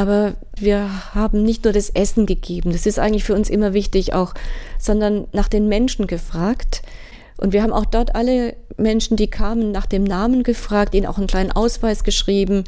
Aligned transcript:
Aber 0.00 0.32
wir 0.56 1.14
haben 1.14 1.42
nicht 1.42 1.64
nur 1.64 1.74
das 1.74 1.90
Essen 1.90 2.24
gegeben, 2.24 2.72
das 2.72 2.86
ist 2.86 2.98
eigentlich 2.98 3.24
für 3.24 3.34
uns 3.34 3.50
immer 3.50 3.74
wichtig 3.74 4.14
auch, 4.14 4.32
sondern 4.78 5.26
nach 5.32 5.46
den 5.46 5.68
Menschen 5.68 6.06
gefragt. 6.06 6.80
Und 7.36 7.52
wir 7.52 7.62
haben 7.62 7.74
auch 7.74 7.84
dort 7.84 8.14
alle 8.14 8.56
Menschen, 8.78 9.18
die 9.18 9.28
kamen, 9.28 9.72
nach 9.72 9.84
dem 9.84 10.04
Namen 10.04 10.42
gefragt, 10.42 10.94
ihnen 10.94 11.04
auch 11.04 11.18
einen 11.18 11.26
kleinen 11.26 11.52
Ausweis 11.52 12.02
geschrieben, 12.02 12.64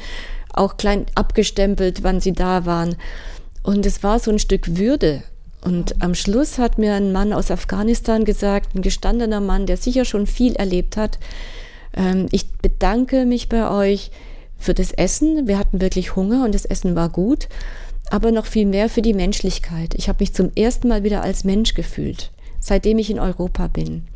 auch 0.53 0.77
klein 0.77 1.07
abgestempelt, 1.15 2.03
wann 2.03 2.21
sie 2.21 2.33
da 2.33 2.67
waren. 2.67 2.97
Und 3.63 3.87
es 3.87 4.03
war 4.03 4.19
so 4.19 4.31
ein 4.31 4.39
Stück 4.39 4.77
Würde. 4.77 5.23
Und 5.65 6.03
am 6.03 6.15
Schluss 6.15 6.59
hat 6.59 6.77
mir 6.77 6.93
ein 6.93 7.13
Mann 7.13 7.33
aus 7.33 7.51
Afghanistan 7.51 8.27
gesagt, 8.27 8.75
ein 8.75 8.83
gestandener 8.83 9.41
Mann, 9.41 9.65
der 9.65 9.79
sicher 9.79 10.05
schon 10.05 10.27
viel 10.27 10.55
erlebt 10.57 10.99
hat, 10.99 11.19
ähm, 11.97 12.27
ich 12.31 12.47
bedanke 12.59 13.25
mich 13.25 13.49
bei 13.49 13.71
euch 13.71 14.11
für 14.63 14.75
das 14.75 14.93
Essen. 14.93 15.49
Wir 15.49 15.59
hatten 15.59 15.81
wirklich 15.81 16.17
Hunger 16.17 16.45
und 16.45 16.55
das 16.55 16.65
Essen 16.65 16.95
war 16.95 17.09
gut, 17.09 17.49
aber 18.11 18.31
noch 18.31 18.47
viel 18.47 18.67
mehr 18.67 18.89
für 18.89 19.03
die 19.03 19.15
Menschlichkeit. 19.15 19.95
Ich 19.95 20.09
habe 20.09 20.19
mich 20.21 20.33
zum 20.33 20.53
ersten 20.55 20.89
Mal 20.89 21.03
wieder 21.03 21.23
als 21.23 21.45
Mensch 21.45 21.75
gefühlt, 21.75 22.31
seitdem 22.61 22.99
ich 22.99 23.11
in 23.11 23.19
Europa 23.19 23.67
bin. 23.67 24.07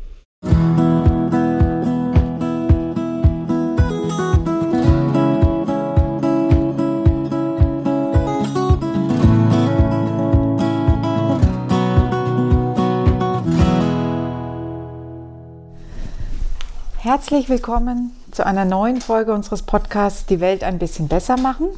Herzlich 16.99 17.47
willkommen 17.47 18.11
zu 18.37 18.45
einer 18.45 18.65
neuen 18.65 19.01
Folge 19.01 19.33
unseres 19.33 19.63
Podcasts 19.63 20.27
Die 20.27 20.39
Welt 20.39 20.63
ein 20.63 20.77
bisschen 20.77 21.07
besser 21.07 21.37
machen. 21.37 21.69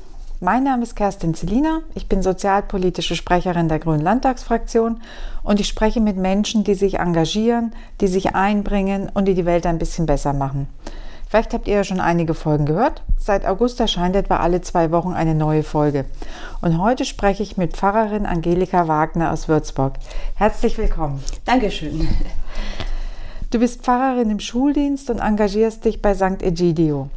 Mein 0.41 0.65
Name 0.65 0.83
ist 0.83 0.93
Kerstin 0.93 1.33
Zelina, 1.33 1.79
ich 1.95 2.09
bin 2.09 2.21
sozialpolitische 2.21 3.15
Sprecherin 3.15 3.69
der 3.69 3.79
Grünen 3.79 4.01
Landtagsfraktion 4.01 4.99
und 5.41 5.61
ich 5.61 5.69
spreche 5.69 6.01
mit 6.01 6.17
Menschen, 6.17 6.65
die 6.65 6.73
sich 6.73 6.99
engagieren, 6.99 7.73
die 8.01 8.09
sich 8.09 8.35
einbringen 8.35 9.09
und 9.13 9.23
die 9.23 9.35
die 9.35 9.45
Welt 9.45 9.65
ein 9.65 9.79
bisschen 9.79 10.05
besser 10.05 10.33
machen. 10.33 10.67
Vielleicht 11.29 11.53
habt 11.53 11.69
ihr 11.69 11.75
ja 11.75 11.83
schon 11.85 12.01
einige 12.01 12.33
Folgen 12.33 12.65
gehört. 12.65 13.03
Seit 13.17 13.45
August 13.45 13.79
erscheint 13.79 14.17
etwa 14.17 14.37
alle 14.37 14.59
zwei 14.59 14.91
Wochen 14.91 15.13
eine 15.13 15.35
neue 15.35 15.63
Folge. 15.63 16.03
Und 16.59 16.81
heute 16.81 17.05
spreche 17.05 17.41
ich 17.41 17.55
mit 17.55 17.77
Pfarrerin 17.77 18.25
Angelika 18.25 18.89
Wagner 18.89 19.31
aus 19.31 19.47
Würzburg. 19.47 19.93
Herzlich 20.35 20.77
willkommen. 20.77 21.23
Dankeschön. 21.45 22.05
Du 23.51 23.57
bist 23.57 23.81
Pfarrerin 23.81 24.29
im 24.29 24.39
Schuldienst 24.39 25.09
und 25.09 25.17
engagierst 25.17 25.83
dich 25.83 26.03
bei 26.03 26.13
St. 26.13 26.43
Egidio. 26.43 27.09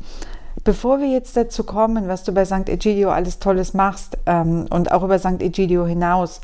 Bevor 0.64 0.98
wir 0.98 1.08
jetzt 1.08 1.36
dazu 1.36 1.62
kommen, 1.62 2.08
was 2.08 2.24
du 2.24 2.32
bei 2.32 2.46
St. 2.46 2.70
Egidio 2.70 3.10
alles 3.10 3.38
Tolles 3.38 3.74
machst 3.74 4.16
ähm, 4.24 4.64
und 4.70 4.92
auch 4.92 5.02
über 5.02 5.18
St. 5.18 5.42
Egidio 5.42 5.84
hinaus, 5.84 6.40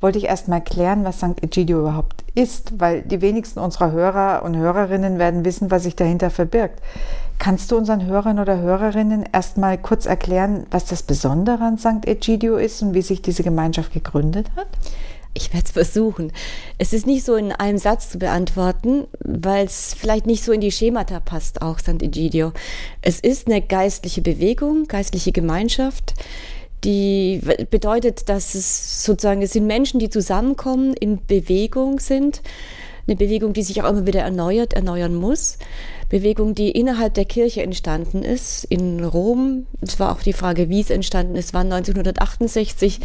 wollte 0.00 0.18
ich 0.18 0.24
erst 0.24 0.48
mal 0.48 0.60
klären, 0.60 1.04
was 1.04 1.18
St. 1.18 1.42
Egidio 1.42 1.78
überhaupt 1.78 2.24
ist, 2.34 2.80
weil 2.80 3.02
die 3.02 3.20
wenigsten 3.20 3.60
unserer 3.60 3.92
Hörer 3.92 4.42
und 4.42 4.56
Hörerinnen 4.56 5.20
werden 5.20 5.44
wissen, 5.44 5.70
was 5.70 5.84
sich 5.84 5.94
dahinter 5.94 6.30
verbirgt. 6.30 6.82
Kannst 7.38 7.70
du 7.70 7.76
unseren 7.76 8.06
Hörern 8.06 8.40
oder 8.40 8.58
Hörerinnen 8.58 9.28
erst 9.32 9.58
mal 9.58 9.78
kurz 9.78 10.06
erklären, 10.06 10.66
was 10.72 10.86
das 10.86 11.04
Besondere 11.04 11.62
an 11.62 11.78
St. 11.78 12.04
Egidio 12.06 12.56
ist 12.56 12.82
und 12.82 12.94
wie 12.94 13.02
sich 13.02 13.22
diese 13.22 13.44
Gemeinschaft 13.44 13.92
gegründet 13.92 14.50
hat? 14.56 14.66
Ich 15.32 15.52
werde 15.52 15.66
es 15.66 15.70
versuchen. 15.70 16.32
Es 16.78 16.92
ist 16.92 17.06
nicht 17.06 17.24
so 17.24 17.36
in 17.36 17.52
einem 17.52 17.78
Satz 17.78 18.10
zu 18.10 18.18
beantworten, 18.18 19.06
weil 19.20 19.66
es 19.66 19.94
vielleicht 19.94 20.26
nicht 20.26 20.44
so 20.44 20.52
in 20.52 20.60
die 20.60 20.72
Schemata 20.72 21.20
passt, 21.20 21.62
auch 21.62 21.78
Sant'Egidio. 21.78 22.52
Es 23.00 23.20
ist 23.20 23.46
eine 23.46 23.62
geistliche 23.62 24.22
Bewegung, 24.22 24.86
geistliche 24.86 25.32
Gemeinschaft, 25.32 26.14
die 26.84 27.40
bedeutet, 27.70 28.28
dass 28.28 28.54
es 28.54 29.04
sozusagen, 29.04 29.42
es 29.42 29.52
sind 29.52 29.66
Menschen, 29.66 30.00
die 30.00 30.08
zusammenkommen, 30.08 30.94
in 30.94 31.24
Bewegung 31.26 32.00
sind. 32.00 32.40
Eine 33.06 33.16
Bewegung, 33.16 33.52
die 33.52 33.62
sich 33.62 33.82
auch 33.82 33.90
immer 33.90 34.06
wieder 34.06 34.20
erneuert, 34.20 34.72
erneuern 34.72 35.14
muss. 35.14 35.58
Bewegung, 36.10 36.56
die 36.56 36.72
innerhalb 36.72 37.14
der 37.14 37.24
Kirche 37.24 37.62
entstanden 37.62 38.24
ist, 38.24 38.64
in 38.64 39.02
Rom. 39.02 39.66
Es 39.80 40.00
war 40.00 40.12
auch 40.12 40.22
die 40.22 40.32
Frage, 40.32 40.68
wie 40.68 40.80
es 40.80 40.90
entstanden 40.90 41.36
ist, 41.36 41.54
war 41.54 41.62
1968, 41.62 42.98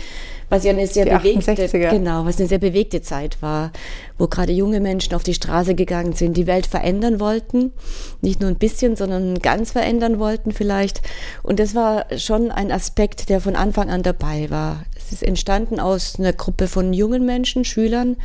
was 0.50 0.64
ja 0.64 0.72
eine 0.72 0.88
sehr 0.88 1.06
die 1.06 1.12
bewegte, 1.12 1.70
genau, 1.70 2.26
was 2.26 2.40
eine 2.40 2.48
sehr 2.48 2.58
bewegte 2.58 3.02
Zeit 3.04 3.42
war, 3.42 3.72
wo 4.18 4.28
gerade 4.28 4.52
junge 4.52 4.80
Menschen 4.80 5.14
auf 5.14 5.22
die 5.22 5.36
Straße 5.36 5.76
gegangen 5.76 6.14
sind, 6.14 6.36
die 6.36 6.48
Welt 6.48 6.66
verändern 6.66 7.20
wollten, 7.20 7.74
nicht 8.22 8.42
nur 8.42 8.50
ein 8.50 8.58
bisschen, 8.58 8.96
sondern 8.96 9.38
ganz 9.38 9.72
verändern 9.72 10.18
wollten 10.18 10.52
vielleicht. 10.52 11.02
Und 11.44 11.60
das 11.60 11.76
war 11.76 12.08
schon 12.18 12.50
ein 12.50 12.72
Aspekt, 12.72 13.30
der 13.30 13.40
von 13.40 13.56
Anfang 13.56 13.92
an 13.92 14.02
dabei 14.02 14.50
war. 14.50 14.84
Es 14.98 15.12
ist 15.12 15.22
entstanden 15.22 15.80
aus 15.80 16.18
einer 16.18 16.34
Gruppe 16.34 16.68
von 16.68 16.92
jungen 16.92 17.24
Menschen, 17.24 17.66
Schülern, 17.66 18.18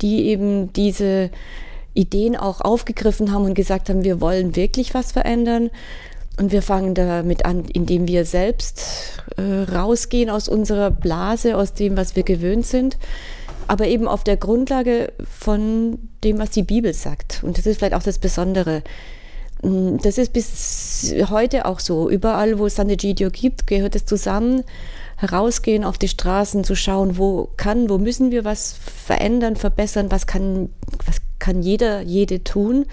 die 0.00 0.26
eben 0.26 0.72
diese 0.72 1.30
Ideen 1.98 2.36
auch 2.36 2.60
aufgegriffen 2.60 3.32
haben 3.32 3.44
und 3.44 3.54
gesagt 3.54 3.88
haben, 3.88 4.04
wir 4.04 4.20
wollen 4.20 4.56
wirklich 4.56 4.94
was 4.94 5.12
verändern. 5.12 5.70
Und 6.38 6.52
wir 6.52 6.62
fangen 6.62 6.94
damit 6.94 7.44
an, 7.44 7.64
indem 7.64 8.06
wir 8.06 8.24
selbst 8.24 8.80
äh, 9.36 9.72
rausgehen 9.72 10.30
aus 10.30 10.48
unserer 10.48 10.92
Blase, 10.92 11.56
aus 11.56 11.74
dem, 11.74 11.96
was 11.96 12.14
wir 12.14 12.22
gewöhnt 12.22 12.64
sind, 12.64 12.96
aber 13.66 13.88
eben 13.88 14.06
auf 14.06 14.22
der 14.22 14.36
Grundlage 14.36 15.12
von 15.28 15.98
dem, 16.22 16.38
was 16.38 16.50
die 16.50 16.62
Bibel 16.62 16.94
sagt. 16.94 17.42
Und 17.42 17.58
das 17.58 17.66
ist 17.66 17.78
vielleicht 17.78 17.94
auch 17.94 18.04
das 18.04 18.20
Besondere. 18.20 18.84
Mm, 19.62 19.96
das 20.00 20.16
ist 20.16 20.32
bis 20.32 21.12
heute 21.28 21.66
auch 21.66 21.80
so. 21.80 22.08
Überall, 22.08 22.60
wo 22.60 22.66
es 22.66 22.76
San 22.76 22.88
Egidio 22.88 23.30
gibt, 23.30 23.66
gehört 23.66 23.96
es 23.96 24.06
zusammen, 24.06 24.62
herausgehen 25.18 25.84
auf 25.84 25.98
die 25.98 26.08
Straßen, 26.08 26.62
zu 26.64 26.76
schauen, 26.76 27.18
wo 27.18 27.50
kann, 27.56 27.90
wo 27.90 27.98
müssen 27.98 28.30
wir 28.30 28.44
was 28.44 28.72
verändern, 28.72 29.56
verbessern, 29.56 30.10
was 30.10 30.26
kann, 30.26 30.70
was 31.04 31.16
kann 31.40 31.60
jeder, 31.60 32.02
jede 32.02 32.44
tun, 32.44 32.86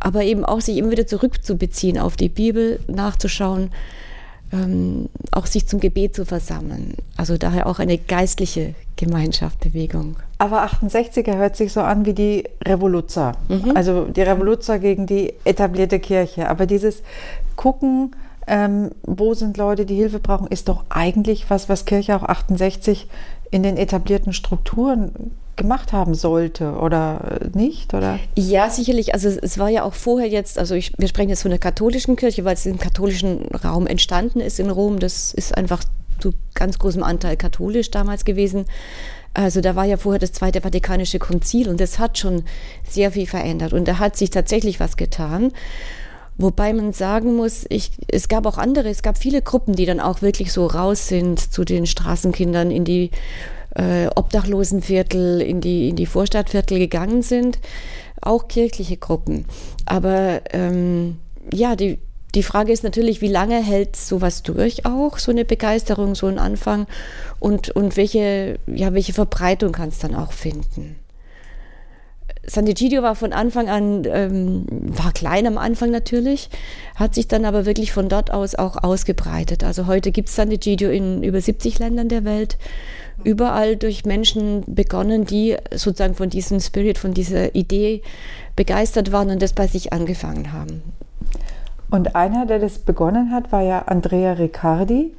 aber 0.00 0.24
eben 0.24 0.44
auch 0.44 0.62
sich 0.62 0.78
immer 0.78 0.90
wieder 0.90 1.06
zurückzubeziehen 1.06 1.98
auf 1.98 2.16
die 2.16 2.30
Bibel, 2.30 2.80
nachzuschauen, 2.88 3.70
ähm, 4.52 5.10
auch 5.32 5.44
sich 5.44 5.66
zum 5.66 5.80
Gebet 5.80 6.14
zu 6.14 6.24
versammeln. 6.24 6.94
Also 7.18 7.36
daher 7.36 7.66
auch 7.66 7.78
eine 7.78 7.98
geistliche 7.98 8.74
Gemeinschaft, 8.96 9.60
Bewegung. 9.60 10.16
Aber 10.38 10.64
68er 10.64 11.36
hört 11.36 11.56
sich 11.56 11.72
so 11.74 11.80
an 11.80 12.06
wie 12.06 12.14
die 12.14 12.44
Revoluzer, 12.64 13.36
mhm. 13.48 13.72
also 13.74 14.06
die 14.06 14.22
Revoluzer 14.22 14.78
gegen 14.78 15.06
die 15.06 15.34
etablierte 15.44 16.00
Kirche. 16.00 16.48
Aber 16.48 16.64
dieses 16.64 17.02
Gucken, 17.56 18.16
ähm, 18.46 18.90
wo 19.02 19.34
sind 19.34 19.56
Leute, 19.56 19.86
die 19.86 19.96
Hilfe 19.96 20.18
brauchen, 20.18 20.46
ist 20.48 20.68
doch 20.68 20.84
eigentlich 20.88 21.48
was, 21.50 21.68
was 21.68 21.84
Kirche 21.84 22.16
auch 22.16 22.22
68 22.22 23.08
in 23.50 23.62
den 23.62 23.76
etablierten 23.76 24.32
Strukturen 24.32 25.32
gemacht 25.56 25.92
haben 25.92 26.14
sollte 26.14 26.72
oder 26.72 27.38
nicht? 27.54 27.94
Oder? 27.94 28.18
Ja, 28.36 28.68
sicherlich. 28.70 29.14
Also 29.14 29.28
es 29.28 29.58
war 29.58 29.68
ja 29.68 29.84
auch 29.84 29.94
vorher 29.94 30.28
jetzt, 30.28 30.58
also 30.58 30.74
ich, 30.74 30.92
wir 30.98 31.08
sprechen 31.08 31.28
jetzt 31.28 31.42
von 31.42 31.50
der 31.50 31.60
katholischen 31.60 32.16
Kirche, 32.16 32.44
weil 32.44 32.54
es 32.54 32.66
im 32.66 32.78
katholischen 32.78 33.46
Raum 33.64 33.86
entstanden 33.86 34.40
ist 34.40 34.58
in 34.58 34.70
Rom. 34.70 34.98
Das 34.98 35.32
ist 35.32 35.56
einfach 35.56 35.84
zu 36.18 36.32
ganz 36.54 36.78
großem 36.78 37.02
Anteil 37.02 37.36
katholisch 37.36 37.90
damals 37.90 38.24
gewesen. 38.24 38.64
Also 39.34 39.60
da 39.60 39.74
war 39.74 39.84
ja 39.84 39.96
vorher 39.96 40.20
das 40.20 40.32
Zweite 40.32 40.60
Vatikanische 40.60 41.18
Konzil 41.18 41.68
und 41.68 41.80
das 41.80 41.98
hat 41.98 42.18
schon 42.18 42.44
sehr 42.88 43.10
viel 43.10 43.26
verändert 43.26 43.72
und 43.72 43.86
da 43.88 43.98
hat 43.98 44.16
sich 44.16 44.30
tatsächlich 44.30 44.78
was 44.78 44.96
getan. 44.96 45.52
Wobei 46.36 46.72
man 46.72 46.92
sagen 46.92 47.36
muss, 47.36 47.64
ich, 47.68 47.92
es 48.08 48.28
gab 48.28 48.46
auch 48.46 48.58
andere, 48.58 48.88
es 48.88 49.02
gab 49.02 49.18
viele 49.18 49.40
Gruppen, 49.40 49.74
die 49.74 49.86
dann 49.86 50.00
auch 50.00 50.20
wirklich 50.20 50.52
so 50.52 50.66
raus 50.66 51.06
sind 51.06 51.38
zu 51.38 51.64
den 51.64 51.86
Straßenkindern 51.86 52.70
in 52.70 52.84
die 52.84 53.10
äh, 53.76 54.08
Obdachlosenviertel, 54.14 55.40
in 55.40 55.60
die, 55.60 55.88
in 55.88 55.96
die 55.96 56.06
Vorstadtviertel 56.06 56.78
gegangen 56.78 57.22
sind, 57.22 57.60
auch 58.20 58.48
kirchliche 58.48 58.96
Gruppen. 58.96 59.44
Aber 59.86 60.40
ähm, 60.52 61.18
ja, 61.52 61.76
die, 61.76 61.98
die 62.34 62.42
Frage 62.42 62.72
ist 62.72 62.82
natürlich, 62.82 63.20
wie 63.20 63.28
lange 63.28 63.62
hält 63.62 63.94
sowas 63.94 64.42
durch 64.42 64.86
auch, 64.86 65.18
so 65.18 65.30
eine 65.30 65.44
Begeisterung, 65.44 66.16
so 66.16 66.26
ein 66.26 66.38
Anfang 66.38 66.86
und, 67.38 67.70
und 67.70 67.96
welche, 67.96 68.58
ja, 68.66 68.92
welche 68.92 69.12
Verbreitung 69.12 69.72
kann 69.72 69.90
es 69.90 70.00
dann 70.00 70.16
auch 70.16 70.32
finden? 70.32 70.96
Sant'Egidio 72.48 73.02
war 73.02 73.14
von 73.14 73.32
Anfang 73.32 73.68
an, 73.68 74.02
ähm, 74.06 74.66
war 74.70 75.12
klein 75.12 75.46
am 75.46 75.58
Anfang 75.58 75.90
natürlich, 75.90 76.50
hat 76.94 77.14
sich 77.14 77.28
dann 77.28 77.44
aber 77.44 77.66
wirklich 77.66 77.92
von 77.92 78.08
dort 78.08 78.32
aus 78.32 78.54
auch 78.54 78.82
ausgebreitet. 78.82 79.64
Also 79.64 79.86
heute 79.86 80.12
gibt 80.12 80.28
es 80.28 80.38
Sant'Egidio 80.38 80.88
in 80.90 81.22
über 81.22 81.40
70 81.40 81.78
Ländern 81.78 82.08
der 82.08 82.24
Welt 82.24 82.56
überall 83.22 83.76
durch 83.76 84.04
Menschen 84.04 84.64
begonnen, 84.66 85.24
die 85.24 85.56
sozusagen 85.70 86.14
von 86.14 86.30
diesem 86.30 86.60
Spirit, 86.60 86.98
von 86.98 87.14
dieser 87.14 87.54
Idee 87.54 88.02
begeistert 88.56 89.12
waren 89.12 89.30
und 89.30 89.40
das 89.40 89.52
bei 89.52 89.66
sich 89.66 89.92
angefangen 89.92 90.52
haben. 90.52 90.82
Und 91.90 92.16
einer, 92.16 92.46
der 92.46 92.58
das 92.58 92.78
begonnen 92.78 93.30
hat, 93.30 93.52
war 93.52 93.62
ja 93.62 93.82
Andrea 93.82 94.32
Riccardi. 94.32 95.12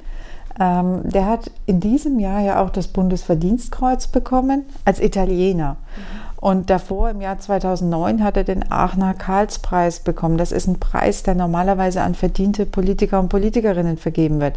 Ähm, 0.58 1.00
der 1.04 1.26
hat 1.26 1.50
in 1.66 1.80
diesem 1.80 2.18
Jahr 2.18 2.40
ja 2.40 2.62
auch 2.62 2.70
das 2.70 2.88
Bundesverdienstkreuz 2.88 4.08
bekommen 4.08 4.64
als 4.84 5.00
Italiener. 5.00 5.76
Mhm. 5.96 6.25
Und 6.46 6.70
davor, 6.70 7.10
im 7.10 7.20
Jahr 7.20 7.40
2009, 7.40 8.22
hat 8.22 8.36
er 8.36 8.44
den 8.44 8.70
Aachener 8.70 9.14
Karlspreis 9.14 9.98
bekommen. 9.98 10.38
Das 10.38 10.52
ist 10.52 10.68
ein 10.68 10.78
Preis, 10.78 11.24
der 11.24 11.34
normalerweise 11.34 12.02
an 12.02 12.14
verdiente 12.14 12.66
Politiker 12.66 13.18
und 13.18 13.30
Politikerinnen 13.30 13.96
vergeben 13.96 14.38
wird. 14.38 14.56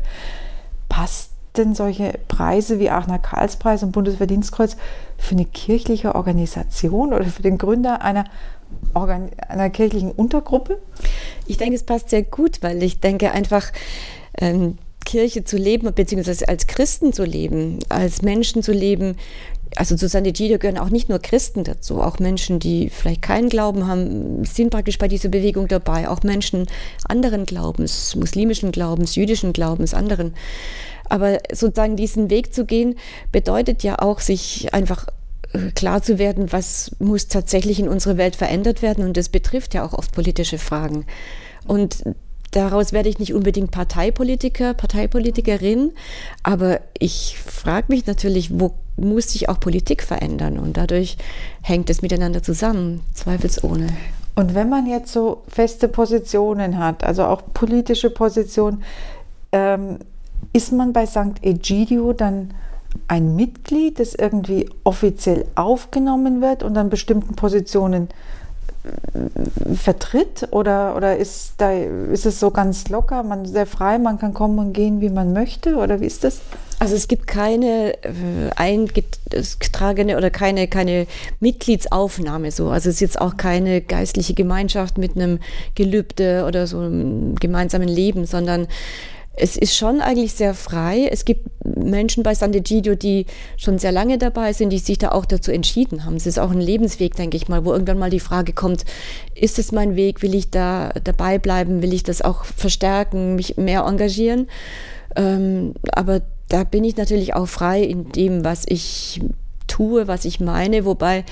Passt 0.88 1.32
denn 1.58 1.74
solche 1.74 2.14
Preise 2.28 2.78
wie 2.78 2.92
Aachener 2.92 3.18
Karlspreis 3.18 3.82
und 3.82 3.92
Bundesverdienstkreuz 3.92 4.78
für 5.18 5.34
eine 5.34 5.46
kirchliche 5.46 6.14
Organisation 6.14 7.12
oder 7.12 7.26
für 7.26 7.42
den 7.42 7.58
Gründer 7.58 8.04
einer, 8.04 8.26
Organ 8.94 9.32
einer 9.48 9.72
kirchlichen 9.72 10.12
Untergruppe? 10.12 10.78
Ich 11.48 11.58
denke, 11.58 11.74
es 11.74 11.88
passt 11.88 12.12
sehr 12.12 12.22
gut, 12.22 12.62
weil 12.62 12.84
ich 12.84 13.00
denke 13.00 13.32
einfach, 13.32 13.72
ähm, 14.38 14.78
Kirche 15.10 15.44
zu 15.44 15.58
leben, 15.58 15.92
beziehungsweise 15.96 16.48
als 16.48 16.68
Christen 16.68 17.14
zu 17.14 17.24
leben, 17.24 17.80
als 17.90 18.22
Menschen 18.22 18.62
zu 18.62 18.72
leben, 18.72 19.16
also 19.76 19.96
zu 19.96 20.08
Sant'Egidio 20.08 20.58
gehören 20.58 20.78
auch 20.78 20.90
nicht 20.90 21.10
nur 21.10 21.20
Christen 21.20 21.64
dazu, 21.64 22.02
auch 22.02 22.20
Menschen, 22.20 22.60
die 22.60 22.90
vielleicht 22.90 23.22
keinen 23.22 23.50
Glauben 23.50 23.88
haben, 23.88 24.44
sind 24.46 24.72
praktisch 24.72 24.98
bei 24.98 25.08
dieser 25.08 25.30
Bewegung 25.30 25.68
dabei, 25.68 26.10
auch 26.10 26.24
Menschen 26.24 26.68
anderen 27.08 27.46
Glaubens, 27.46 28.16
muslimischen 28.16 28.72
Glaubens, 28.72 29.16
jüdischen 29.16 29.54
Glaubens, 29.54 29.94
anderen. 29.94 30.34
Aber 31.06 31.40
sozusagen 31.52 31.96
diesen 31.96 32.30
Weg 32.30 32.54
zu 32.54 32.66
gehen, 32.66 32.96
bedeutet 33.32 33.84
ja 33.84 34.00
auch, 34.00 34.20
sich 34.20 34.74
einfach 34.74 35.08
äh, 35.54 35.72
klar 35.72 36.02
zu 36.02 36.20
werden, 36.20 36.52
was 36.52 36.92
muss 37.00 37.28
tatsächlich 37.28 37.80
in 37.80 37.90
unserer 37.90 38.18
Welt 38.18 38.36
verändert 38.36 38.82
werden. 38.82 39.04
Und 39.04 39.18
das 39.18 39.30
betrifft 39.30 39.74
ja 39.74 39.86
auch 39.86 39.94
oft 39.94 40.12
politische 40.12 40.58
Fragen. 40.58 41.06
Und 41.66 42.04
Daraus 42.52 42.94
werde 42.94 43.10
ich 43.10 43.20
nicht 43.20 43.34
unbedingt 43.34 43.72
Parteipolitiker, 43.72 44.74
Parteipolitikerin, 44.74 45.92
aber 46.42 46.80
ich 46.98 47.38
frage 47.40 47.88
mich 47.90 48.08
natürlich, 48.08 48.60
wo 48.60 48.74
muss 48.98 49.32
sich 49.32 49.50
auch 49.50 49.60
Politik 49.60 50.04
verändern? 50.04 50.58
Und 50.58 50.78
dadurch 50.78 51.18
hängt 51.62 51.90
es 51.90 52.02
miteinander 52.02 52.42
zusammen, 52.42 53.02
zweifelsohne. 53.14 53.88
Und 54.36 54.56
wenn 54.56 54.70
man 54.70 54.88
jetzt 54.88 55.12
so 55.12 55.44
feste 55.48 55.88
Positionen 55.88 56.80
hat, 56.80 57.04
also 57.04 57.26
auch 57.26 57.42
politische 57.54 58.10
Positionen, 58.10 58.84
ähm, 59.52 60.00
ist 60.54 60.72
man 60.72 60.94
bei 60.94 61.06
St. 61.06 61.42
Egidio 61.42 62.14
dann 62.14 62.54
ein 63.08 63.36
Mitglied, 63.36 64.00
das 64.00 64.16
irgendwie 64.16 64.70
offiziell 64.84 65.46
aufgenommen 65.56 66.42
wird 66.42 66.64
und 66.64 66.78
an 66.78 66.90
bestimmten 66.90 67.36
Positionen 67.36 68.10
vertritt 69.76 70.48
oder, 70.52 70.96
oder 70.96 71.18
ist, 71.18 71.54
da, 71.58 71.72
ist 71.72 72.26
es 72.26 72.40
so 72.40 72.52
ganz 72.52 72.90
locker, 72.90 73.24
man 73.24 73.46
sehr 73.46 73.66
frei, 73.66 73.98
man 73.98 74.20
kann 74.20 74.34
kommen 74.34 74.60
und 74.60 74.74
gehen, 74.74 75.02
wie 75.02 75.10
man 75.10 75.34
möchte 75.34 75.76
oder 75.76 76.00
wie 76.02 76.06
ist 76.06 76.24
das? 76.24 76.42
Also 76.80 76.96
es 76.96 77.10
gibt 77.10 77.28
keine 77.28 77.94
äh, 78.04 78.50
eingetragene 78.56 80.16
oder 80.16 80.30
keine, 80.30 80.68
keine 80.70 81.08
Mitgliedsaufnahme 81.42 82.52
so. 82.52 82.70
Also 82.70 82.90
es 82.90 82.96
ist 82.96 83.02
jetzt 83.02 83.22
auch 83.22 83.36
keine 83.36 83.82
geistliche 83.82 84.34
Gemeinschaft 84.34 84.98
mit 84.98 85.16
einem 85.16 85.40
Gelübde 85.76 86.46
oder 86.48 86.68
so 86.68 86.80
einem 86.80 87.36
gemeinsamen 87.36 87.90
Leben, 87.90 88.26
sondern 88.26 88.68
es 89.34 89.56
ist 89.56 89.76
schon 89.76 90.02
eigentlich 90.02 90.34
sehr 90.34 90.54
frei. 90.54 91.08
Es 91.10 91.24
gibt 91.24 91.50
Menschen 91.64 92.24
bei 92.24 92.34
Sant'Egidio, 92.34 92.96
die 92.96 93.26
schon 93.58 93.80
sehr 93.80 93.92
lange 93.92 94.18
dabei 94.18 94.54
sind, 94.54 94.72
die 94.72 94.80
sich 94.80 94.98
da 94.98 95.12
auch 95.12 95.26
dazu 95.26 95.52
entschieden 95.52 96.06
haben. 96.06 96.16
Es 96.16 96.28
ist 96.28 96.40
auch 96.40 96.52
ein 96.52 96.60
Lebensweg, 96.60 97.16
denke 97.16 97.38
ich 97.38 97.48
mal, 97.48 97.64
wo 97.64 97.72
irgendwann 97.72 98.00
mal 98.00 98.10
die 98.10 98.20
Frage 98.20 98.54
kommt, 98.54 98.86
ist 99.36 99.60
es 99.60 99.72
mein 99.72 99.96
Weg, 99.96 100.22
will 100.22 100.36
ich 100.36 100.50
da 100.50 100.92
dabei 101.04 101.40
bleiben, 101.40 101.82
will 101.82 101.94
ich 101.94 102.04
das 102.04 102.22
auch 102.22 102.44
verstärken, 102.44 103.36
mich 103.36 103.58
mehr 103.58 103.86
engagieren? 103.86 104.48
Ähm, 105.16 105.74
aber 105.94 106.22
da 106.50 106.64
bin 106.64 106.84
ich 106.84 106.98
natürlich 106.98 107.34
auch 107.34 107.48
frei 107.48 107.82
in 107.82 108.10
dem, 108.12 108.44
was 108.44 108.66
ich 108.68 109.22
tue, 109.68 110.08
was 110.08 110.26
ich 110.26 110.40
meine, 110.40 110.84
wobei 110.84 111.24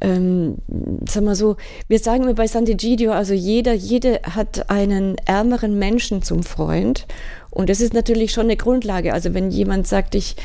ähm, 0.00 0.56
sag 1.08 1.24
mal 1.24 1.34
so, 1.34 1.56
wir 1.88 1.98
sagen 1.98 2.24
immer 2.24 2.34
bei 2.34 2.46
Sant'Egidio, 2.46 3.10
also 3.10 3.34
jeder, 3.34 3.72
jede 3.72 4.20
hat 4.22 4.70
einen 4.70 5.16
ärmeren 5.26 5.78
Menschen 5.78 6.22
zum 6.22 6.42
Freund. 6.42 7.06
Und 7.50 7.68
das 7.68 7.80
ist 7.80 7.94
natürlich 7.94 8.32
schon 8.32 8.44
eine 8.44 8.56
Grundlage. 8.56 9.12
Also 9.12 9.34
wenn 9.34 9.50
jemand 9.50 9.86
sagt, 9.86 10.14
ich, 10.14 10.36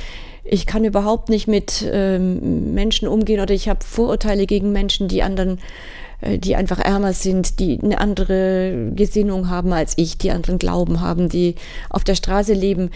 ich 0.43 0.65
kann 0.65 0.83
überhaupt 0.83 1.29
nicht 1.29 1.47
mit 1.47 1.87
ähm, 1.89 2.73
Menschen 2.73 3.07
umgehen 3.07 3.39
oder 3.39 3.53
ich 3.53 3.69
habe 3.69 3.83
Vorurteile 3.83 4.45
gegen 4.45 4.71
Menschen, 4.71 5.07
die 5.07 5.23
anderen 5.23 5.59
äh, 6.21 6.37
die 6.37 6.55
einfach 6.55 6.79
ärmer 6.79 7.13
sind, 7.13 7.59
die 7.59 7.79
eine 7.81 7.99
andere 7.99 8.91
Gesinnung 8.95 9.49
haben 9.49 9.73
als 9.73 9.93
ich, 9.97 10.17
die 10.17 10.31
anderen 10.31 10.59
Glauben 10.59 11.01
haben, 11.01 11.29
die 11.29 11.55
auf 11.89 12.03
der 12.03 12.15
Straße 12.15 12.53
leben 12.53 12.91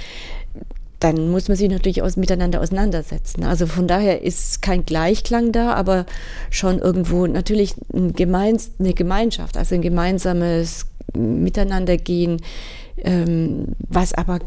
dann 1.00 1.30
muss 1.30 1.48
man 1.48 1.56
sich 1.56 1.70
natürlich 1.70 2.02
aus, 2.02 2.18
miteinander 2.18 2.62
auseinandersetzen. 2.62 3.44
Also 3.44 3.68
von 3.68 3.88
daher 3.88 4.22
ist 4.22 4.62
kein 4.62 4.86
Gleichklang 4.86 5.52
da, 5.52 5.74
aber 5.74 6.06
schon 6.50 6.80
irgendwo 6.80 7.26
natürlich 7.26 7.76
ein 7.94 8.14
Gemeins, 8.14 8.72
eine 8.80 8.94
Gemeinschaft, 8.94 9.56
also 9.56 9.76
ein 9.76 9.82
gemeinsames 9.82 10.88
Miteinandergehen, 11.16 12.42
ähm, 12.98 13.76
was 13.88 14.14
aber 14.14 14.40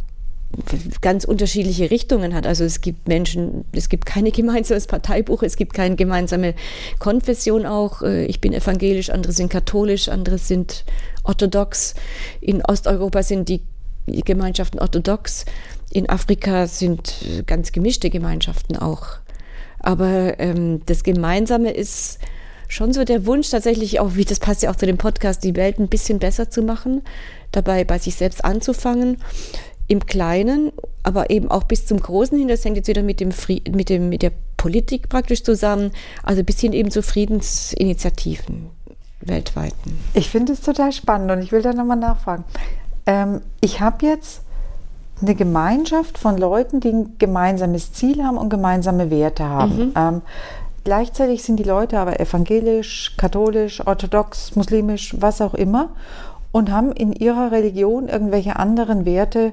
ganz 1.00 1.24
unterschiedliche 1.24 1.90
Richtungen 1.90 2.34
hat. 2.34 2.46
Also 2.46 2.64
es 2.64 2.82
gibt 2.82 3.08
Menschen, 3.08 3.64
es 3.72 3.88
gibt 3.88 4.04
keine 4.04 4.30
gemeinsames 4.30 4.86
Parteibuch, 4.86 5.42
es 5.42 5.56
gibt 5.56 5.72
keine 5.72 5.96
gemeinsame 5.96 6.54
Konfession 6.98 7.64
auch. 7.64 8.02
Äh, 8.02 8.26
ich 8.26 8.40
bin 8.40 8.52
evangelisch, 8.52 9.10
andere 9.10 9.32
sind 9.32 9.50
katholisch, 9.50 10.08
andere 10.08 10.38
sind 10.38 10.84
orthodox. 11.24 11.94
In 12.40 12.62
Osteuropa 12.62 13.22
sind 13.22 13.48
die 13.48 13.62
Gemeinschaften 14.06 14.78
orthodox. 14.78 15.44
In 15.90 16.08
Afrika 16.08 16.66
sind 16.66 17.14
ganz 17.46 17.72
gemischte 17.72 18.10
Gemeinschaften 18.10 18.76
auch. 18.76 19.18
Aber 19.78 20.38
ähm, 20.38 20.82
das 20.86 21.02
Gemeinsame 21.02 21.72
ist 21.72 22.18
schon 22.68 22.92
so 22.92 23.04
der 23.04 23.26
Wunsch 23.26 23.50
tatsächlich 23.50 24.00
auch, 24.00 24.14
wie 24.14 24.24
das 24.24 24.40
passt 24.40 24.62
ja 24.62 24.70
auch 24.70 24.76
zu 24.76 24.86
dem 24.86 24.96
Podcast, 24.96 25.44
die 25.44 25.56
Welt 25.56 25.78
ein 25.78 25.88
bisschen 25.88 26.18
besser 26.18 26.50
zu 26.50 26.62
machen, 26.62 27.02
dabei 27.50 27.84
bei 27.84 27.98
sich 27.98 28.14
selbst 28.14 28.44
anzufangen, 28.44 29.18
im 29.88 30.06
Kleinen, 30.06 30.72
aber 31.02 31.30
eben 31.30 31.50
auch 31.50 31.64
bis 31.64 31.84
zum 31.84 32.00
Großen 32.00 32.38
hin. 32.38 32.48
Das 32.48 32.64
hängt 32.64 32.76
jetzt 32.76 32.88
wieder 32.88 33.02
mit 33.02 33.20
dem, 33.20 33.30
mit 33.70 33.88
dem 33.90 34.08
mit 34.08 34.22
der 34.22 34.32
Politik 34.56 35.08
praktisch 35.08 35.42
zusammen, 35.42 35.90
also 36.22 36.44
bis 36.44 36.60
hin 36.60 36.72
eben 36.72 36.90
zu 36.90 37.02
Friedensinitiativen 37.02 38.70
weltweit. 39.20 39.74
Ich 40.14 40.30
finde 40.30 40.52
es 40.52 40.60
total 40.60 40.92
spannend 40.92 41.30
und 41.30 41.42
ich 41.42 41.52
will 41.52 41.62
da 41.62 41.72
nochmal 41.72 41.96
nachfragen. 41.96 42.44
Ähm, 43.06 43.40
ich 43.60 43.80
habe 43.80 44.06
jetzt 44.06 44.42
eine 45.20 45.34
Gemeinschaft 45.34 46.18
von 46.18 46.36
Leuten, 46.36 46.80
die 46.80 46.90
ein 46.90 47.18
gemeinsames 47.18 47.92
Ziel 47.92 48.24
haben 48.24 48.38
und 48.38 48.50
gemeinsame 48.50 49.10
Werte 49.10 49.44
haben. 49.44 49.76
Mhm. 49.76 49.92
Ähm, 49.96 50.22
gleichzeitig 50.84 51.42
sind 51.42 51.58
die 51.58 51.64
Leute 51.64 51.98
aber 51.98 52.18
evangelisch, 52.20 53.14
katholisch, 53.16 53.86
orthodox, 53.86 54.56
muslimisch, 54.56 55.16
was 55.20 55.40
auch 55.40 55.54
immer 55.54 55.90
und 56.50 56.70
haben 56.70 56.92
in 56.92 57.12
ihrer 57.12 57.50
Religion 57.50 58.08
irgendwelche 58.08 58.56
anderen 58.56 59.04
Werte, 59.04 59.52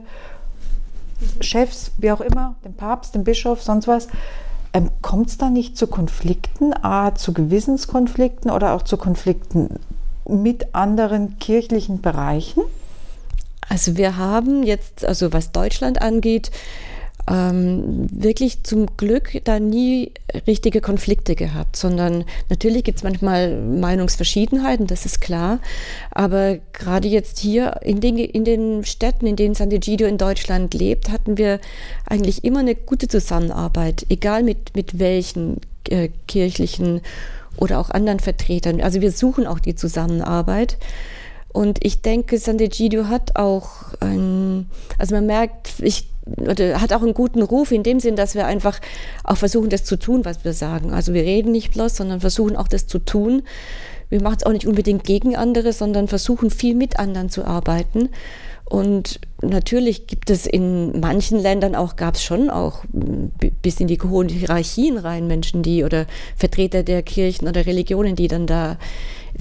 Chefs, 1.42 1.92
wie 1.98 2.12
auch 2.12 2.22
immer, 2.22 2.56
den 2.64 2.76
Papst, 2.76 3.16
den 3.16 3.24
Bischof, 3.24 3.62
sonst 3.62 3.88
was. 3.88 4.08
Ähm, 4.74 4.90
Kommt 5.02 5.30
es 5.30 5.38
da 5.38 5.50
nicht 5.50 5.78
zu 5.78 5.88
Konflikten, 5.88 6.74
a, 6.82 7.16
zu 7.16 7.34
Gewissenskonflikten 7.34 8.52
oder 8.52 8.74
auch 8.74 8.84
zu 8.84 8.98
Konflikten 8.98 9.80
mit 10.28 10.76
anderen 10.76 11.40
kirchlichen 11.40 12.02
Bereichen? 12.02 12.62
Also 13.70 13.98
wir 13.98 14.18
haben 14.18 14.64
jetzt, 14.64 15.06
also 15.06 15.32
was 15.32 15.52
Deutschland 15.52 16.02
angeht, 16.02 16.52
ähm, 17.30 18.08
wirklich 18.12 18.64
zum 18.64 18.98
Glück 18.98 19.40
da 19.44 19.60
nie 19.60 20.12
richtige 20.48 20.82
Konflikte 20.82 21.36
gehabt, 21.36 21.76
sondern 21.76 22.26
natürlich 22.50 22.84
gibt 22.84 22.98
es 22.98 23.04
manchmal 23.04 23.62
Meinungsverschiedenheiten, 23.62 24.88
das 24.88 25.06
ist 25.06 25.22
klar. 25.22 25.60
Aber 26.10 26.58
gerade 26.74 27.08
jetzt 27.08 27.38
hier 27.38 27.82
in 27.84 28.02
den, 28.02 28.18
in 28.18 28.46
den 28.46 28.84
Städten, 28.84 29.28
in 29.28 29.36
denen 29.36 29.54
Sant'Egidio 29.54 30.08
in 30.08 30.18
Deutschland 30.18 30.74
lebt, 30.74 31.12
hatten 31.12 31.38
wir 31.38 31.60
eigentlich 32.08 32.44
immer 32.44 32.60
eine 32.60 32.74
gute 32.74 33.08
Zusammenarbeit, 33.08 34.08
egal 34.10 34.42
mit, 34.42 34.76
mit 34.76 34.98
welchen 34.98 35.58
äh, 35.88 36.10
kirchlichen 36.28 37.02
oder 37.58 37.80
auch 37.80 37.92
anderen 37.92 38.20
Vertretern. 38.20 38.82
Also 38.82 39.02
wir 39.02 39.12
suchen 39.12 39.46
auch 39.46 39.60
die 39.60 39.76
Zusammenarbeit. 39.76 40.78
Und 41.52 41.84
ich 41.84 42.02
denke, 42.02 42.36
Sant'Egidio 42.38 43.06
hat 43.08 43.36
auch, 43.36 43.94
ein, 44.00 44.70
also 44.98 45.16
man 45.16 45.26
merkt, 45.26 45.74
ich, 45.80 46.08
oder 46.38 46.80
hat 46.80 46.94
auch 46.94 47.02
einen 47.02 47.16
guten 47.16 47.42
Ruf 47.42 47.72
in 47.72 47.84
dem 47.84 48.00
Sinn, 48.00 48.16
dass 48.16 48.36
wir 48.36 48.46
einfach 48.46 48.80
auch 49.24 49.38
versuchen, 49.38 49.70
das 49.70 49.84
zu 49.84 49.98
tun, 49.98 50.26
was 50.26 50.46
wir 50.46 50.54
sagen. 50.54 50.94
Also 50.94 51.14
wir 51.14 51.24
reden 51.24 51.52
nicht 51.52 51.74
bloß, 51.74 51.96
sondern 51.96 52.20
versuchen 52.20 52.56
auch 52.56 52.68
das 52.68 52.86
zu 52.86 53.00
tun. 53.00 53.44
Wir 54.10 54.22
machen 54.22 54.38
es 54.40 54.46
auch 54.46 54.52
nicht 54.52 54.68
unbedingt 54.68 55.04
gegen 55.04 55.36
andere, 55.36 55.74
sondern 55.74 56.08
versuchen 56.08 56.50
viel 56.52 56.76
mit 56.76 57.00
anderen 57.00 57.30
zu 57.30 57.46
arbeiten. 57.46 58.10
Und 58.66 59.20
natürlich 59.42 60.06
gibt 60.06 60.30
es 60.30 60.46
in 60.46 61.00
manchen 61.00 61.40
Ländern 61.40 61.76
auch, 61.76 61.96
gab 61.96 62.16
es 62.16 62.24
schon 62.24 62.52
auch 62.52 62.84
bis 63.64 63.80
in 63.80 63.88
die 63.88 64.00
hohen 64.00 64.30
Hierarchien 64.30 65.00
rein 65.00 65.26
Menschen, 65.26 65.64
die 65.64 65.84
oder 65.84 66.06
Vertreter 66.36 66.84
der 66.84 67.02
Kirchen 67.02 67.48
oder 67.48 67.66
Religionen, 67.66 68.16
die 68.16 68.28
dann 68.28 68.46
da 68.46 68.78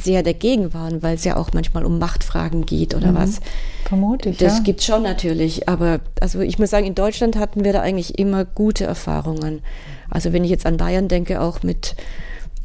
sehr 0.00 0.22
dagegen 0.22 0.72
waren, 0.74 1.02
weil 1.02 1.16
es 1.16 1.24
ja 1.24 1.36
auch 1.36 1.50
manchmal 1.52 1.84
um 1.84 1.98
Machtfragen 1.98 2.64
geht 2.64 2.94
oder 2.94 3.12
mhm. 3.12 3.16
was. 3.16 3.40
Vermutlich. 3.84 4.38
Das 4.38 4.58
ja. 4.58 4.62
gibt 4.62 4.82
schon 4.82 5.02
natürlich, 5.02 5.68
aber 5.68 6.00
also 6.20 6.40
ich 6.40 6.58
muss 6.58 6.70
sagen, 6.70 6.86
in 6.86 6.94
Deutschland 6.94 7.36
hatten 7.36 7.64
wir 7.64 7.72
da 7.72 7.80
eigentlich 7.80 8.18
immer 8.18 8.44
gute 8.44 8.84
Erfahrungen. 8.84 9.60
Also 10.08 10.32
wenn 10.32 10.44
ich 10.44 10.50
jetzt 10.50 10.66
an 10.66 10.76
Bayern 10.76 11.08
denke, 11.08 11.40
auch 11.40 11.62
mit 11.62 11.96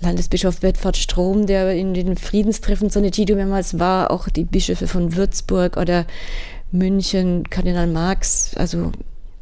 Landesbischof 0.01 0.59
Bedford 0.59 0.97
Strom, 0.97 1.47
der 1.47 1.73
in 1.73 1.93
den 1.93 2.17
Friedenstreffen 2.17 2.89
so 2.89 2.99
eine 2.99 3.09
Gido 3.09 3.35
mehrmals 3.35 3.79
war, 3.79 4.11
auch 4.11 4.29
die 4.29 4.43
Bischöfe 4.43 4.87
von 4.87 5.15
Würzburg 5.15 5.77
oder 5.77 6.05
München, 6.71 7.49
Kardinal 7.49 7.87
Marx, 7.87 8.51
also 8.55 8.91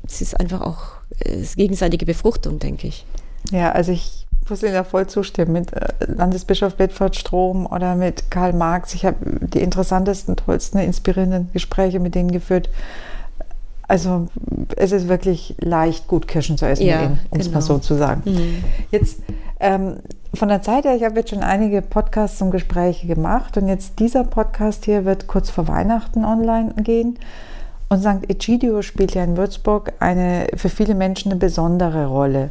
es 0.06 0.22
ist 0.22 0.40
einfach 0.40 0.62
auch 0.62 0.84
äh, 1.20 1.44
gegenseitige 1.56 2.06
Befruchtung, 2.06 2.60
denke 2.60 2.88
ich. 2.88 3.06
Ja, 3.52 3.72
also 3.72 3.92
ich 3.92 4.28
muss 4.52 4.62
Ihnen 4.62 4.74
da 4.74 4.84
voll 4.84 5.08
zustimmen. 5.08 5.54
Mit 5.54 5.74
äh, 5.74 5.88
Landesbischof 6.06 6.76
Bedford 6.76 7.16
Strom 7.16 7.66
oder 7.66 7.96
mit 7.96 8.30
Karl 8.30 8.54
Marx. 8.54 8.94
Ich 8.94 9.06
habe 9.06 9.18
die 9.42 9.62
interessantesten, 9.62 10.36
tollsten, 10.36 10.78
inspirierenden 10.78 11.50
Gespräche 11.54 12.00
mit 12.00 12.14
denen 12.14 12.32
geführt. 12.32 12.70
Also 13.88 14.28
es 14.78 14.92
ist 14.92 15.10
wirklich 15.10 15.56
leicht, 15.60 16.08
gut 16.08 16.28
Kirschen 16.28 16.58
zu 16.58 16.66
essen, 16.66 16.86
ja, 16.86 17.18
um 17.30 17.40
es 17.40 17.48
genau. 17.48 17.58
mal 17.58 17.62
so 17.62 17.80
zu 17.80 17.96
sagen. 17.96 18.22
Mhm. 18.26 18.64
Jetzt 18.92 19.22
ähm, 19.60 19.98
von 20.34 20.48
der 20.48 20.62
Zeit 20.62 20.86
her, 20.86 20.96
ich 20.96 21.04
habe 21.04 21.20
jetzt 21.20 21.32
schon 21.32 21.44
einige 21.44 21.82
Podcasts 21.82 22.42
und 22.42 22.52
Gespräche 22.52 23.08
gemacht 23.08 23.58
und 23.58 23.68
jetzt 23.68 24.00
dieser 24.00 24.24
Podcast 24.24 24.86
hier 24.86 25.04
wird 25.04 25.28
kurz 25.28 25.50
vor 25.50 25.68
Weihnachten 25.68 26.24
online 26.24 26.74
gehen. 26.78 27.20
Und 27.90 28.00
St. 28.00 28.30
Egidio 28.30 28.82
spielt 28.82 29.14
ja 29.14 29.26
in 29.26 29.36
Würzburg 29.36 29.92
eine 30.00 30.48
für 30.56 30.70
viele 30.70 30.96
Menschen 30.96 31.32
eine 31.32 31.40
besondere 31.40 32.06
Rolle. 32.06 32.50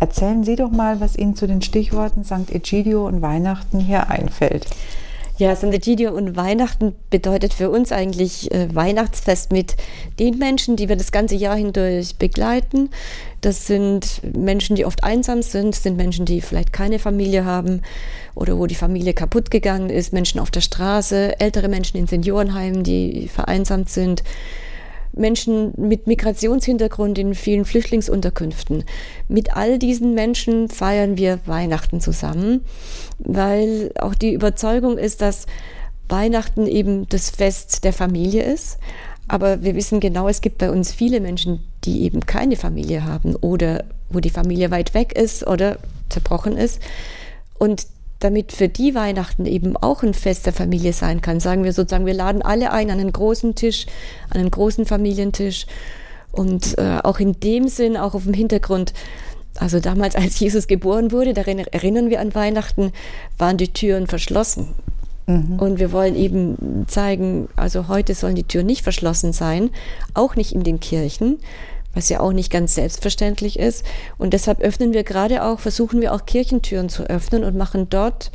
Erzählen 0.00 0.44
Sie 0.44 0.56
doch 0.56 0.70
mal, 0.70 1.00
was 1.00 1.16
Ihnen 1.16 1.34
zu 1.36 1.46
den 1.46 1.62
Stichworten 1.62 2.24
St. 2.24 2.52
Egidio 2.52 3.06
und 3.06 3.22
Weihnachten 3.22 3.80
hier 3.80 4.10
einfällt. 4.10 4.66
Ja, 5.38 5.54
St. 5.54 5.72
Egidio 5.72 6.12
und 6.16 6.36
Weihnachten 6.36 6.96
bedeutet 7.10 7.54
für 7.54 7.70
uns 7.70 7.92
eigentlich 7.92 8.52
äh, 8.52 8.74
Weihnachtsfest 8.74 9.52
mit 9.52 9.76
den 10.18 10.36
Menschen, 10.36 10.74
die 10.74 10.88
wir 10.88 10.96
das 10.96 11.12
ganze 11.12 11.36
Jahr 11.36 11.54
hindurch 11.54 12.16
begleiten. 12.16 12.90
Das 13.40 13.68
sind 13.68 14.20
Menschen, 14.36 14.74
die 14.74 14.84
oft 14.84 15.04
einsam 15.04 15.42
sind, 15.42 15.76
sind 15.76 15.96
Menschen, 15.96 16.26
die 16.26 16.40
vielleicht 16.40 16.72
keine 16.72 16.98
Familie 16.98 17.44
haben 17.44 17.82
oder 18.34 18.58
wo 18.58 18.66
die 18.66 18.74
Familie 18.74 19.14
kaputt 19.14 19.52
gegangen 19.52 19.90
ist, 19.90 20.12
Menschen 20.12 20.40
auf 20.40 20.50
der 20.50 20.60
Straße, 20.60 21.38
ältere 21.38 21.68
Menschen 21.68 21.98
in 21.98 22.08
Seniorenheimen, 22.08 22.82
die 22.82 23.28
vereinsamt 23.28 23.90
sind. 23.90 24.24
Menschen 25.12 25.72
mit 25.76 26.06
Migrationshintergrund 26.06 27.18
in 27.18 27.34
vielen 27.34 27.64
Flüchtlingsunterkünften. 27.64 28.84
Mit 29.28 29.56
all 29.56 29.78
diesen 29.78 30.14
Menschen 30.14 30.68
feiern 30.68 31.16
wir 31.16 31.40
Weihnachten 31.46 32.00
zusammen, 32.00 32.64
weil 33.18 33.90
auch 33.98 34.14
die 34.14 34.32
Überzeugung 34.32 34.98
ist, 34.98 35.20
dass 35.20 35.46
Weihnachten 36.08 36.66
eben 36.66 37.08
das 37.08 37.30
Fest 37.30 37.84
der 37.84 37.92
Familie 37.92 38.42
ist. 38.42 38.78
Aber 39.26 39.62
wir 39.62 39.74
wissen 39.74 40.00
genau, 40.00 40.28
es 40.28 40.40
gibt 40.40 40.58
bei 40.58 40.70
uns 40.70 40.92
viele 40.92 41.20
Menschen, 41.20 41.60
die 41.84 42.02
eben 42.02 42.24
keine 42.24 42.56
Familie 42.56 43.04
haben 43.04 43.36
oder 43.36 43.84
wo 44.08 44.20
die 44.20 44.30
Familie 44.30 44.70
weit 44.70 44.94
weg 44.94 45.12
ist 45.12 45.46
oder 45.46 45.78
zerbrochen 46.08 46.56
ist. 46.56 46.80
Und 47.58 47.86
damit 48.20 48.52
für 48.52 48.68
die 48.68 48.94
Weihnachten 48.94 49.46
eben 49.46 49.76
auch 49.76 50.02
ein 50.02 50.14
Fest 50.14 50.46
der 50.46 50.52
Familie 50.52 50.92
sein 50.92 51.20
kann, 51.20 51.40
sagen 51.40 51.64
wir 51.64 51.72
sozusagen, 51.72 52.06
wir 52.06 52.14
laden 52.14 52.42
alle 52.42 52.72
ein 52.72 52.90
an 52.90 52.98
einen 52.98 53.12
großen 53.12 53.54
Tisch, 53.54 53.86
an 54.30 54.40
einen 54.40 54.50
großen 54.50 54.86
Familientisch 54.86 55.66
und 56.32 56.76
äh, 56.78 56.98
auch 57.02 57.20
in 57.20 57.38
dem 57.40 57.68
Sinn, 57.68 57.96
auch 57.96 58.14
auf 58.14 58.24
dem 58.24 58.34
Hintergrund, 58.34 58.92
also 59.56 59.80
damals, 59.80 60.16
als 60.16 60.38
Jesus 60.40 60.66
geboren 60.66 61.12
wurde, 61.12 61.32
darin 61.32 61.58
erinnern 61.58 62.10
wir 62.10 62.20
an 62.20 62.34
Weihnachten, 62.34 62.92
waren 63.38 63.56
die 63.56 63.72
Türen 63.72 64.06
verschlossen. 64.06 64.68
Mhm. 65.26 65.58
Und 65.58 65.78
wir 65.78 65.92
wollen 65.92 66.16
eben 66.16 66.86
zeigen, 66.88 67.48
also 67.54 67.86
heute 67.88 68.14
sollen 68.14 68.34
die 68.34 68.44
Türen 68.44 68.66
nicht 68.66 68.82
verschlossen 68.82 69.32
sein, 69.32 69.70
auch 70.14 70.36
nicht 70.36 70.52
in 70.52 70.64
den 70.64 70.80
Kirchen, 70.80 71.38
was 71.94 72.08
ja 72.08 72.20
auch 72.20 72.32
nicht 72.32 72.50
ganz 72.50 72.74
selbstverständlich 72.74 73.58
ist. 73.58 73.84
Und 74.18 74.32
deshalb 74.32 74.60
öffnen 74.60 74.92
wir 74.92 75.04
gerade 75.04 75.44
auch, 75.44 75.60
versuchen 75.60 76.00
wir 76.00 76.14
auch 76.14 76.26
Kirchentüren 76.26 76.88
zu 76.88 77.04
öffnen 77.04 77.44
und 77.44 77.56
machen 77.56 77.88
dort 77.90 78.30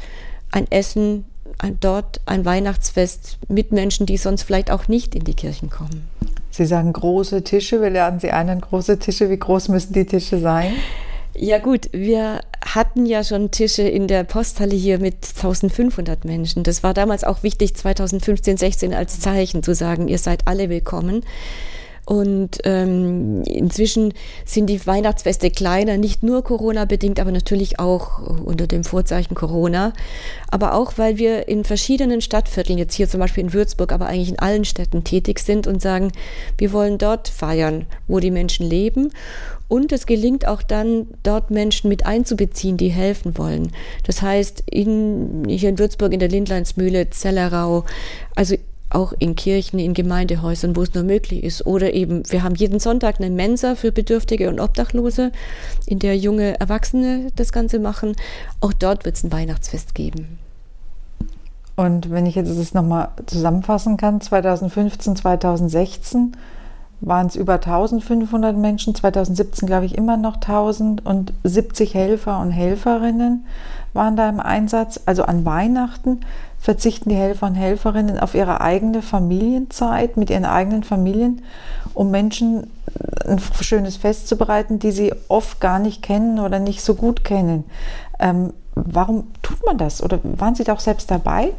ein 0.51 0.69
Essen, 0.71 1.25
ein, 1.57 1.77
dort 1.79 2.21
ein 2.25 2.45
Weihnachtsfest 2.45 3.37
mit 3.47 3.71
Menschen, 3.71 4.05
die 4.05 4.17
sonst 4.17 4.43
vielleicht 4.43 4.71
auch 4.71 4.87
nicht 4.87 5.15
in 5.15 5.23
die 5.23 5.35
Kirchen 5.35 5.69
kommen. 5.69 6.07
Sie 6.51 6.65
sagen 6.65 6.93
große 6.93 7.43
Tische, 7.43 7.81
wir 7.81 7.89
lernen 7.89 8.19
Sie 8.19 8.31
einen 8.31 8.61
große 8.61 8.99
Tische. 8.99 9.29
Wie 9.29 9.39
groß 9.39 9.69
müssen 9.69 9.93
die 9.93 10.05
Tische 10.05 10.39
sein? 10.39 10.73
Ja 11.35 11.57
gut, 11.57 11.89
wir 11.91 12.41
hatten 12.63 13.07
ja 13.07 13.23
schon 13.23 13.49
Tische 13.49 13.81
in 13.81 14.07
der 14.07 14.23
Posthalle 14.23 14.75
hier 14.75 14.99
mit 14.99 15.15
1500 15.35 16.25
Menschen. 16.25 16.63
Das 16.63 16.83
war 16.83 16.93
damals 16.93 17.23
auch 17.23 17.41
wichtig, 17.41 17.75
2015, 17.75 18.57
16 18.57 18.93
als 18.93 19.19
Zeichen 19.19 19.63
zu 19.63 19.73
sagen, 19.73 20.07
ihr 20.07 20.19
seid 20.19 20.47
alle 20.47 20.69
willkommen. 20.69 21.25
Und 22.05 22.59
ähm, 22.65 23.43
inzwischen 23.43 24.13
sind 24.45 24.67
die 24.67 24.85
Weihnachtsfeste 24.85 25.49
kleiner, 25.49 25.97
nicht 25.97 26.21
nur 26.21 26.43
Corona-bedingt, 26.43 27.19
aber 27.19 27.31
natürlich 27.31 27.79
auch 27.79 28.19
unter 28.43 28.67
dem 28.67 28.83
Vorzeichen 28.83 29.35
Corona. 29.35 29.93
Aber 30.51 30.73
auch, 30.73 30.97
weil 30.97 31.17
wir 31.17 31.47
in 31.47 31.63
verschiedenen 31.63 32.19
Stadtvierteln, 32.19 32.77
jetzt 32.77 32.95
hier 32.95 33.07
zum 33.07 33.21
Beispiel 33.21 33.45
in 33.45 33.53
Würzburg, 33.53 33.93
aber 33.93 34.07
eigentlich 34.07 34.29
in 34.29 34.39
allen 34.39 34.65
Städten 34.65 35.05
tätig 35.05 35.39
sind 35.39 35.65
und 35.65 35.81
sagen, 35.81 36.11
wir 36.57 36.73
wollen 36.73 36.97
dort 36.97 37.29
feiern, 37.29 37.85
wo 38.07 38.19
die 38.19 38.31
Menschen 38.31 38.67
leben. 38.67 39.11
Und 39.69 39.93
es 39.93 40.05
gelingt 40.05 40.45
auch 40.45 40.61
dann, 40.61 41.07
dort 41.23 41.51
Menschen 41.51 41.87
mit 41.87 42.05
einzubeziehen, 42.05 42.75
die 42.75 42.89
helfen 42.89 43.37
wollen. 43.37 43.71
Das 44.05 44.21
heißt, 44.21 44.63
in, 44.69 45.45
hier 45.47 45.69
in 45.69 45.79
Würzburg 45.79 46.11
in 46.11 46.19
der 46.19 46.29
Lindleinsmühle, 46.29 47.09
Zellerau, 47.09 47.85
also 48.35 48.55
auch 48.93 49.13
in 49.19 49.35
Kirchen, 49.35 49.79
in 49.79 49.93
Gemeindehäusern, 49.93 50.75
wo 50.75 50.83
es 50.83 50.93
nur 50.93 51.03
möglich 51.03 51.43
ist. 51.43 51.65
Oder 51.65 51.93
eben, 51.93 52.23
wir 52.29 52.43
haben 52.43 52.55
jeden 52.55 52.79
Sonntag 52.79 53.19
eine 53.19 53.29
Mensa 53.29 53.75
für 53.75 53.91
Bedürftige 53.91 54.49
und 54.49 54.59
Obdachlose, 54.59 55.31
in 55.85 55.99
der 55.99 56.17
junge 56.17 56.59
Erwachsene 56.59 57.27
das 57.35 57.51
Ganze 57.51 57.79
machen. 57.79 58.15
Auch 58.61 58.73
dort 58.73 59.05
wird 59.05 59.15
es 59.15 59.23
ein 59.23 59.31
Weihnachtsfest 59.31 59.95
geben. 59.95 60.39
Und 61.75 62.11
wenn 62.11 62.25
ich 62.25 62.35
jetzt 62.35 62.57
das 62.57 62.73
nochmal 62.73 63.09
zusammenfassen 63.25 63.97
kann, 63.97 64.21
2015, 64.21 65.15
2016 65.15 66.37
waren 67.01 67.27
es 67.27 67.35
über 67.35 67.55
1500 67.55 68.55
Menschen, 68.55 68.95
2017 68.95 69.67
glaube 69.67 69.85
ich 69.85 69.97
immer 69.97 70.15
noch 70.15 70.35
1000 70.35 71.05
und 71.05 71.33
70 71.43 71.93
Helfer 71.93 72.39
und 72.39 72.51
Helferinnen 72.51 73.45
waren 73.93 74.15
da 74.15 74.29
im 74.29 74.39
Einsatz. 74.39 75.01
Also 75.05 75.23
an 75.23 75.45
Weihnachten 75.45 76.21
verzichten 76.63 77.09
die 77.09 77.15
Helfer 77.15 77.47
und 77.47 77.55
Helferinnen 77.55 78.17
auf 78.17 78.35
ihre 78.35 78.61
eigene 78.61 79.01
Familienzeit 79.01 80.15
mit 80.15 80.29
ihren 80.29 80.45
eigenen 80.45 80.83
Familien, 80.83 81.41
um 81.93 82.09
Menschen 82.09 82.71
ein 83.27 83.41
schönes 83.59 83.97
Fest 83.97 84.29
zu 84.29 84.37
bereiten, 84.37 84.79
die 84.79 84.93
sie 84.93 85.13
oft 85.27 85.59
gar 85.59 85.77
nicht 85.79 86.01
kennen 86.01 86.39
oder 86.39 86.59
nicht 86.59 86.81
so 86.81 86.95
gut 86.95 87.25
kennen. 87.25 87.65
Ähm, 88.17 88.53
warum 88.75 89.27
tut 89.41 89.61
man 89.65 89.77
das? 89.77 90.01
Oder 90.01 90.21
waren 90.23 90.55
Sie 90.55 90.63
da 90.63 90.71
auch 90.71 90.79
selbst 90.79 91.11
dabei? 91.11 91.51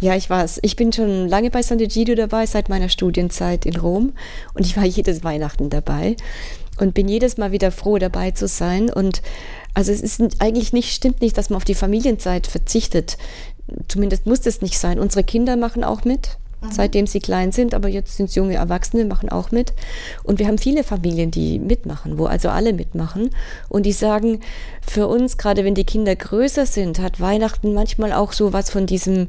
Ja, 0.00 0.14
ich 0.14 0.30
war 0.30 0.44
es. 0.44 0.60
Ich 0.62 0.76
bin 0.76 0.92
schon 0.92 1.26
lange 1.26 1.50
bei 1.50 1.58
Sant'Egidio 1.58 2.14
dabei, 2.14 2.46
seit 2.46 2.68
meiner 2.68 2.90
Studienzeit 2.90 3.66
in 3.66 3.74
Rom. 3.74 4.12
Und 4.54 4.64
ich 4.64 4.76
war 4.76 4.84
jedes 4.84 5.24
Weihnachten 5.24 5.68
dabei 5.68 6.14
und 6.78 6.94
bin 6.94 7.08
jedes 7.08 7.38
Mal 7.38 7.50
wieder 7.50 7.72
froh, 7.72 7.98
dabei 7.98 8.30
zu 8.30 8.46
sein. 8.46 8.88
Und 8.88 9.20
also 9.74 9.90
es 9.90 10.00
ist 10.00 10.20
eigentlich 10.38 10.72
nicht, 10.72 10.94
stimmt 10.94 11.22
nicht, 11.22 11.36
dass 11.36 11.50
man 11.50 11.56
auf 11.56 11.64
die 11.64 11.74
Familienzeit 11.74 12.46
verzichtet 12.46 13.18
zumindest 13.88 14.26
muss 14.26 14.46
es 14.46 14.60
nicht 14.62 14.78
sein. 14.78 14.98
Unsere 14.98 15.24
Kinder 15.24 15.56
machen 15.56 15.84
auch 15.84 16.04
mit, 16.04 16.38
mhm. 16.60 16.70
seitdem 16.70 17.06
sie 17.06 17.20
klein 17.20 17.52
sind, 17.52 17.74
aber 17.74 17.88
jetzt 17.88 18.16
sind 18.16 18.28
es 18.28 18.34
junge 18.34 18.54
Erwachsene, 18.54 19.04
machen 19.04 19.28
auch 19.28 19.50
mit. 19.50 19.72
Und 20.24 20.38
wir 20.38 20.46
haben 20.46 20.58
viele 20.58 20.84
Familien, 20.84 21.30
die 21.30 21.58
mitmachen, 21.58 22.18
wo 22.18 22.26
also 22.26 22.48
alle 22.48 22.72
mitmachen. 22.72 23.30
Und 23.68 23.84
die 23.84 23.92
sagen, 23.92 24.40
für 24.86 25.06
uns, 25.06 25.36
gerade 25.38 25.64
wenn 25.64 25.74
die 25.74 25.84
Kinder 25.84 26.14
größer 26.16 26.66
sind, 26.66 27.00
hat 27.00 27.20
Weihnachten 27.20 27.74
manchmal 27.74 28.12
auch 28.12 28.32
so 28.32 28.52
was 28.52 28.70
von 28.70 28.86
diesem 28.86 29.28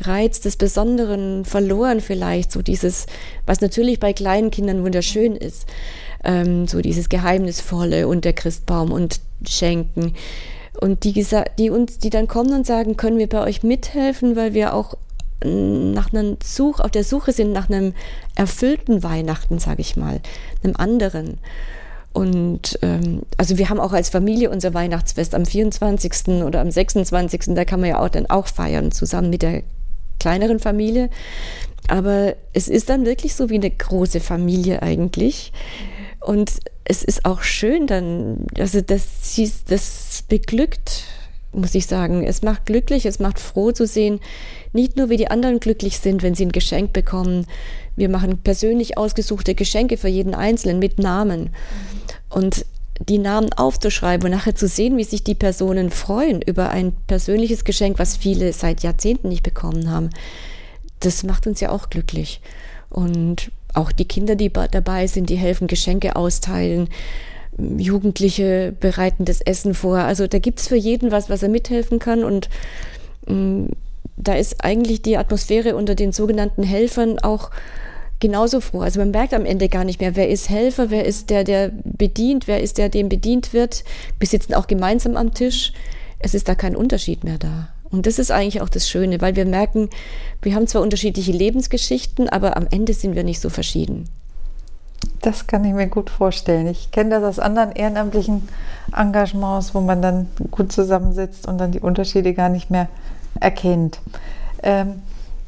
Reiz 0.00 0.40
des 0.40 0.56
Besonderen 0.56 1.44
verloren 1.44 2.00
vielleicht, 2.00 2.52
so 2.52 2.62
dieses, 2.62 3.06
was 3.46 3.60
natürlich 3.60 3.98
bei 3.98 4.12
kleinen 4.12 4.50
Kindern 4.50 4.84
wunderschön 4.84 5.34
ist, 5.34 5.66
ähm, 6.24 6.68
so 6.68 6.80
dieses 6.80 7.08
Geheimnisvolle 7.08 8.06
und 8.06 8.24
der 8.24 8.32
Christbaum 8.32 8.92
und 8.92 9.20
Schenken. 9.46 10.14
Und 10.80 11.04
die, 11.04 11.26
die 11.58 11.70
uns, 11.70 11.98
die 11.98 12.10
dann 12.10 12.28
kommen 12.28 12.54
und 12.54 12.66
sagen, 12.66 12.96
können 12.96 13.18
wir 13.18 13.28
bei 13.28 13.42
euch 13.42 13.62
mithelfen, 13.62 14.36
weil 14.36 14.54
wir 14.54 14.74
auch 14.74 14.94
nach 15.44 16.12
einem 16.12 16.36
Such, 16.42 16.80
auf 16.80 16.90
der 16.90 17.04
Suche 17.04 17.32
sind 17.32 17.52
nach 17.52 17.68
einem 17.68 17.94
erfüllten 18.34 19.02
Weihnachten, 19.02 19.58
sage 19.58 19.80
ich 19.80 19.96
mal, 19.96 20.20
einem 20.64 20.74
anderen. 20.76 21.38
Und 22.12 22.78
ähm, 22.82 23.22
also 23.36 23.58
wir 23.58 23.68
haben 23.68 23.78
auch 23.78 23.92
als 23.92 24.08
Familie 24.08 24.50
unser 24.50 24.74
Weihnachtsfest 24.74 25.34
am 25.34 25.46
24. 25.46 26.42
oder 26.44 26.60
am 26.60 26.70
26. 26.70 27.54
Da 27.54 27.64
kann 27.64 27.80
man 27.80 27.90
ja 27.90 28.00
auch 28.00 28.08
dann 28.08 28.26
auch 28.26 28.48
feiern, 28.48 28.90
zusammen 28.90 29.30
mit 29.30 29.42
der 29.42 29.62
kleineren 30.18 30.58
Familie. 30.58 31.10
Aber 31.86 32.34
es 32.52 32.68
ist 32.68 32.88
dann 32.88 33.06
wirklich 33.06 33.34
so 33.36 33.50
wie 33.50 33.54
eine 33.54 33.70
große 33.70 34.20
Familie 34.20 34.82
eigentlich. 34.82 35.52
Und 36.20 36.50
es 36.88 37.04
ist 37.04 37.24
auch 37.24 37.42
schön 37.42 37.86
dann, 37.86 38.46
also 38.58 38.80
das, 38.80 39.36
das 39.66 40.24
beglückt, 40.26 41.04
muss 41.52 41.74
ich 41.74 41.86
sagen. 41.86 42.24
Es 42.24 42.42
macht 42.42 42.66
glücklich, 42.66 43.06
es 43.06 43.18
macht 43.18 43.38
froh 43.38 43.72
zu 43.72 43.86
sehen, 43.86 44.20
nicht 44.72 44.96
nur 44.96 45.10
wie 45.10 45.18
die 45.18 45.30
anderen 45.30 45.60
glücklich 45.60 45.98
sind, 45.98 46.22
wenn 46.22 46.34
sie 46.34 46.46
ein 46.46 46.52
Geschenk 46.52 46.92
bekommen. 46.92 47.46
Wir 47.96 48.08
machen 48.08 48.38
persönlich 48.38 48.96
ausgesuchte 48.96 49.54
Geschenke 49.54 49.96
für 49.96 50.08
jeden 50.08 50.34
Einzelnen 50.34 50.78
mit 50.78 50.98
Namen. 50.98 51.50
Und 52.30 52.64
die 53.06 53.18
Namen 53.18 53.52
aufzuschreiben 53.52 54.26
und 54.26 54.36
nachher 54.36 54.54
zu 54.54 54.66
sehen, 54.66 54.96
wie 54.96 55.04
sich 55.04 55.22
die 55.22 55.34
Personen 55.34 55.90
freuen 55.90 56.42
über 56.42 56.70
ein 56.70 56.92
persönliches 57.06 57.64
Geschenk, 57.64 57.98
was 57.98 58.16
viele 58.16 58.52
seit 58.52 58.82
Jahrzehnten 58.82 59.28
nicht 59.28 59.42
bekommen 59.42 59.90
haben, 59.90 60.10
das 61.00 61.22
macht 61.22 61.46
uns 61.46 61.60
ja 61.60 61.70
auch 61.70 61.90
glücklich. 61.90 62.40
Und 62.90 63.52
auch 63.74 63.92
die 63.92 64.06
Kinder, 64.06 64.36
die 64.36 64.50
dabei 64.50 65.06
sind, 65.06 65.30
die 65.30 65.36
helfen 65.36 65.66
Geschenke 65.66 66.16
austeilen. 66.16 66.88
Jugendliche 67.58 68.72
bereiten 68.78 69.24
das 69.24 69.40
Essen 69.40 69.74
vor. 69.74 69.98
Also 69.98 70.26
da 70.26 70.38
gibt 70.38 70.60
es 70.60 70.68
für 70.68 70.76
jeden 70.76 71.10
was, 71.10 71.28
was 71.28 71.42
er 71.42 71.48
mithelfen 71.48 71.98
kann. 71.98 72.24
Und 72.24 72.48
mh, 73.26 73.34
mm, 73.34 73.68
da 74.16 74.34
ist 74.34 74.64
eigentlich 74.64 75.02
die 75.02 75.16
Atmosphäre 75.16 75.76
unter 75.76 75.94
den 75.94 76.12
sogenannten 76.12 76.62
Helfern 76.62 77.18
auch 77.18 77.50
genauso 78.20 78.60
froh. 78.60 78.80
Also 78.80 79.00
man 79.00 79.10
merkt 79.10 79.32
am 79.32 79.44
Ende 79.44 79.68
gar 79.68 79.84
nicht 79.84 80.00
mehr, 80.00 80.16
wer 80.16 80.28
ist 80.28 80.50
Helfer, 80.50 80.90
wer 80.90 81.04
ist 81.04 81.30
der, 81.30 81.44
der 81.44 81.70
bedient, 81.84 82.48
wer 82.48 82.60
ist 82.60 82.78
der, 82.78 82.88
dem 82.88 83.08
bedient 83.08 83.52
wird. 83.52 83.84
Wir 84.18 84.28
sitzen 84.28 84.54
auch 84.54 84.66
gemeinsam 84.66 85.16
am 85.16 85.34
Tisch. 85.34 85.72
Es 86.18 86.34
ist 86.34 86.48
da 86.48 86.54
kein 86.54 86.74
Unterschied 86.74 87.22
mehr 87.22 87.38
da. 87.38 87.68
Und 87.90 88.06
das 88.06 88.18
ist 88.18 88.30
eigentlich 88.30 88.60
auch 88.60 88.68
das 88.68 88.88
Schöne, 88.88 89.20
weil 89.20 89.36
wir 89.36 89.46
merken, 89.46 89.88
wir 90.42 90.54
haben 90.54 90.66
zwar 90.66 90.82
unterschiedliche 90.82 91.32
Lebensgeschichten, 91.32 92.28
aber 92.28 92.56
am 92.56 92.66
Ende 92.70 92.92
sind 92.92 93.14
wir 93.14 93.24
nicht 93.24 93.40
so 93.40 93.48
verschieden. 93.48 94.08
Das 95.22 95.46
kann 95.46 95.64
ich 95.64 95.72
mir 95.72 95.88
gut 95.88 96.10
vorstellen. 96.10 96.66
Ich 96.66 96.90
kenne 96.90 97.10
das 97.10 97.24
aus 97.24 97.38
anderen 97.38 97.72
ehrenamtlichen 97.72 98.48
Engagements, 98.96 99.74
wo 99.74 99.80
man 99.80 100.02
dann 100.02 100.28
gut 100.50 100.72
zusammensitzt 100.72 101.46
und 101.46 101.58
dann 101.58 101.72
die 101.72 101.80
Unterschiede 101.80 102.34
gar 102.34 102.48
nicht 102.48 102.70
mehr 102.70 102.88
erkennt. 103.40 104.00
Ähm, 104.62 105.02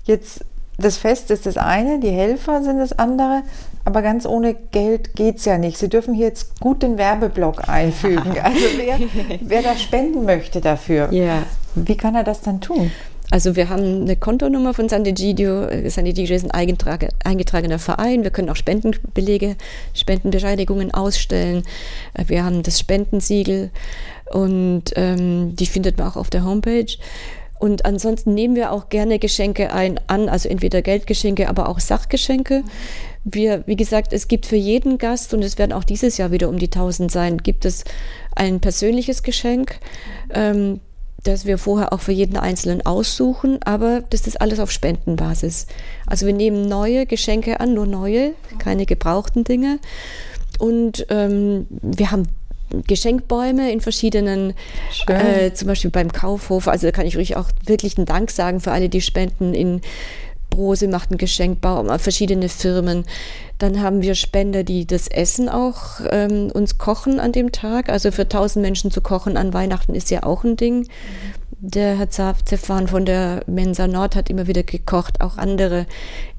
jetzt 0.04 0.44
das 0.80 0.96
Fest 0.96 1.30
ist 1.30 1.46
das 1.46 1.56
eine, 1.56 2.00
die 2.00 2.10
Helfer 2.10 2.62
sind 2.62 2.78
das 2.78 2.98
andere, 2.98 3.42
aber 3.84 4.02
ganz 4.02 4.24
ohne 4.24 4.54
Geld 4.54 5.14
geht 5.14 5.36
es 5.36 5.44
ja 5.44 5.58
nicht. 5.58 5.76
Sie 5.76 5.88
dürfen 5.88 6.14
hier 6.14 6.28
jetzt 6.28 6.58
gut 6.58 6.82
den 6.82 6.96
Werbeblock 6.96 7.68
einfügen. 7.68 8.34
Also 8.42 8.64
wer, 8.76 8.98
wer 9.40 9.62
da 9.62 9.76
spenden 9.76 10.24
möchte 10.24 10.60
dafür, 10.60 11.12
ja. 11.12 11.42
Wie 11.74 11.96
kann 11.96 12.14
er 12.14 12.24
das 12.24 12.40
dann 12.40 12.60
tun? 12.60 12.90
Also 13.30 13.54
wir 13.54 13.68
haben 13.68 14.02
eine 14.02 14.16
Kontonummer 14.16 14.74
von 14.74 14.88
Sant'Egidio. 14.88 15.68
Sant'Egidio 15.86 16.34
ist 16.34 16.52
ein 16.52 17.10
eingetragener 17.24 17.78
Verein. 17.78 18.24
Wir 18.24 18.30
können 18.30 18.50
auch 18.50 18.56
Spendenbelege, 18.56 19.56
Spendenbescheinigungen 19.94 20.92
ausstellen. 20.92 21.62
Wir 22.26 22.44
haben 22.44 22.64
das 22.64 22.80
Spendensiegel 22.80 23.70
und 24.32 24.84
ähm, 24.96 25.54
die 25.54 25.66
findet 25.66 25.98
man 25.98 26.08
auch 26.08 26.16
auf 26.16 26.30
der 26.30 26.44
Homepage. 26.44 26.96
Und 27.60 27.84
ansonsten 27.84 28.32
nehmen 28.32 28.56
wir 28.56 28.72
auch 28.72 28.88
gerne 28.88 29.18
Geschenke 29.18 29.72
ein, 29.72 30.00
an, 30.06 30.30
also 30.30 30.48
entweder 30.48 30.80
Geldgeschenke, 30.80 31.48
aber 31.48 31.68
auch 31.68 31.78
Sachgeschenke. 31.78 32.64
Wir, 33.22 33.64
wie 33.66 33.76
gesagt, 33.76 34.14
es 34.14 34.28
gibt 34.28 34.46
für 34.46 34.56
jeden 34.56 34.96
Gast, 34.96 35.34
und 35.34 35.42
es 35.42 35.58
werden 35.58 35.74
auch 35.74 35.84
dieses 35.84 36.16
Jahr 36.16 36.32
wieder 36.32 36.48
um 36.48 36.58
die 36.58 36.68
1000 36.68 37.12
sein, 37.12 37.36
gibt 37.36 37.66
es 37.66 37.84
ein 38.34 38.60
persönliches 38.60 39.22
Geschenk, 39.22 39.78
ähm, 40.32 40.80
das 41.24 41.44
wir 41.44 41.58
vorher 41.58 41.92
auch 41.92 42.00
für 42.00 42.12
jeden 42.12 42.36
Einzelnen 42.36 42.84
aussuchen, 42.84 43.58
aber 43.62 44.02
das 44.10 44.26
ist 44.26 44.40
alles 44.40 44.60
auf 44.60 44.70
Spendenbasis. 44.70 45.66
Also 46.06 46.26
wir 46.26 46.32
nehmen 46.32 46.68
neue 46.68 47.06
Geschenke 47.06 47.60
an, 47.60 47.74
nur 47.74 47.86
neue, 47.86 48.32
keine 48.58 48.86
gebrauchten 48.86 49.44
Dinge. 49.44 49.78
Und 50.58 51.06
ähm, 51.10 51.66
wir 51.70 52.10
haben 52.10 52.28
Geschenkbäume 52.86 53.72
in 53.72 53.80
verschiedenen, 53.80 54.54
äh, 55.06 55.52
zum 55.52 55.68
Beispiel 55.68 55.90
beim 55.90 56.12
Kaufhof. 56.12 56.68
Also 56.68 56.86
da 56.86 56.92
kann 56.92 57.06
ich 57.06 57.16
ruhig 57.16 57.36
auch 57.36 57.50
wirklich 57.66 57.96
einen 57.96 58.06
Dank 58.06 58.30
sagen 58.30 58.60
für 58.60 58.72
alle, 58.72 58.88
die 58.88 59.00
spenden. 59.00 59.54
In 59.54 59.80
Brose 60.50 60.88
macht 60.88 61.10
einen 61.10 61.18
Geschenkbaum, 61.18 61.88
verschiedene 61.98 62.48
Firmen. 62.48 63.04
Dann 63.58 63.80
haben 63.80 64.02
wir 64.02 64.14
Spender, 64.14 64.64
die 64.64 64.86
das 64.86 65.06
Essen 65.08 65.48
auch 65.48 66.00
ähm, 66.10 66.50
uns 66.52 66.78
kochen 66.78 67.20
an 67.20 67.32
dem 67.32 67.52
Tag. 67.52 67.88
Also 67.88 68.10
für 68.10 68.28
tausend 68.28 68.62
Menschen 68.62 68.90
zu 68.90 69.00
kochen 69.00 69.36
an 69.36 69.54
Weihnachten 69.54 69.94
ist 69.94 70.10
ja 70.10 70.22
auch 70.22 70.44
ein 70.44 70.56
Ding. 70.56 70.80
Mhm. 70.80 71.39
Der 71.62 71.98
Herr 71.98 72.08
Zefan 72.08 72.88
von 72.88 73.04
der 73.04 73.42
Mensa 73.46 73.86
Nord 73.86 74.16
hat 74.16 74.30
immer 74.30 74.46
wieder 74.46 74.62
gekocht, 74.62 75.20
auch 75.20 75.36
andere. 75.36 75.84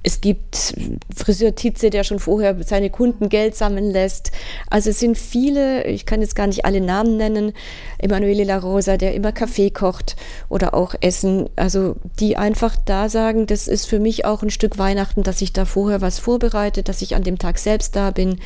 Es 0.01 0.19
gibt 0.19 0.73
Friseur 1.15 1.53
Tietze, 1.53 1.91
der 1.91 2.03
schon 2.03 2.17
vorher 2.17 2.55
seine 2.63 2.89
Kunden 2.89 3.29
Geld 3.29 3.55
sammeln 3.55 3.91
lässt. 3.91 4.31
Also 4.71 4.89
es 4.89 4.99
sind 4.99 5.19
viele, 5.19 5.83
ich 5.85 6.07
kann 6.07 6.21
jetzt 6.21 6.35
gar 6.35 6.47
nicht 6.47 6.65
alle 6.65 6.81
Namen 6.81 7.17
nennen, 7.17 7.53
Emanuele 7.99 8.45
La 8.45 8.57
Rosa, 8.57 8.97
der 8.97 9.13
immer 9.13 9.31
Kaffee 9.31 9.69
kocht 9.69 10.15
oder 10.49 10.73
auch 10.73 10.95
Essen. 11.01 11.51
Also 11.55 11.97
die 12.19 12.35
einfach 12.35 12.75
da 12.83 13.07
sagen, 13.07 13.45
das 13.45 13.67
ist 13.67 13.85
für 13.85 13.99
mich 13.99 14.25
auch 14.25 14.41
ein 14.41 14.49
Stück 14.49 14.79
Weihnachten, 14.79 15.21
dass 15.21 15.43
ich 15.43 15.53
da 15.53 15.65
vorher 15.65 16.01
was 16.01 16.17
vorbereite, 16.17 16.81
dass 16.81 17.03
ich 17.03 17.13
an 17.13 17.23
dem 17.23 17.37
Tag 17.37 17.59
selbst 17.59 17.95
da 17.95 18.09
bin. 18.09 18.39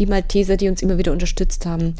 Die 0.00 0.06
Malteser, 0.06 0.56
die 0.56 0.68
uns 0.68 0.82
immer 0.82 0.98
wieder 0.98 1.12
unterstützt 1.12 1.66
haben. 1.66 1.94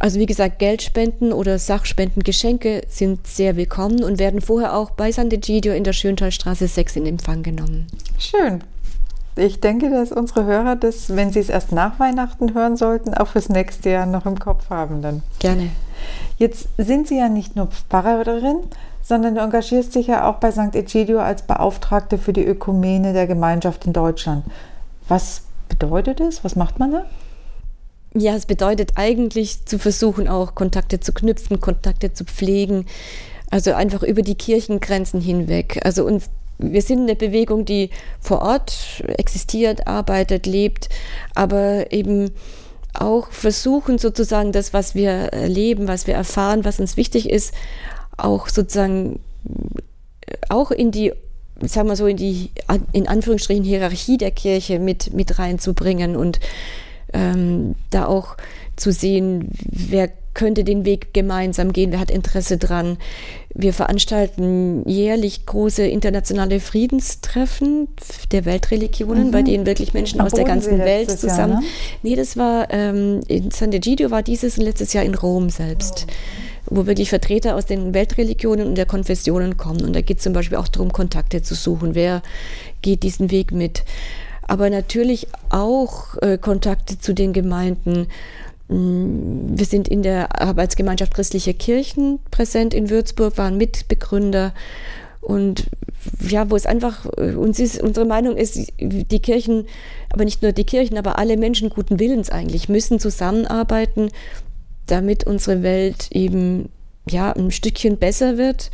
Also 0.00 0.20
wie 0.20 0.26
gesagt, 0.26 0.60
Geldspenden 0.60 1.32
oder 1.32 1.58
Sachspenden, 1.58 2.22
Geschenke 2.22 2.82
sind 2.88 3.26
sehr 3.26 3.56
willkommen 3.56 4.04
und 4.04 4.20
werden 4.20 4.40
vorher 4.40 4.76
auch 4.76 4.90
bei 4.92 5.10
Sant'Egidio 5.10 5.72
in 5.72 5.82
der 5.82 5.92
Schöntalstraße 5.92 6.68
6 6.68 6.96
in 6.96 7.06
Empfang 7.06 7.42
genommen. 7.42 7.88
Schön. 8.16 8.62
Ich 9.34 9.60
denke, 9.60 9.90
dass 9.90 10.12
unsere 10.12 10.44
Hörer 10.44 10.76
das, 10.76 11.14
wenn 11.14 11.32
sie 11.32 11.40
es 11.40 11.48
erst 11.48 11.72
nach 11.72 11.98
Weihnachten 11.98 12.54
hören 12.54 12.76
sollten, 12.76 13.14
auch 13.14 13.28
fürs 13.28 13.48
nächste 13.48 13.90
Jahr 13.90 14.06
noch 14.06 14.26
im 14.26 14.38
Kopf 14.38 14.70
haben 14.70 15.02
dann. 15.02 15.22
Gerne. 15.40 15.70
Jetzt 16.38 16.68
sind 16.76 17.08
Sie 17.08 17.18
ja 17.18 17.28
nicht 17.28 17.56
nur 17.56 17.68
Pfarrerin, 17.68 18.58
sondern 19.02 19.34
du 19.34 19.40
engagierst 19.40 19.94
dich 19.94 20.08
ja 20.08 20.28
auch 20.28 20.36
bei 20.36 20.52
St. 20.52 20.74
Egidio 20.74 21.18
als 21.20 21.42
Beauftragte 21.42 22.18
für 22.18 22.32
die 22.32 22.44
Ökumene 22.44 23.12
der 23.12 23.26
Gemeinschaft 23.26 23.86
in 23.86 23.92
Deutschland. 23.92 24.44
Was 25.08 25.42
bedeutet 25.68 26.20
das? 26.20 26.44
Was 26.44 26.54
macht 26.54 26.78
man 26.78 26.92
da? 26.92 27.04
Ja, 28.18 28.34
es 28.34 28.46
bedeutet 28.46 28.92
eigentlich 28.96 29.64
zu 29.64 29.78
versuchen, 29.78 30.26
auch 30.26 30.56
Kontakte 30.56 30.98
zu 30.98 31.12
knüpfen, 31.12 31.60
Kontakte 31.60 32.12
zu 32.12 32.24
pflegen, 32.24 32.86
also 33.48 33.72
einfach 33.72 34.02
über 34.02 34.22
die 34.22 34.34
Kirchengrenzen 34.34 35.20
hinweg. 35.20 35.78
Also 35.84 36.04
uns, 36.04 36.28
wir 36.58 36.82
sind 36.82 37.02
eine 37.02 37.14
Bewegung, 37.14 37.64
die 37.64 37.90
vor 38.20 38.42
Ort 38.42 39.04
existiert, 39.06 39.86
arbeitet, 39.86 40.46
lebt, 40.46 40.88
aber 41.36 41.92
eben 41.92 42.32
auch 42.92 43.30
versuchen 43.30 43.98
sozusagen 43.98 44.50
das, 44.50 44.72
was 44.72 44.96
wir 44.96 45.10
erleben, 45.10 45.86
was 45.86 46.08
wir 46.08 46.14
erfahren, 46.14 46.64
was 46.64 46.80
uns 46.80 46.96
wichtig 46.96 47.30
ist, 47.30 47.54
auch 48.16 48.48
sozusagen 48.48 49.20
auch 50.48 50.72
in 50.72 50.90
die 50.90 51.12
sagen 51.60 51.88
wir 51.88 51.96
so 51.96 52.06
in 52.06 52.16
die 52.16 52.50
in 52.92 53.06
Anführungsstrichen 53.06 53.64
Hierarchie 53.64 54.16
der 54.16 54.32
Kirche 54.32 54.80
mit 54.80 55.14
mit 55.14 55.38
reinzubringen 55.38 56.16
und 56.16 56.40
ähm, 57.12 57.74
da 57.90 58.06
auch 58.06 58.36
zu 58.76 58.92
sehen, 58.92 59.50
wer 59.70 60.10
könnte 60.34 60.62
den 60.62 60.84
Weg 60.84 61.12
gemeinsam 61.12 61.72
gehen, 61.72 61.90
wer 61.90 61.98
hat 61.98 62.12
Interesse 62.12 62.58
dran. 62.58 62.96
Wir 63.52 63.72
veranstalten 63.72 64.88
jährlich 64.88 65.46
große 65.46 65.84
internationale 65.84 66.60
Friedenstreffen 66.60 67.88
der 68.30 68.44
Weltreligionen, 68.44 69.28
mhm. 69.28 69.30
bei 69.32 69.42
denen 69.42 69.66
wirklich 69.66 69.94
Menschen 69.94 70.20
aus 70.20 70.32
der 70.32 70.44
ganzen 70.44 70.78
Welt 70.78 71.10
zusammen. 71.10 71.54
Jahr, 71.54 71.60
ne? 71.60 71.66
Nee, 72.04 72.14
das 72.14 72.36
war 72.36 72.68
ähm, 72.70 73.20
in 73.26 73.50
Sant'Egidio 73.50 74.12
war 74.12 74.22
dieses 74.22 74.58
und 74.58 74.64
letztes 74.64 74.92
Jahr 74.92 75.04
in 75.04 75.16
Rom 75.16 75.50
selbst. 75.50 76.06
Oh 76.08 76.12
wo 76.70 76.86
wirklich 76.86 77.08
Vertreter 77.08 77.56
aus 77.56 77.66
den 77.66 77.94
Weltreligionen 77.94 78.68
und 78.68 78.74
der 78.74 78.86
Konfessionen 78.86 79.56
kommen. 79.56 79.82
Und 79.82 79.94
da 79.94 80.00
geht 80.00 80.18
es 80.18 80.24
zum 80.24 80.32
Beispiel 80.32 80.58
auch 80.58 80.68
darum, 80.68 80.92
Kontakte 80.92 81.42
zu 81.42 81.54
suchen. 81.54 81.94
Wer 81.94 82.22
geht 82.82 83.02
diesen 83.02 83.30
Weg 83.30 83.52
mit? 83.52 83.84
Aber 84.48 84.70
natürlich 84.70 85.28
auch 85.50 86.16
äh, 86.20 86.38
Kontakte 86.38 86.98
zu 86.98 87.14
den 87.14 87.32
Gemeinden. 87.32 88.08
Mm, 88.68 89.56
wir 89.56 89.66
sind 89.66 89.86
in 89.86 90.02
der 90.02 90.40
Arbeitsgemeinschaft 90.40 91.14
Christliche 91.14 91.54
Kirchen 91.54 92.18
präsent 92.30 92.74
in 92.74 92.90
Würzburg, 92.90 93.38
waren 93.38 93.56
Mitbegründer. 93.58 94.52
Und 95.20 95.66
ja, 96.26 96.50
wo 96.50 96.56
es 96.56 96.64
einfach, 96.64 97.04
äh, 97.18 97.34
uns 97.34 97.60
ist, 97.60 97.80
unsere 97.82 98.06
Meinung 98.06 98.36
ist, 98.36 98.72
die 98.80 99.20
Kirchen, 99.20 99.66
aber 100.10 100.24
nicht 100.24 100.42
nur 100.42 100.52
die 100.52 100.64
Kirchen, 100.64 100.96
aber 100.96 101.18
alle 101.18 101.36
Menschen 101.36 101.68
guten 101.68 102.00
Willens 102.00 102.30
eigentlich, 102.30 102.70
müssen 102.70 102.98
zusammenarbeiten, 102.98 104.08
damit 104.86 105.24
unsere 105.24 105.62
Welt 105.62 106.08
eben 106.10 106.70
ja 107.08 107.32
ein 107.32 107.50
Stückchen 107.50 107.98
besser 107.98 108.38
wird. 108.38 108.70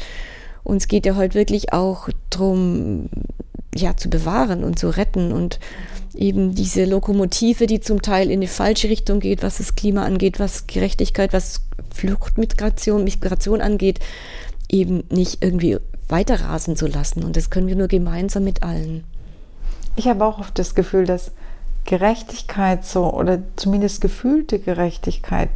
Uns 0.63 0.87
geht 0.87 1.05
ja 1.07 1.17
heute 1.17 1.35
wirklich 1.35 1.73
auch 1.73 2.09
darum, 2.31 3.09
ja, 3.75 3.97
zu 3.97 4.09
bewahren 4.09 4.65
und 4.65 4.79
zu 4.79 4.89
retten 4.89 5.33
und 5.33 5.59
eben 6.15 6.55
diese 6.55 6.85
Lokomotive, 6.85 7.67
die 7.67 7.81
zum 7.81 8.03
Teil 8.03 8.31
in 8.31 8.41
die 8.41 8.47
falsche 8.47 8.89
Richtung 8.89 9.21
geht, 9.21 9.43
was 9.43 9.59
das 9.59 9.75
Klima 9.75 10.05
angeht, 10.05 10.39
was 10.39 10.67
Gerechtigkeit, 10.67 11.33
was 11.33 11.61
Fluchtmigration, 11.93 13.05
Migration 13.05 13.61
angeht, 13.61 13.99
eben 14.71 15.05
nicht 15.11 15.43
irgendwie 15.43 15.79
weiter 16.09 16.41
rasen 16.41 16.77
zu 16.77 16.87
lassen. 16.87 17.25
Und 17.25 17.37
das 17.37 17.51
können 17.51 17.67
wir 17.67 17.77
nur 17.77 17.89
gemeinsam 17.89 18.45
mit 18.45 18.63
allen. 18.63 19.05
Ich 19.97 20.09
habe 20.09 20.25
auch 20.25 20.39
oft 20.39 20.59
das 20.59 20.75
Gefühl, 20.75 21.05
dass 21.05 21.33
Gerechtigkeit 21.85 22.85
so 22.85 23.13
oder 23.13 23.43
zumindest 23.57 24.01
gefühlte 24.01 24.59
Gerechtigkeit, 24.59 25.51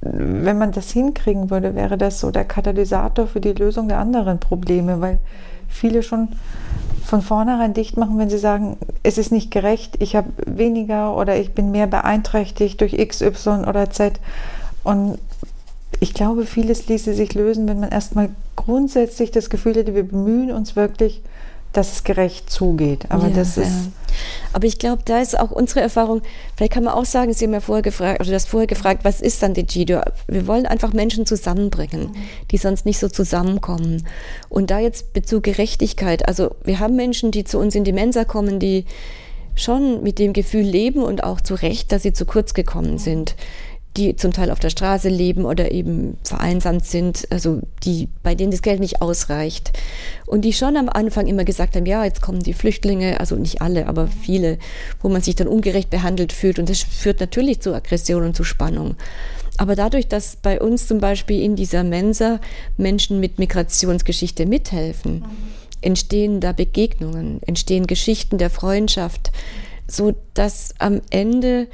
wenn 0.00 0.58
man 0.58 0.72
das 0.72 0.90
hinkriegen 0.90 1.50
würde, 1.50 1.74
wäre 1.74 1.98
das 1.98 2.20
so 2.20 2.30
der 2.30 2.44
Katalysator 2.44 3.26
für 3.26 3.40
die 3.40 3.52
Lösung 3.52 3.88
der 3.88 3.98
anderen 3.98 4.38
Probleme, 4.38 5.00
weil 5.00 5.18
viele 5.68 6.02
schon 6.02 6.28
von 7.04 7.22
vornherein 7.22 7.72
dicht 7.72 7.96
machen, 7.96 8.18
wenn 8.18 8.30
sie 8.30 8.38
sagen, 8.38 8.76
es 9.02 9.16
ist 9.16 9.30
nicht 9.30 9.50
gerecht, 9.50 9.96
ich 10.00 10.16
habe 10.16 10.28
weniger 10.44 11.16
oder 11.16 11.36
ich 11.36 11.52
bin 11.54 11.70
mehr 11.70 11.86
beeinträchtigt 11.86 12.80
durch 12.80 12.94
X, 12.94 13.20
Y 13.20 13.64
oder 13.64 13.90
Z. 13.90 14.20
Und 14.82 15.18
ich 16.00 16.14
glaube, 16.14 16.46
vieles 16.46 16.88
ließe 16.88 17.14
sich 17.14 17.34
lösen, 17.34 17.68
wenn 17.68 17.80
man 17.80 17.90
erstmal 17.90 18.30
grundsätzlich 18.56 19.30
das 19.30 19.50
Gefühl 19.50 19.74
hätte, 19.76 19.94
wir 19.94 20.06
bemühen 20.06 20.50
uns 20.50 20.76
wirklich, 20.76 21.22
dass 21.76 21.92
es 21.92 22.04
gerecht 22.04 22.50
zugeht. 22.50 23.06
Aber 23.10 23.28
ja, 23.28 23.34
das 23.34 23.56
ist. 23.56 23.68
Ja. 23.68 23.92
Aber 24.52 24.66
ich 24.66 24.78
glaube, 24.78 25.02
da 25.04 25.20
ist 25.20 25.38
auch 25.38 25.50
unsere 25.50 25.80
Erfahrung, 25.80 26.22
vielleicht 26.56 26.72
kann 26.72 26.84
man 26.84 26.94
auch 26.94 27.04
sagen, 27.04 27.34
Sie 27.34 27.44
haben 27.44 27.52
ja 27.52 27.60
vorher 27.60 27.82
gefragt, 27.82 28.20
oder 28.20 28.30
das 28.30 28.46
vorher 28.46 28.66
gefragt, 28.66 29.04
was 29.04 29.20
ist 29.20 29.42
dann 29.42 29.52
Digido? 29.52 30.00
Wir 30.26 30.46
wollen 30.46 30.64
einfach 30.64 30.92
Menschen 30.92 31.26
zusammenbringen, 31.26 32.16
die 32.50 32.56
sonst 32.56 32.86
nicht 32.86 32.98
so 32.98 33.08
zusammenkommen. 33.08 34.06
Und 34.48 34.70
da 34.70 34.78
jetzt 34.78 35.12
Bezug 35.12 35.42
Gerechtigkeit, 35.42 36.26
also 36.26 36.54
wir 36.64 36.78
haben 36.78 36.96
Menschen, 36.96 37.30
die 37.30 37.44
zu 37.44 37.58
uns 37.58 37.74
in 37.74 37.84
die 37.84 37.92
Mensa 37.92 38.24
kommen, 38.24 38.58
die 38.58 38.86
schon 39.54 40.02
mit 40.02 40.18
dem 40.18 40.32
Gefühl 40.32 40.64
leben 40.64 41.02
und 41.02 41.24
auch 41.24 41.40
zu 41.40 41.54
Recht, 41.54 41.92
dass 41.92 42.02
sie 42.02 42.12
zu 42.12 42.26
kurz 42.26 42.54
gekommen 42.54 42.98
sind 42.98 43.36
die 43.96 44.16
zum 44.16 44.32
Teil 44.32 44.50
auf 44.50 44.60
der 44.60 44.70
Straße 44.70 45.08
leben 45.08 45.44
oder 45.44 45.72
eben 45.72 46.18
vereinsamt 46.22 46.84
sind, 46.84 47.26
also 47.30 47.60
die, 47.84 48.08
bei 48.22 48.34
denen 48.34 48.50
das 48.50 48.62
Geld 48.62 48.80
nicht 48.80 49.00
ausreicht. 49.02 49.72
Und 50.26 50.44
die 50.44 50.52
schon 50.52 50.76
am 50.76 50.88
Anfang 50.88 51.26
immer 51.26 51.44
gesagt 51.44 51.76
haben, 51.76 51.86
ja, 51.86 52.04
jetzt 52.04 52.22
kommen 52.22 52.40
die 52.40 52.52
Flüchtlinge, 52.52 53.18
also 53.20 53.36
nicht 53.36 53.62
alle, 53.62 53.86
aber 53.86 54.08
viele, 54.08 54.58
wo 55.00 55.08
man 55.08 55.22
sich 55.22 55.34
dann 55.34 55.48
ungerecht 55.48 55.90
behandelt 55.90 56.32
fühlt. 56.32 56.58
Und 56.58 56.68
das 56.68 56.82
führt 56.82 57.20
natürlich 57.20 57.60
zu 57.60 57.74
Aggression 57.74 58.24
und 58.24 58.36
zu 58.36 58.44
Spannung. 58.44 58.96
Aber 59.58 59.74
dadurch, 59.74 60.08
dass 60.08 60.36
bei 60.36 60.60
uns 60.60 60.86
zum 60.86 60.98
Beispiel 60.98 61.42
in 61.42 61.56
dieser 61.56 61.82
Mensa 61.82 62.40
Menschen 62.76 63.20
mit 63.20 63.38
Migrationsgeschichte 63.38 64.44
mithelfen, 64.44 65.24
entstehen 65.80 66.40
da 66.40 66.52
Begegnungen, 66.52 67.40
entstehen 67.46 67.86
Geschichten 67.86 68.38
der 68.38 68.50
Freundschaft, 68.50 69.32
so 69.88 70.14
dass 70.34 70.74
am 70.78 71.00
Ende 71.10 71.68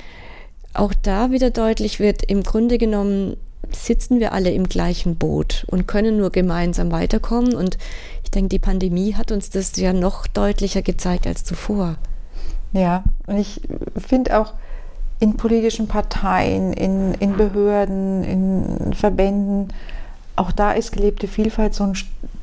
auch 0.75 0.95
da 0.95 1.31
wieder 1.31 1.51
deutlich 1.51 2.01
wird, 2.01 2.23
im 2.23 2.43
Grunde 2.43 2.79
genommen 2.79 3.37
sitzen 3.71 4.21
wir 4.21 4.33
alle 4.33 4.51
im 4.51 4.69
gleichen 4.69 5.17
Boot 5.17 5.65
und 5.69 5.87
können 5.87 6.17
nur 6.17 6.31
gemeinsam 6.31 6.91
weiterkommen. 6.93 7.55
Und 7.55 7.79
ich 8.25 8.31
denke, 8.31 8.49
die 8.51 8.59
Pandemie 8.59 9.15
hat 9.15 9.33
uns 9.33 9.51
das 9.51 9.77
ja 9.77 9.93
noch 9.93 10.27
deutlicher 10.27 10.83
gezeigt 10.83 11.27
als 11.27 11.45
zuvor. 11.45 11.97
Ja, 12.73 13.05
und 13.27 13.39
ich 13.39 13.61
finde 13.97 14.39
auch 14.39 14.55
in 15.21 15.37
politischen 15.37 15.87
Parteien, 15.87 16.73
in, 16.73 17.15
in 17.15 17.37
Behörden, 17.37 18.25
in 18.25 18.93
Verbänden, 18.95 19.69
auch 20.35 20.51
da 20.51 20.73
ist 20.73 20.93
gelebte 20.93 21.29
Vielfalt 21.29 21.75
so 21.75 21.85
ein 21.85 21.95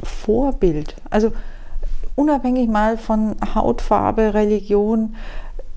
Vorbild. 0.04 0.96
Also 1.10 1.34
unabhängig 2.15 2.70
mal 2.70 2.98
von 2.98 3.36
Hautfarbe, 3.56 4.34
Religion, 4.34 5.15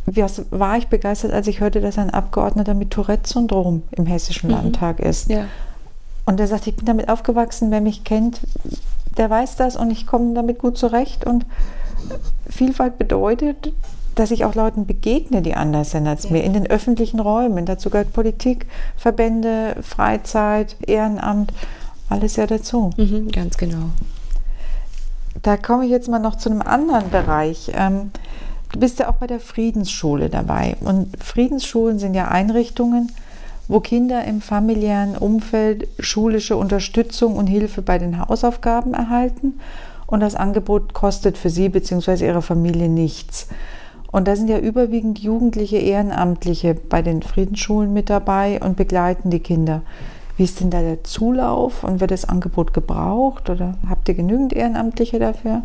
was 0.06 0.42
war 0.50 0.76
ich 0.76 0.88
begeistert, 0.88 1.32
als 1.32 1.46
ich 1.46 1.60
hörte, 1.60 1.80
dass 1.80 1.98
ein 1.98 2.10
Abgeordneter 2.10 2.74
mit 2.74 2.90
Tourette-Syndrom 2.90 3.82
im 3.92 4.06
Hessischen 4.06 4.48
mhm. 4.48 4.56
Landtag 4.56 5.00
ist. 5.00 5.30
Ja. 5.30 5.46
Und 6.24 6.40
er 6.40 6.46
sagt, 6.46 6.66
ich 6.66 6.76
bin 6.76 6.86
damit 6.86 7.08
aufgewachsen, 7.08 7.70
wer 7.70 7.80
mich 7.80 8.04
kennt, 8.04 8.40
der 9.16 9.28
weiß 9.28 9.56
das 9.56 9.76
und 9.76 9.90
ich 9.90 10.06
komme 10.06 10.34
damit 10.34 10.58
gut 10.58 10.78
zurecht. 10.78 11.24
Und 11.24 11.46
Vielfalt 12.48 12.98
bedeutet, 12.98 13.72
dass 14.14 14.30
ich 14.30 14.44
auch 14.44 14.54
Leuten 14.54 14.86
begegne, 14.86 15.42
die 15.42 15.54
anders 15.54 15.90
sind 15.90 16.06
als 16.06 16.24
ja. 16.24 16.32
mir, 16.32 16.44
in 16.44 16.52
den 16.52 16.66
öffentlichen 16.66 17.20
Räumen. 17.20 17.66
Dazu 17.66 17.90
gehört 17.90 18.12
Politik, 18.12 18.66
Verbände, 18.96 19.76
Freizeit, 19.80 20.76
Ehrenamt, 20.86 21.52
alles 22.08 22.36
ja 22.36 22.46
dazu. 22.46 22.90
Mhm, 22.96 23.30
ganz 23.30 23.56
genau. 23.56 23.90
Da 25.42 25.56
komme 25.56 25.86
ich 25.86 25.90
jetzt 25.90 26.08
mal 26.08 26.18
noch 26.18 26.36
zu 26.36 26.50
einem 26.50 26.62
anderen 26.62 27.10
Bereich. 27.10 27.72
Ähm, 27.74 28.10
Du 28.72 28.80
bist 28.80 28.98
ja 28.98 29.10
auch 29.10 29.16
bei 29.16 29.26
der 29.26 29.40
Friedensschule 29.40 30.30
dabei. 30.30 30.76
Und 30.80 31.22
Friedensschulen 31.22 31.98
sind 31.98 32.14
ja 32.14 32.28
Einrichtungen, 32.28 33.12
wo 33.68 33.80
Kinder 33.80 34.24
im 34.24 34.40
familiären 34.40 35.16
Umfeld 35.16 35.88
schulische 35.98 36.56
Unterstützung 36.56 37.36
und 37.36 37.46
Hilfe 37.46 37.82
bei 37.82 37.98
den 37.98 38.18
Hausaufgaben 38.18 38.94
erhalten. 38.94 39.60
Und 40.06 40.20
das 40.20 40.34
Angebot 40.34 40.94
kostet 40.94 41.38
für 41.38 41.50
sie 41.50 41.68
bzw. 41.68 42.26
ihre 42.26 42.42
Familie 42.42 42.88
nichts. 42.88 43.48
Und 44.10 44.28
da 44.28 44.36
sind 44.36 44.48
ja 44.48 44.58
überwiegend 44.58 45.18
jugendliche 45.18 45.78
Ehrenamtliche 45.78 46.74
bei 46.74 47.00
den 47.00 47.22
Friedensschulen 47.22 47.92
mit 47.92 48.10
dabei 48.10 48.60
und 48.62 48.76
begleiten 48.76 49.30
die 49.30 49.40
Kinder. 49.40 49.82
Wie 50.36 50.44
ist 50.44 50.60
denn 50.60 50.70
da 50.70 50.80
der 50.80 51.04
Zulauf 51.04 51.84
und 51.84 52.00
wird 52.00 52.10
das 52.10 52.26
Angebot 52.26 52.74
gebraucht 52.74 53.48
oder 53.48 53.74
habt 53.88 54.08
ihr 54.08 54.14
genügend 54.14 54.52
Ehrenamtliche 54.52 55.18
dafür? 55.18 55.62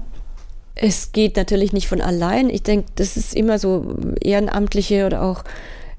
Es 0.80 1.12
geht 1.12 1.36
natürlich 1.38 1.74
nicht 1.74 1.88
von 1.88 2.02
allein. 2.02 2.50
Ich 2.50 2.64
denke, 2.64 2.88
das 2.96 3.18
ist 3.18 3.36
immer 3.36 3.58
so 3.60 3.96
Ehrenamtliche 4.22 5.06
oder 5.06 5.24
auch 5.24 5.44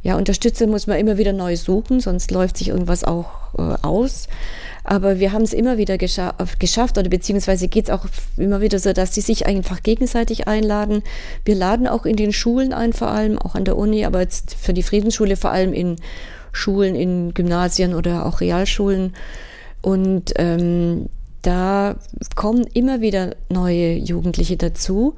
ja, 0.03 0.17
Unterstützer 0.17 0.67
muss 0.69 0.87
man 0.87 0.99
immer 0.99 1.19
wieder 1.19 1.33
neu 1.33 1.57
suchen, 1.57 1.99
sonst 1.99 2.31
läuft 2.31 2.57
sich 2.57 2.69
irgendwas 2.69 3.03
auch 3.03 3.27
äh, 3.59 3.75
aus. 3.83 4.29
Aber 4.85 5.19
wir 5.19 5.33
haben 5.33 5.43
es 5.43 5.53
immer 5.53 5.77
wieder 5.77 5.99
gescha 5.99 6.35
geschafft 6.59 6.97
oder 6.97 7.11
beziehungsweise 7.11 7.69
geht 7.69 7.87
es 7.87 7.91
auch 7.91 8.07
immer 8.37 8.61
wieder 8.61 8.79
so, 8.79 8.93
dass 8.93 9.15
sie 9.15 9.21
sich 9.21 9.47
einfach 9.47 9.83
gegenseitig 9.83 10.47
einladen. 10.47 11.03
Wir 11.45 11.57
laden 11.57 11.89
auch 11.89 12.07
in 12.07 12.17
den 12.17 12.33
Schulen 12.33 12.73
ein, 12.73 12.93
vor 12.93 13.09
allem 13.09 13.39
auch 13.39 13.55
an 13.55 13.65
der 13.65 13.77
Uni, 13.77 14.05
aber 14.05 14.21
jetzt 14.21 14.55
für 14.55 14.73
die 14.73 14.85
Friedensschule 14.85 15.37
vor 15.37 15.51
allem 15.51 15.73
in 15.73 15.97
Schulen, 16.53 16.95
in 16.95 17.35
Gymnasien 17.35 17.93
oder 17.93 18.25
auch 18.25 18.41
Realschulen. 18.41 19.15
Und 19.83 20.33
ähm, 20.37 21.09
da 21.49 21.97
kommen 22.37 22.67
immer 22.75 23.01
wieder 23.01 23.35
neue 23.49 23.95
Jugendliche 23.95 24.59
dazu, 24.59 25.15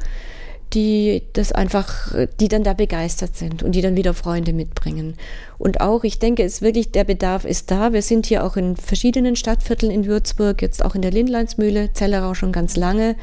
die 0.72 1.24
das 1.32 1.50
einfach, 1.50 2.14
die 2.38 2.46
dann 2.46 2.62
da 2.62 2.72
begeistert 2.72 3.34
sind 3.34 3.64
und 3.64 3.72
die 3.72 3.82
dann 3.82 3.96
wieder 3.96 4.14
Freunde 4.14 4.52
mitbringen. 4.52 5.14
Und 5.58 5.80
auch, 5.80 6.04
ich 6.04 6.20
denke, 6.20 6.44
es 6.44 6.62
wirklich, 6.62 6.92
der 6.92 7.02
Bedarf 7.02 7.44
ist 7.44 7.72
da. 7.72 7.92
Wir 7.92 8.02
sind 8.02 8.26
hier 8.26 8.44
auch 8.44 8.56
in 8.56 8.76
verschiedenen 8.76 9.34
Stadtvierteln 9.34 9.90
in 9.90 10.06
Würzburg, 10.06 10.62
jetzt 10.62 10.84
auch 10.84 10.94
in 10.94 11.02
der 11.02 11.10
Lindleinsmühle, 11.10 11.92
Zellerau 11.94 12.34
schon 12.34 12.52
ganz 12.52 12.76
lange 12.76 13.16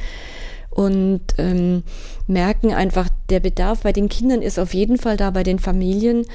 und 0.68 1.22
ähm, 1.38 1.84
merken 2.26 2.74
einfach, 2.74 3.08
der 3.30 3.40
Bedarf 3.40 3.80
bei 3.80 3.94
den 3.94 4.10
Kindern 4.10 4.42
ist 4.42 4.58
auf 4.58 4.74
jeden 4.74 4.98
Fall 4.98 5.16
da, 5.16 5.30
bei 5.30 5.44
den 5.44 5.58
Familien. 5.58 6.26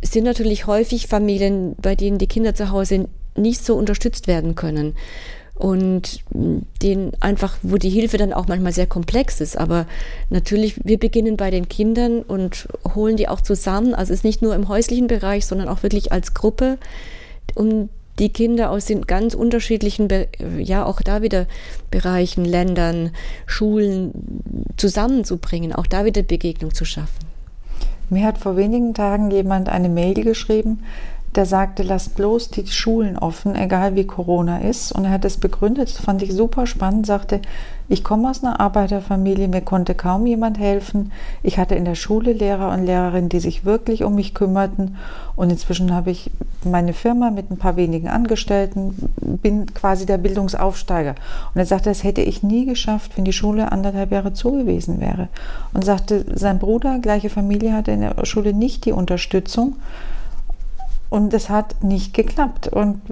Es 0.00 0.12
sind 0.12 0.24
natürlich 0.24 0.66
häufig 0.66 1.06
Familien, 1.06 1.76
bei 1.76 1.94
denen 1.96 2.16
die 2.16 2.28
Kinder 2.28 2.54
zu 2.54 2.70
Hause 2.70 3.10
nicht 3.36 3.62
so 3.62 3.76
unterstützt 3.76 4.26
werden 4.26 4.54
können 4.54 4.94
und 5.62 6.24
den 6.82 7.12
einfach, 7.20 7.56
wo 7.62 7.76
die 7.76 7.88
Hilfe 7.88 8.16
dann 8.16 8.32
auch 8.32 8.48
manchmal 8.48 8.72
sehr 8.72 8.88
komplex 8.88 9.40
ist. 9.40 9.56
Aber 9.56 9.86
natürlich, 10.28 10.84
wir 10.84 10.98
beginnen 10.98 11.36
bei 11.36 11.52
den 11.52 11.68
Kindern 11.68 12.22
und 12.22 12.66
holen 12.96 13.16
die 13.16 13.28
auch 13.28 13.40
zusammen. 13.40 13.94
Also 13.94 14.12
es 14.12 14.20
ist 14.20 14.24
nicht 14.24 14.42
nur 14.42 14.56
im 14.56 14.66
häuslichen 14.66 15.06
Bereich, 15.06 15.46
sondern 15.46 15.68
auch 15.68 15.84
wirklich 15.84 16.10
als 16.10 16.34
Gruppe, 16.34 16.78
um 17.54 17.90
die 18.18 18.30
Kinder 18.30 18.70
aus 18.70 18.86
den 18.86 19.02
ganz 19.02 19.34
unterschiedlichen, 19.34 20.08
ja 20.58 20.84
auch 20.84 21.00
da 21.00 21.22
wieder 21.22 21.46
Bereichen, 21.92 22.44
Ländern, 22.44 23.12
Schulen 23.46 24.10
zusammenzubringen, 24.76 25.72
auch 25.72 25.86
da 25.86 26.04
wieder 26.04 26.24
Begegnung 26.24 26.74
zu 26.74 26.84
schaffen. 26.84 27.24
Mir 28.10 28.26
hat 28.26 28.38
vor 28.38 28.56
wenigen 28.56 28.94
Tagen 28.94 29.30
jemand 29.30 29.68
eine 29.68 29.88
Mail 29.88 30.14
geschrieben, 30.14 30.82
der 31.34 31.46
sagte, 31.46 31.82
lasst 31.82 32.14
bloß 32.14 32.50
die 32.50 32.66
Schulen 32.66 33.16
offen, 33.16 33.56
egal 33.56 33.94
wie 33.96 34.06
Corona 34.06 34.58
ist. 34.58 34.92
Und 34.92 35.04
er 35.04 35.10
hat 35.12 35.24
es 35.24 35.38
begründet, 35.38 35.88
das 35.88 36.04
fand 36.04 36.22
ich 36.22 36.34
super 36.34 36.66
spannend, 36.66 37.06
sagte, 37.06 37.40
ich 37.88 38.04
komme 38.04 38.30
aus 38.30 38.42
einer 38.42 38.60
Arbeiterfamilie, 38.60 39.48
mir 39.48 39.60
konnte 39.60 39.94
kaum 39.94 40.26
jemand 40.26 40.58
helfen. 40.58 41.10
Ich 41.42 41.58
hatte 41.58 41.74
in 41.74 41.84
der 41.84 41.94
Schule 41.94 42.32
Lehrer 42.32 42.72
und 42.72 42.84
Lehrerinnen, 42.84 43.28
die 43.28 43.40
sich 43.40 43.64
wirklich 43.64 44.04
um 44.04 44.14
mich 44.14 44.34
kümmerten. 44.34 44.96
Und 45.36 45.50
inzwischen 45.50 45.92
habe 45.92 46.10
ich 46.10 46.30
meine 46.64 46.92
Firma 46.92 47.30
mit 47.30 47.50
ein 47.50 47.58
paar 47.58 47.76
wenigen 47.76 48.08
Angestellten, 48.08 48.94
bin 49.20 49.66
quasi 49.74 50.06
der 50.06 50.18
Bildungsaufsteiger. 50.18 51.14
Und 51.54 51.58
er 51.58 51.66
sagte, 51.66 51.90
das 51.90 52.04
hätte 52.04 52.22
ich 52.22 52.42
nie 52.42 52.66
geschafft, 52.66 53.12
wenn 53.16 53.24
die 53.24 53.32
Schule 53.32 53.72
anderthalb 53.72 54.12
Jahre 54.12 54.32
zu 54.32 54.52
gewesen 54.52 55.00
wäre. 55.00 55.28
Und 55.72 55.84
sagte, 55.84 56.24
sein 56.34 56.58
Bruder, 56.58 56.98
gleiche 56.98 57.30
Familie, 57.30 57.72
hatte 57.72 57.90
in 57.90 58.02
der 58.02 58.24
Schule 58.24 58.52
nicht 58.52 58.84
die 58.84 58.92
Unterstützung. 58.92 59.76
Und 61.12 61.34
es 61.34 61.50
hat 61.50 61.84
nicht 61.84 62.14
geklappt. 62.14 62.68
Und 62.68 63.02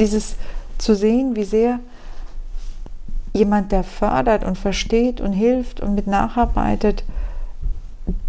dieses 0.00 0.36
zu 0.78 0.94
sehen, 0.94 1.36
wie 1.36 1.44
sehr 1.44 1.80
jemand, 3.34 3.72
der 3.72 3.84
fördert 3.84 4.42
und 4.42 4.56
versteht 4.56 5.20
und 5.20 5.34
hilft 5.34 5.80
und 5.80 5.94
mit 5.94 6.06
nacharbeitet, 6.06 7.04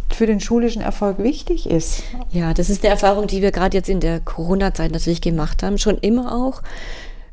für 0.09 0.25
den 0.25 0.41
schulischen 0.41 0.81
Erfolg 0.81 1.19
wichtig 1.19 1.69
ist. 1.69 2.03
Ja, 2.31 2.53
das 2.53 2.69
ist 2.69 2.83
eine 2.83 2.91
Erfahrung, 2.91 3.27
die 3.27 3.41
wir 3.41 3.53
gerade 3.53 3.77
jetzt 3.77 3.87
in 3.87 4.01
der 4.01 4.19
Corona-Zeit 4.19 4.91
natürlich 4.91 5.21
gemacht 5.21 5.63
haben, 5.63 5.77
schon 5.77 5.97
immer 5.99 6.35
auch, 6.35 6.61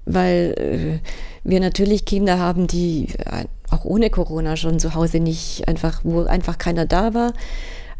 weil 0.04 0.54
äh, 0.56 1.08
wir 1.42 1.58
natürlich 1.58 2.04
Kinder 2.04 2.38
haben, 2.38 2.68
die 2.68 3.08
äh, 3.18 3.46
auch 3.68 3.84
ohne 3.84 4.10
Corona 4.10 4.56
schon 4.56 4.78
zu 4.78 4.94
Hause 4.94 5.18
nicht 5.18 5.66
einfach, 5.66 6.02
wo 6.04 6.22
einfach 6.22 6.56
keiner 6.56 6.86
da 6.86 7.14
war. 7.14 7.32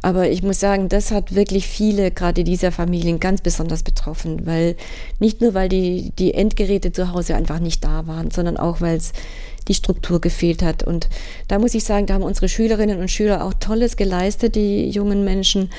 Aber 0.04 0.28
ich 0.28 0.42
muss 0.42 0.60
sagen, 0.60 0.90
das 0.90 1.10
hat 1.12 1.34
wirklich 1.34 1.66
viele, 1.66 2.10
gerade 2.10 2.44
dieser 2.44 2.72
Familien, 2.72 3.20
ganz 3.20 3.40
besonders 3.40 3.82
betroffen, 3.82 4.44
weil 4.44 4.76
nicht 5.18 5.40
nur, 5.40 5.54
weil 5.54 5.70
die, 5.70 6.12
die 6.18 6.34
Endgeräte 6.34 6.92
zu 6.92 7.14
Hause 7.14 7.34
einfach 7.36 7.58
nicht 7.58 7.82
da 7.82 8.06
waren, 8.06 8.30
sondern 8.30 8.58
auch, 8.58 8.82
weil 8.82 8.98
es 8.98 9.14
die 9.66 9.72
Struktur 9.72 10.20
gefehlt 10.20 10.62
hat. 10.62 10.82
Und 10.82 11.08
da 11.48 11.58
muss 11.58 11.74
ich 11.74 11.84
sagen, 11.84 12.04
da 12.04 12.12
haben 12.12 12.22
unsere 12.22 12.50
Schülerinnen 12.50 13.00
und 13.00 13.10
Schüler 13.10 13.42
auch 13.42 13.54
Tolles 13.54 13.96
geleistet, 13.96 14.56
die 14.56 14.90
jungen 14.90 15.24
Menschen, 15.24 15.70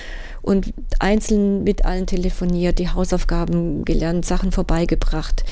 und 0.42 0.74
einzeln 0.98 1.64
mit 1.64 1.86
allen 1.86 2.08
telefoniert, 2.08 2.80
die 2.80 2.90
Hausaufgaben 2.90 3.86
gelernt, 3.86 4.26
Sachen 4.26 4.52
vorbeigebracht. 4.52 5.44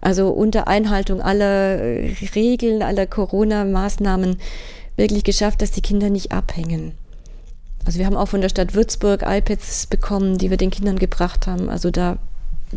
Also 0.00 0.30
unter 0.30 0.66
Einhaltung 0.66 1.20
aller 1.20 1.78
Regeln, 2.34 2.82
aller 2.82 3.06
Corona-Maßnahmen 3.06 4.38
wirklich 4.96 5.22
geschafft, 5.22 5.62
dass 5.62 5.70
die 5.70 5.80
Kinder 5.80 6.10
nicht 6.10 6.32
abhängen. 6.32 6.94
Also 7.86 8.00
wir 8.00 8.06
haben 8.06 8.16
auch 8.16 8.28
von 8.28 8.40
der 8.40 8.48
Stadt 8.48 8.74
Würzburg 8.74 9.22
iPads 9.24 9.86
bekommen, 9.86 10.38
die 10.38 10.50
wir 10.50 10.56
den 10.56 10.70
Kindern 10.70 10.98
gebracht 10.98 11.46
haben. 11.46 11.70
Also 11.70 11.90
da, 11.90 12.18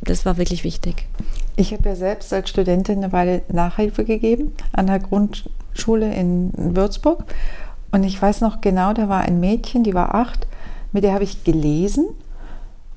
das 0.02 0.26
war 0.26 0.38
wirklich 0.38 0.64
wichtig. 0.64 1.08
Ich 1.56 1.74
habe 1.74 1.90
ja 1.90 1.96
selbst 1.96 2.32
als 2.32 2.50
Studentin 2.50 3.00
eine 3.00 3.12
Weile 3.12 3.42
Nachhilfe 3.50 4.06
gegeben 4.06 4.54
an 4.72 4.88
der 4.88 5.00
Grundschule 5.00 6.14
in 6.14 6.52
Würzburg. 6.56 7.24
Und 7.92 8.04
ich 8.04 8.22
weiß 8.22 8.42
noch 8.42 8.62
genau, 8.62 8.94
da 8.94 9.10
war 9.10 9.22
ein 9.22 9.40
Mädchen, 9.40 9.84
die 9.84 9.96
war 9.96 10.14
acht, 10.14 10.48
mit 10.92 11.04
der 11.04 11.14
habe 11.14 11.24
ich 11.24 11.44
gelesen 11.44 12.10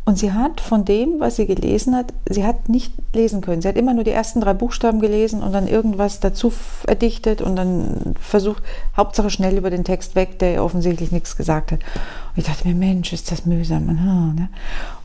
und 0.04 0.18
sie 0.18 0.32
hat 0.32 0.60
von 0.60 0.84
dem, 0.84 1.20
was 1.20 1.36
sie 1.36 1.46
gelesen 1.46 1.94
hat, 1.94 2.12
sie 2.28 2.44
hat 2.44 2.68
nicht 2.68 2.92
lesen 3.14 3.40
können. 3.40 3.62
Sie 3.62 3.68
hat 3.68 3.76
immer 3.76 3.94
nur 3.94 4.02
die 4.02 4.10
ersten 4.10 4.40
drei 4.40 4.52
Buchstaben 4.52 5.00
gelesen 5.00 5.42
und 5.42 5.52
dann 5.52 5.68
irgendwas 5.68 6.18
dazu 6.18 6.52
erdichtet 6.88 7.40
und 7.40 7.54
dann 7.54 8.14
versucht, 8.20 8.64
Hauptsache 8.96 9.30
schnell 9.30 9.56
über 9.56 9.70
den 9.70 9.84
Text 9.84 10.16
weg, 10.16 10.40
der 10.40 10.54
ihr 10.54 10.64
offensichtlich 10.64 11.12
nichts 11.12 11.36
gesagt 11.36 11.70
hat. 11.70 11.80
Und 11.80 12.38
ich 12.38 12.44
dachte 12.44 12.66
mir, 12.66 12.74
Mensch, 12.74 13.12
ist 13.12 13.30
das 13.30 13.46
mühsam. 13.46 13.86
Ne? 13.86 14.48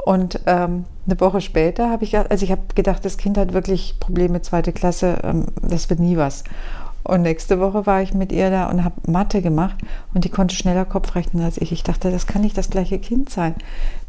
Und 0.03 0.39
ähm, 0.47 0.85
eine 1.05 1.19
Woche 1.19 1.41
später 1.41 1.91
habe 1.91 2.03
ich, 2.03 2.17
also 2.17 2.43
ich 2.43 2.51
habe 2.51 2.61
gedacht, 2.73 3.05
das 3.05 3.17
Kind 3.17 3.37
hat 3.37 3.53
wirklich 3.53 3.99
Probleme 3.99 4.41
zweite 4.41 4.73
Klasse, 4.73 5.19
ähm, 5.23 5.45
das 5.61 5.91
wird 5.91 5.99
nie 5.99 6.17
was. 6.17 6.43
Und 7.07 7.21
nächste 7.21 7.61
Woche 7.61 7.85
war 7.85 8.01
ich 8.01 8.13
mit 8.13 8.33
ihr 8.33 8.49
da 8.49 8.69
und 8.69 8.83
habe 8.83 8.95
Mathe 9.09 9.41
gemacht 9.41 9.77
und 10.13 10.25
die 10.25 10.29
konnte 10.29 10.55
schneller 10.55 10.83
Kopf 10.83 11.15
rechnen 11.15 11.41
als 11.41 11.57
ich. 11.57 11.71
Ich 11.71 11.83
dachte, 11.83 12.11
das 12.11 12.27
kann 12.27 12.41
nicht 12.41 12.57
das 12.57 12.69
gleiche 12.69 12.99
Kind 12.99 13.29
sein. 13.29 13.55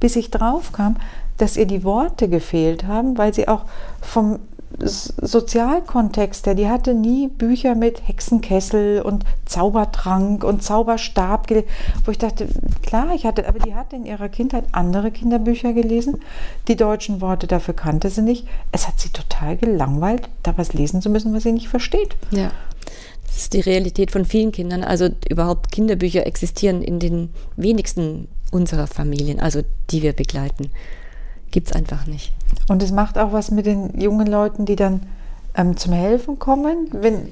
Bis 0.01 0.17
ich 0.17 0.33
drauf 0.33 0.73
kam, 0.73 0.97
dass 1.37 1.57
ihr 1.57 1.67
die 1.67 1.85
Worte 1.85 2.29
gefehlt 2.29 2.89
haben, 2.89 3.17
weil 3.17 3.33
sie 3.33 3.47
auch 3.47 3.67
vom 4.01 4.41
Sozialkontext 4.81 6.47
her, 6.47 6.55
die 6.55 6.69
hatte 6.69 6.93
nie 6.93 7.29
Bücher 7.29 7.75
mit 7.75 8.07
Hexenkessel 8.07 9.01
und 9.01 9.25
Zaubertrank 9.47 10.45
und 10.45 10.63
Zauberstab, 10.63 11.47
wo 12.05 12.11
ich 12.11 12.19
dachte, 12.19 12.49
klar, 12.83 13.15
ich 13.15 13.25
hatte, 13.25 13.49
aber 13.49 13.61
die 13.61 13.75
hatte 13.75 13.97
in 13.97 14.05
ihrer 14.07 14.29
Kindheit 14.29 14.65
andere 14.73 15.11
Kinderbücher 15.11 15.73
gelesen. 15.73 16.19
Die 16.67 16.77
deutschen 16.77 17.21
Worte 17.21 17.47
dafür 17.47 17.75
kannte 17.75 18.11
sie 18.11 18.23
nicht. 18.23 18.47
Es 18.73 18.87
hat 18.87 18.99
sie 18.99 19.09
total 19.09 19.57
gelangweilt, 19.57 20.29
da 20.43 20.59
was 20.59 20.75
lesen 20.75 21.01
zu 21.01 21.11
müssen, 21.11 21.33
was 21.33 21.45
sie 21.45 21.53
nicht 21.53 21.69
versteht. 21.69 22.17
Ja. 22.31 22.51
Das 23.29 23.45
ist 23.45 23.53
die 23.53 23.61
Realität 23.61 24.11
von 24.11 24.25
vielen 24.25 24.53
Kindern. 24.53 24.83
Also 24.83 25.11
überhaupt 25.29 25.71
Kinderbücher 25.71 26.27
existieren 26.27 26.83
in 26.83 26.99
den 26.99 27.31
wenigsten 27.57 28.27
unserer 28.51 28.87
Familien, 28.87 29.39
also 29.41 29.63
die 29.91 30.03
wir 30.03 30.13
begleiten. 30.13 30.71
Gibt 31.51 31.69
es 31.69 31.73
einfach 31.73 32.07
nicht. 32.07 32.33
Und 32.69 32.83
es 32.83 32.91
macht 32.91 33.19
auch 33.19 33.33
was 33.33 33.51
mit 33.51 33.67
den 33.67 34.01
jungen 34.01 34.27
Leuten, 34.27 34.67
die 34.67 34.77
dann 34.77 35.03
ähm, 35.55 35.77
zum 35.77 35.93
Helfen 35.93 36.39
kommen, 36.39 36.89
wenn 36.93 37.29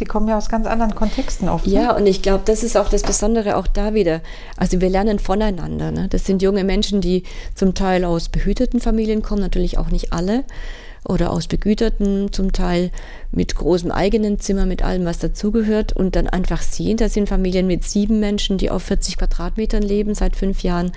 die 0.00 0.04
kommen 0.04 0.28
ja 0.28 0.36
aus 0.36 0.48
ganz 0.48 0.66
anderen 0.66 0.94
Kontexten 0.94 1.48
oft. 1.48 1.66
Ja, 1.66 1.92
ne? 1.92 1.96
und 1.96 2.06
ich 2.06 2.22
glaube, 2.22 2.42
das 2.44 2.62
ist 2.62 2.76
auch 2.76 2.88
das 2.88 3.02
Besondere 3.02 3.56
auch 3.56 3.66
da 3.66 3.94
wieder. 3.94 4.20
Also 4.56 4.80
wir 4.80 4.90
lernen 4.90 5.18
voneinander. 5.18 5.90
Ne? 5.90 6.08
Das 6.08 6.24
sind 6.24 6.42
junge 6.42 6.64
Menschen, 6.64 7.00
die 7.00 7.24
zum 7.54 7.74
Teil 7.74 8.04
aus 8.04 8.28
behüteten 8.28 8.80
Familien 8.80 9.22
kommen, 9.22 9.40
natürlich 9.40 9.78
auch 9.78 9.90
nicht 9.90 10.12
alle 10.12 10.44
oder 11.04 11.30
aus 11.30 11.46
begüterten, 11.46 12.32
zum 12.32 12.52
Teil 12.52 12.90
mit 13.30 13.54
großem 13.54 13.90
eigenen 13.90 14.38
Zimmer, 14.38 14.66
mit 14.66 14.82
allem, 14.82 15.04
was 15.04 15.18
dazugehört 15.18 15.92
und 15.92 16.16
dann 16.16 16.26
einfach 16.26 16.62
sehen, 16.62 16.96
das 16.96 17.14
sind 17.14 17.28
Familien 17.28 17.66
mit 17.66 17.84
sieben 17.84 18.20
Menschen, 18.20 18.58
die 18.58 18.70
auf 18.70 18.82
40 18.84 19.18
Quadratmetern 19.18 19.82
leben 19.82 20.14
seit 20.14 20.36
fünf 20.36 20.62
Jahren 20.62 20.92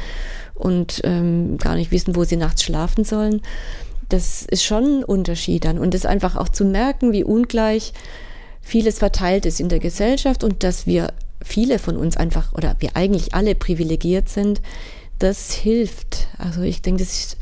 und 0.53 1.01
ähm, 1.03 1.57
gar 1.57 1.75
nicht 1.75 1.91
wissen, 1.91 2.15
wo 2.15 2.23
sie 2.23 2.37
nachts 2.37 2.63
schlafen 2.63 3.03
sollen. 3.03 3.41
Das 4.09 4.43
ist 4.43 4.63
schon 4.63 4.99
ein 4.99 5.03
Unterschied 5.03 5.65
dann 5.65 5.77
und 5.77 5.93
das 5.93 6.05
einfach 6.05 6.37
auch 6.37 6.49
zu 6.49 6.63
merken, 6.63 7.11
wie 7.11 7.25
ungleich 7.25 7.93
vieles 8.61 8.99
verteilt 8.99 9.45
ist 9.45 9.59
in 9.59 9.69
der 9.69 9.79
Gesellschaft 9.79 10.43
und 10.43 10.63
dass 10.63 10.87
wir 10.87 11.13
viele 11.41 11.79
von 11.79 11.97
uns 11.97 12.17
einfach 12.17 12.53
oder 12.53 12.75
wir 12.79 12.95
eigentlich 12.95 13.33
alle 13.33 13.55
privilegiert 13.55 14.29
sind, 14.29 14.61
das 15.19 15.53
hilft. 15.53 16.27
Also 16.37 16.61
ich 16.61 16.81
denke, 16.81 17.03
das 17.03 17.13
ist 17.13 17.37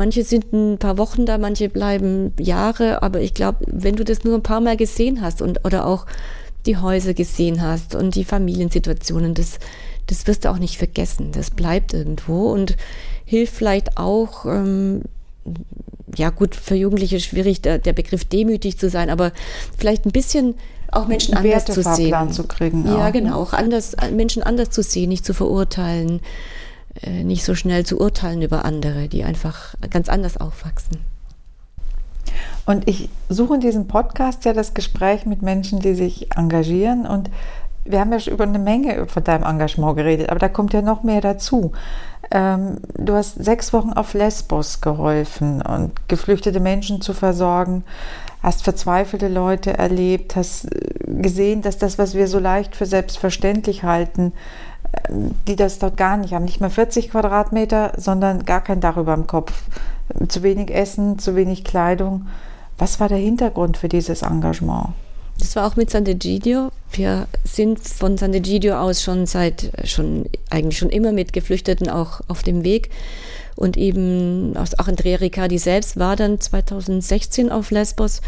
Manche 0.00 0.24
sind 0.24 0.50
ein 0.54 0.78
paar 0.78 0.96
Wochen 0.96 1.26
da, 1.26 1.36
manche 1.36 1.68
bleiben 1.68 2.32
Jahre, 2.40 3.02
aber 3.02 3.20
ich 3.20 3.34
glaube, 3.34 3.58
wenn 3.66 3.96
du 3.96 4.02
das 4.02 4.24
nur 4.24 4.34
ein 4.34 4.42
paar 4.42 4.62
Mal 4.62 4.78
gesehen 4.78 5.20
hast 5.20 5.42
und 5.42 5.62
oder 5.66 5.86
auch 5.86 6.06
die 6.64 6.78
Häuser 6.78 7.12
gesehen 7.12 7.60
hast 7.60 7.94
und 7.94 8.14
die 8.14 8.24
Familiensituationen, 8.24 9.34
das, 9.34 9.58
das 10.06 10.26
wirst 10.26 10.46
du 10.46 10.50
auch 10.50 10.58
nicht 10.58 10.78
vergessen. 10.78 11.32
Das 11.32 11.50
bleibt 11.50 11.92
irgendwo 11.92 12.50
und 12.50 12.78
hilft 13.26 13.54
vielleicht 13.54 13.98
auch, 13.98 14.46
ähm, 14.46 15.02
ja 16.16 16.30
gut, 16.30 16.54
für 16.54 16.76
Jugendliche 16.76 17.20
schwierig, 17.20 17.60
der, 17.60 17.76
der 17.76 17.92
Begriff 17.92 18.24
demütig 18.24 18.78
zu 18.78 18.88
sein, 18.88 19.10
aber 19.10 19.32
vielleicht 19.76 20.06
ein 20.06 20.12
bisschen 20.12 20.54
auch 20.92 21.08
Menschen 21.08 21.34
anders 21.34 21.66
zu 21.66 21.82
sehen. 21.82 22.32
zu 22.32 22.44
kriegen. 22.44 22.86
Ja, 22.86 23.08
auch. 23.08 23.12
genau, 23.12 23.42
auch 23.42 23.52
anders, 23.52 23.94
Menschen 24.10 24.42
anders 24.42 24.70
zu 24.70 24.82
sehen, 24.82 25.10
nicht 25.10 25.26
zu 25.26 25.34
verurteilen. 25.34 26.20
Äh, 27.02 27.24
nicht 27.24 27.44
so 27.44 27.54
schnell 27.54 27.86
zu 27.86 28.00
urteilen 28.00 28.42
über 28.42 28.64
andere, 28.64 29.08
die 29.08 29.24
einfach 29.24 29.74
ganz 29.90 30.08
anders 30.08 30.36
aufwachsen. 30.36 30.98
Und 32.66 32.88
ich 32.88 33.08
suche 33.28 33.54
in 33.54 33.60
diesem 33.60 33.86
Podcast 33.86 34.44
ja 34.44 34.52
das 34.52 34.74
Gespräch 34.74 35.24
mit 35.24 35.42
Menschen, 35.42 35.80
die 35.80 35.94
sich 35.94 36.36
engagieren. 36.36 37.06
Und 37.06 37.30
wir 37.84 38.00
haben 38.00 38.12
ja 38.12 38.20
schon 38.20 38.34
über 38.34 38.44
eine 38.44 38.58
Menge 38.58 39.06
von 39.06 39.24
deinem 39.24 39.44
Engagement 39.44 39.96
geredet, 39.96 40.30
aber 40.30 40.38
da 40.38 40.48
kommt 40.48 40.72
ja 40.72 40.82
noch 40.82 41.02
mehr 41.02 41.20
dazu. 41.20 41.72
Ähm, 42.30 42.78
du 42.96 43.14
hast 43.14 43.42
sechs 43.42 43.72
Wochen 43.72 43.92
auf 43.92 44.14
Lesbos 44.14 44.80
geholfen 44.80 45.62
und 45.62 46.08
geflüchtete 46.08 46.60
Menschen 46.60 47.00
zu 47.00 47.14
versorgen, 47.14 47.84
hast 48.42 48.62
verzweifelte 48.62 49.28
Leute 49.28 49.76
erlebt, 49.76 50.36
hast 50.36 50.66
äh, 50.66 50.90
gesehen, 51.06 51.62
dass 51.62 51.78
das, 51.78 51.98
was 51.98 52.14
wir 52.14 52.28
so 52.28 52.38
leicht 52.38 52.76
für 52.76 52.86
selbstverständlich 52.86 53.82
halten, 53.82 54.32
die 55.08 55.56
das 55.56 55.78
dort 55.78 55.96
gar 55.96 56.16
nicht 56.16 56.32
haben. 56.34 56.44
Nicht 56.44 56.60
mehr 56.60 56.70
40 56.70 57.10
Quadratmeter, 57.10 57.92
sondern 57.96 58.44
gar 58.44 58.62
kein 58.62 58.80
Dach 58.80 58.96
über 58.96 59.14
dem 59.14 59.26
Kopf. 59.26 59.52
Zu 60.28 60.42
wenig 60.42 60.74
Essen, 60.74 61.18
zu 61.18 61.36
wenig 61.36 61.64
Kleidung. 61.64 62.26
Was 62.78 62.98
war 62.98 63.08
der 63.08 63.18
Hintergrund 63.18 63.76
für 63.76 63.88
dieses 63.88 64.22
Engagement? 64.22 64.88
Das 65.38 65.56
war 65.56 65.66
auch 65.66 65.76
mit 65.76 65.90
Sant'Egidio. 65.90 66.70
Wir 66.92 67.26
sind 67.44 67.80
von 67.80 68.16
Sant'Egidio 68.16 68.74
aus 68.74 69.02
schon 69.02 69.26
seit, 69.26 69.70
schon, 69.84 70.26
eigentlich 70.50 70.78
schon 70.78 70.90
immer 70.90 71.12
mit 71.12 71.32
Geflüchteten 71.32 71.88
auch 71.88 72.20
auf 72.28 72.42
dem 72.42 72.62
Weg. 72.62 72.90
Und 73.56 73.76
eben 73.76 74.56
auch 74.56 74.86
Andrea 74.86 75.18
Riccardi 75.18 75.58
selbst 75.58 75.98
war 75.98 76.16
dann 76.16 76.40
2016 76.40 77.50
auf 77.50 77.70
Lesbos 77.70 78.20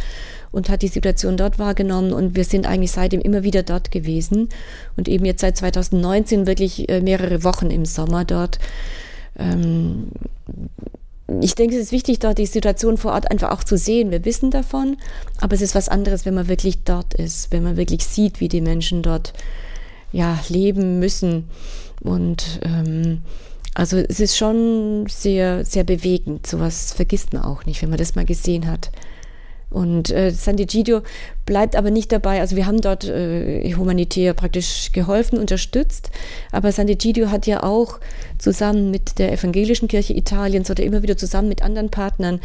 und 0.52 0.68
hat 0.68 0.82
die 0.82 0.88
Situation 0.88 1.36
dort 1.36 1.58
wahrgenommen 1.58 2.12
und 2.12 2.36
wir 2.36 2.44
sind 2.44 2.66
eigentlich 2.66 2.92
seitdem 2.92 3.20
immer 3.20 3.42
wieder 3.42 3.62
dort 3.62 3.90
gewesen 3.90 4.50
und 4.96 5.08
eben 5.08 5.24
jetzt 5.24 5.40
seit 5.40 5.56
2019 5.56 6.46
wirklich 6.46 6.88
äh, 6.88 7.00
mehrere 7.00 7.42
Wochen 7.42 7.70
im 7.70 7.84
Sommer 7.84 8.24
dort. 8.24 8.58
Ähm, 9.38 10.08
ich 11.40 11.54
denke, 11.54 11.76
es 11.76 11.84
ist 11.84 11.92
wichtig, 11.92 12.18
dort 12.18 12.38
die 12.38 12.46
Situation 12.46 12.98
vor 12.98 13.12
Ort 13.12 13.30
einfach 13.30 13.50
auch 13.50 13.64
zu 13.64 13.78
sehen. 13.78 14.10
Wir 14.10 14.24
wissen 14.24 14.50
davon, 14.50 14.98
aber 15.40 15.54
es 15.54 15.62
ist 15.62 15.74
was 15.74 15.88
anderes, 15.88 16.26
wenn 16.26 16.34
man 16.34 16.48
wirklich 16.48 16.84
dort 16.84 17.14
ist, 17.14 17.50
wenn 17.52 17.62
man 17.62 17.76
wirklich 17.76 18.04
sieht, 18.04 18.40
wie 18.40 18.48
die 18.48 18.60
Menschen 18.60 19.02
dort 19.02 19.32
ja, 20.12 20.38
leben 20.48 20.98
müssen. 20.98 21.48
Und 22.02 22.60
ähm, 22.62 23.22
also 23.74 23.96
es 23.96 24.20
ist 24.20 24.36
schon 24.36 25.06
sehr, 25.08 25.64
sehr 25.64 25.84
bewegend. 25.84 26.46
Sowas 26.46 26.92
vergisst 26.92 27.32
man 27.32 27.42
auch 27.42 27.64
nicht, 27.64 27.80
wenn 27.80 27.88
man 27.88 27.98
das 27.98 28.14
mal 28.14 28.26
gesehen 28.26 28.66
hat. 28.66 28.90
Und 29.72 30.10
äh, 30.10 30.32
Sant'Egidio 30.34 31.02
bleibt 31.46 31.76
aber 31.76 31.90
nicht 31.90 32.12
dabei. 32.12 32.40
Also 32.40 32.56
wir 32.56 32.66
haben 32.66 32.80
dort 32.80 33.04
äh, 33.04 33.72
humanitär 33.74 34.34
praktisch 34.34 34.92
geholfen, 34.92 35.38
unterstützt. 35.38 36.10
Aber 36.52 36.68
Sant'Egidio 36.70 37.30
hat 37.30 37.46
ja 37.46 37.62
auch 37.62 37.98
zusammen 38.38 38.90
mit 38.90 39.18
der 39.18 39.32
Evangelischen 39.32 39.88
Kirche 39.88 40.14
Italiens 40.14 40.70
oder 40.70 40.82
immer 40.82 41.02
wieder 41.02 41.16
zusammen 41.16 41.48
mit 41.48 41.62
anderen 41.62 41.90
Partnern 41.90 42.40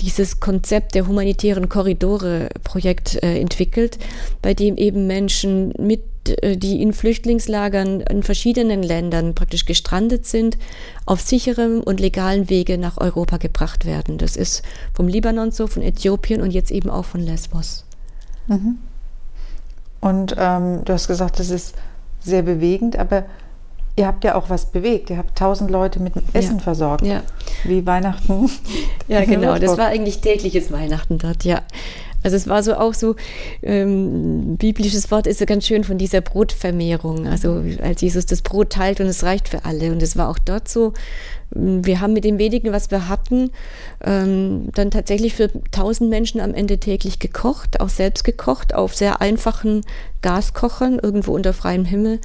dieses 0.00 0.40
Konzept 0.40 0.94
der 0.94 1.06
humanitären 1.06 1.68
Korridore-Projekt 1.68 3.22
äh, 3.22 3.38
entwickelt, 3.38 3.98
bei 4.42 4.54
dem 4.54 4.76
eben 4.76 5.06
Menschen 5.06 5.72
mit 5.78 6.02
äh, 6.28 6.56
die 6.56 6.82
in 6.82 6.92
Flüchtlingslagern 6.92 8.00
in 8.00 8.22
verschiedenen 8.22 8.82
Ländern 8.82 9.34
praktisch 9.34 9.64
gestrandet 9.64 10.26
sind, 10.26 10.58
auf 11.04 11.20
sicherem 11.20 11.80
und 11.80 12.00
legalen 12.00 12.50
Wege 12.50 12.78
nach 12.78 12.98
Europa 12.98 13.38
gebracht 13.38 13.86
werden. 13.86 14.18
Das 14.18 14.36
ist 14.36 14.62
vom 14.94 15.08
Libanon 15.08 15.50
so, 15.50 15.66
von 15.66 15.82
Äthiopien 15.82 16.40
und 16.40 16.50
jetzt 16.50 16.70
eben 16.70 16.90
auch 16.90 17.04
von 17.04 17.20
Lesbos. 17.20 17.85
Mhm. 18.46 18.78
Und 20.00 20.36
ähm, 20.38 20.84
du 20.84 20.92
hast 20.92 21.08
gesagt, 21.08 21.38
das 21.38 21.50
ist 21.50 21.74
sehr 22.20 22.42
bewegend, 22.42 22.98
aber 22.98 23.24
ihr 23.96 24.06
habt 24.06 24.24
ja 24.24 24.34
auch 24.34 24.50
was 24.50 24.66
bewegt. 24.66 25.10
Ihr 25.10 25.18
habt 25.18 25.36
tausend 25.36 25.70
Leute 25.70 26.00
mit 26.00 26.14
Essen 26.32 26.58
ja. 26.58 26.62
versorgt. 26.62 27.06
Ja. 27.06 27.22
Wie 27.64 27.86
Weihnachten. 27.86 28.50
ja, 29.08 29.24
genau. 29.24 29.58
Das 29.58 29.78
war 29.78 29.86
eigentlich 29.86 30.20
tägliches 30.20 30.70
Weihnachten 30.70 31.18
dort, 31.18 31.44
ja. 31.44 31.62
Also 32.22 32.36
es 32.36 32.48
war 32.48 32.62
so 32.62 32.74
auch 32.74 32.92
so, 32.92 33.14
ähm, 33.62 34.56
biblisches 34.56 35.10
Wort 35.12 35.28
ist 35.28 35.38
so 35.38 35.46
ganz 35.46 35.64
schön 35.64 35.84
von 35.84 35.96
dieser 35.96 36.20
Brotvermehrung. 36.20 37.28
Also 37.28 37.62
als 37.80 38.00
Jesus 38.00 38.26
das 38.26 38.42
Brot 38.42 38.70
teilt 38.70 39.00
und 39.00 39.06
es 39.06 39.22
reicht 39.22 39.48
für 39.48 39.64
alle. 39.64 39.92
Und 39.92 40.02
es 40.02 40.16
war 40.16 40.28
auch 40.28 40.38
dort 40.38 40.68
so, 40.68 40.92
wir 41.50 42.00
haben 42.00 42.12
mit 42.12 42.24
dem 42.24 42.38
wenigen, 42.38 42.72
was 42.72 42.90
wir 42.90 43.08
hatten, 43.08 43.50
ähm, 44.04 44.68
dann 44.74 44.90
tatsächlich 44.90 45.34
für 45.34 45.50
tausend 45.70 46.10
Menschen 46.10 46.40
am 46.40 46.54
Ende 46.54 46.78
täglich 46.78 47.18
gekocht, 47.18 47.80
auch 47.80 47.88
selbst 47.88 48.24
gekocht, 48.24 48.74
auf 48.74 48.94
sehr 48.94 49.20
einfachen 49.20 49.82
Gaskochern, 50.22 50.98
irgendwo 50.98 51.32
unter 51.34 51.52
freiem 51.52 51.84
Himmel. 51.84 52.20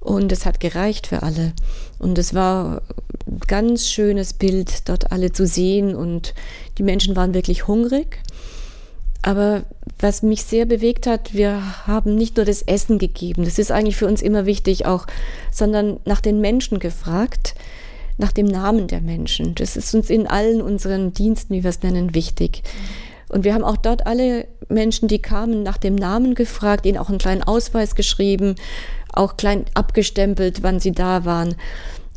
Und 0.00 0.30
es 0.30 0.46
hat 0.46 0.60
gereicht 0.60 1.08
für 1.08 1.22
alle. 1.22 1.52
Und 1.98 2.16
es 2.16 2.32
war 2.32 2.82
ein 3.26 3.40
ganz 3.46 3.88
schönes 3.88 4.34
Bild, 4.34 4.88
dort 4.88 5.10
alle 5.10 5.32
zu 5.32 5.46
sehen. 5.46 5.96
Und 5.96 6.32
die 6.78 6.84
Menschen 6.84 7.16
waren 7.16 7.34
wirklich 7.34 7.66
hungrig. 7.66 8.20
Aber 9.22 9.64
was 9.98 10.22
mich 10.22 10.44
sehr 10.44 10.66
bewegt 10.66 11.08
hat, 11.08 11.34
wir 11.34 11.86
haben 11.88 12.14
nicht 12.14 12.36
nur 12.36 12.46
das 12.46 12.62
Essen 12.62 12.98
gegeben, 12.98 13.44
das 13.44 13.58
ist 13.58 13.72
eigentlich 13.72 13.96
für 13.96 14.06
uns 14.06 14.22
immer 14.22 14.46
wichtig 14.46 14.86
auch, 14.86 15.06
sondern 15.50 15.98
nach 16.04 16.20
den 16.20 16.40
Menschen 16.40 16.78
gefragt, 16.78 17.56
nach 18.18 18.32
dem 18.32 18.46
Namen 18.46 18.86
der 18.86 19.00
Menschen. 19.00 19.54
Das 19.54 19.76
ist 19.76 19.94
uns 19.94 20.10
in 20.10 20.26
allen 20.26 20.62
unseren 20.62 21.12
Diensten, 21.12 21.54
wie 21.54 21.62
wir 21.62 21.70
es 21.70 21.82
nennen, 21.82 22.14
wichtig. 22.14 22.62
Und 23.28 23.44
wir 23.44 23.54
haben 23.54 23.64
auch 23.64 23.76
dort 23.76 24.06
alle 24.06 24.46
Menschen, 24.68 25.08
die 25.08 25.18
kamen, 25.18 25.62
nach 25.62 25.78
dem 25.78 25.94
Namen 25.94 26.34
gefragt, 26.34 26.86
ihnen 26.86 26.98
auch 26.98 27.08
einen 27.08 27.18
kleinen 27.18 27.42
Ausweis 27.42 27.94
geschrieben, 27.94 28.54
auch 29.12 29.36
klein 29.36 29.64
abgestempelt, 29.74 30.62
wann 30.62 30.80
sie 30.80 30.92
da 30.92 31.24
waren. 31.24 31.56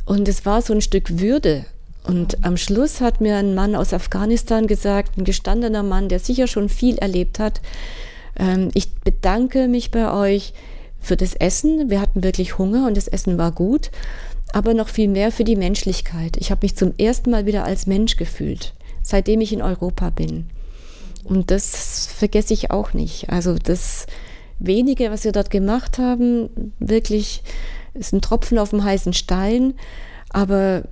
Und 0.06 0.28
es 0.28 0.46
war 0.46 0.62
so 0.62 0.74
ein 0.74 0.82
Stück 0.82 1.20
Würde. 1.20 1.66
Und 2.04 2.44
am 2.46 2.58
Schluss 2.58 3.02
hat 3.02 3.22
mir 3.22 3.38
ein 3.38 3.56
Mann 3.56 3.76
aus 3.76 3.94
Afghanistan 3.94 4.68
gesagt, 4.68 5.18
ein 5.18 5.26
gestandener 5.26 5.84
Mann, 5.84 6.10
der 6.10 6.20
sicher 6.20 6.48
schon 6.48 6.70
viel 6.70 6.98
erlebt 6.98 7.40
hat, 7.40 7.62
ähm, 8.38 8.70
ich 8.74 8.94
bedanke 8.96 9.68
mich 9.68 9.92
bei 9.92 10.12
euch 10.12 10.54
für 11.00 11.18
das 11.18 11.34
Essen. 11.34 11.90
Wir 11.90 12.02
hatten 12.02 12.24
wirklich 12.24 12.58
Hunger 12.58 12.88
und 12.88 12.96
das 12.96 13.08
Essen 13.08 13.38
war 13.38 13.52
gut 13.52 13.92
aber 14.54 14.74
noch 14.74 14.90
viel 14.90 15.08
mehr 15.08 15.32
für 15.32 15.44
die 15.44 15.56
Menschlichkeit. 15.56 16.38
Ich 16.38 16.52
habe 16.52 16.60
mich 16.64 16.76
zum 16.76 16.94
ersten 16.98 17.32
Mal 17.32 17.46
wieder 17.46 17.64
als 17.64 17.88
Mensch 17.88 18.18
gefühlt, 18.18 18.74
seitdem 19.02 19.42
ich 19.42 19.54
in 19.54 19.62
Europa 19.62 20.10
bin. 20.10 20.50
Und 21.24 21.52
das 21.52 22.08
vergesse 22.08 22.54
ich 22.54 22.72
auch 22.72 22.94
nicht. 22.94 23.30
Also 23.30 23.56
das 23.56 24.08
wenige, 24.58 25.12
was 25.12 25.24
wir 25.24 25.32
dort 25.32 25.52
gemacht 25.52 25.98
haben, 25.98 26.74
wirklich 26.80 27.44
ist 27.94 28.14
ein 28.14 28.22
Tropfen 28.22 28.58
auf 28.58 28.72
dem 28.72 28.84
heißen 28.84 29.14
Stein. 29.14 29.74
Aber 30.30 30.84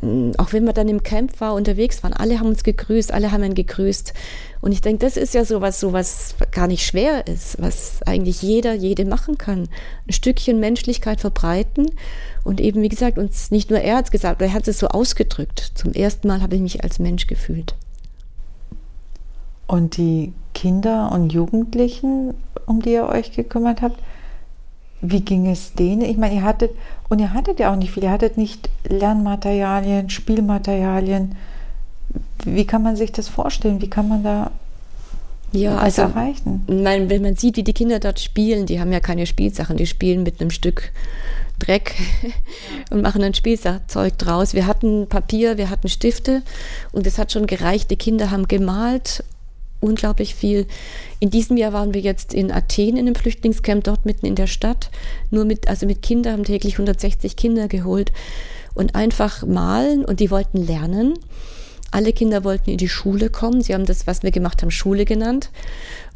auch 0.00 0.52
wenn 0.52 0.64
wir 0.64 0.72
dann 0.72 0.88
im 0.88 1.02
Camp 1.02 1.40
war, 1.40 1.54
unterwegs 1.54 2.04
waren, 2.04 2.12
alle 2.12 2.38
haben 2.38 2.46
uns 2.46 2.62
gegrüßt, 2.62 3.12
alle 3.12 3.32
haben 3.32 3.42
ihn 3.42 3.54
gegrüßt. 3.54 4.14
Und 4.60 4.70
ich 4.70 4.80
denke, 4.80 5.04
das 5.04 5.16
ist 5.16 5.34
ja 5.34 5.44
sowas, 5.44 5.80
so 5.80 5.92
was 5.92 6.36
gar 6.52 6.68
nicht 6.68 6.86
schwer 6.86 7.26
ist, 7.26 7.60
was 7.60 8.00
eigentlich 8.06 8.40
jeder, 8.40 8.74
jede 8.74 9.04
machen 9.04 9.38
kann. 9.38 9.68
Ein 10.06 10.12
Stückchen 10.12 10.60
Menschlichkeit 10.60 11.20
verbreiten 11.20 11.90
und 12.44 12.60
eben, 12.60 12.80
wie 12.82 12.88
gesagt, 12.88 13.18
uns 13.18 13.50
nicht 13.50 13.70
nur 13.70 13.80
er 13.80 13.96
hat 13.96 14.06
es 14.06 14.10
gesagt, 14.12 14.40
er 14.40 14.52
hat 14.52 14.68
es 14.68 14.78
so 14.78 14.86
ausgedrückt. 14.86 15.72
Zum 15.74 15.92
ersten 15.92 16.28
Mal 16.28 16.42
habe 16.42 16.54
ich 16.54 16.62
mich 16.62 16.84
als 16.84 17.00
Mensch 17.00 17.26
gefühlt. 17.26 17.74
Und 19.66 19.96
die 19.96 20.32
Kinder 20.54 21.10
und 21.12 21.32
Jugendlichen, 21.32 22.34
um 22.66 22.80
die 22.82 22.92
ihr 22.92 23.06
euch 23.06 23.32
gekümmert 23.32 23.82
habt, 23.82 24.00
wie 25.00 25.20
ging 25.20 25.48
es 25.48 25.74
denen? 25.74 26.02
Ich 26.02 26.16
meine, 26.16 26.34
ihr 26.36 26.42
hattet, 26.42 26.72
und 27.08 27.20
ihr 27.20 27.32
hattet 27.32 27.60
ja 27.60 27.72
auch 27.72 27.76
nicht 27.76 27.92
viel, 27.92 28.04
ihr 28.04 28.10
hattet 28.10 28.36
nicht 28.36 28.68
Lernmaterialien, 28.84 30.10
Spielmaterialien. 30.10 31.36
Wie 32.44 32.66
kann 32.66 32.82
man 32.82 32.96
sich 32.96 33.12
das 33.12 33.28
vorstellen? 33.28 33.80
Wie 33.80 33.90
kann 33.90 34.08
man 34.08 34.22
da 34.22 34.50
ja, 35.52 35.76
also, 35.76 36.02
erreichen? 36.02 36.64
Mein, 36.68 37.10
wenn 37.10 37.22
man 37.22 37.36
sieht, 37.36 37.56
wie 37.56 37.62
die 37.62 37.72
Kinder 37.72 38.00
dort 38.00 38.20
spielen, 38.20 38.66
die 38.66 38.80
haben 38.80 38.92
ja 38.92 39.00
keine 39.00 39.26
Spielsachen, 39.26 39.76
die 39.76 39.86
spielen 39.86 40.22
mit 40.22 40.40
einem 40.40 40.50
Stück 40.50 40.92
Dreck 41.58 41.94
und 42.90 43.02
machen 43.02 43.22
ein 43.22 43.34
Spielzeug 43.34 44.18
draus. 44.18 44.54
Wir 44.54 44.66
hatten 44.66 45.08
Papier, 45.08 45.58
wir 45.58 45.70
hatten 45.70 45.88
Stifte 45.88 46.42
und 46.92 47.06
es 47.06 47.18
hat 47.18 47.32
schon 47.32 47.46
gereicht. 47.46 47.90
Die 47.90 47.96
Kinder 47.96 48.30
haben 48.30 48.46
gemalt, 48.48 49.24
unglaublich 49.80 50.34
viel. 50.34 50.66
In 51.20 51.30
diesem 51.30 51.56
Jahr 51.56 51.72
waren 51.72 51.94
wir 51.94 52.00
jetzt 52.00 52.34
in 52.34 52.50
Athen 52.50 52.96
in 52.96 53.06
einem 53.06 53.14
Flüchtlingscamp, 53.14 53.84
dort 53.84 54.04
mitten 54.04 54.26
in 54.26 54.34
der 54.34 54.46
Stadt. 54.46 54.90
Nur 55.30 55.44
mit, 55.44 55.68
also 55.68 55.86
mit 55.86 56.02
Kindern 56.02 56.34
haben 56.34 56.44
täglich 56.44 56.74
160 56.74 57.36
Kinder 57.36 57.68
geholt 57.68 58.12
und 58.74 58.94
einfach 58.94 59.44
malen 59.44 60.04
und 60.04 60.20
die 60.20 60.30
wollten 60.30 60.66
lernen. 60.66 61.14
Alle 61.90 62.12
Kinder 62.12 62.44
wollten 62.44 62.70
in 62.70 62.76
die 62.76 62.88
Schule 62.88 63.30
kommen. 63.30 63.62
Sie 63.62 63.72
haben 63.72 63.86
das, 63.86 64.06
was 64.06 64.22
wir 64.22 64.30
gemacht 64.30 64.60
haben, 64.60 64.70
Schule 64.70 65.04
genannt. 65.04 65.50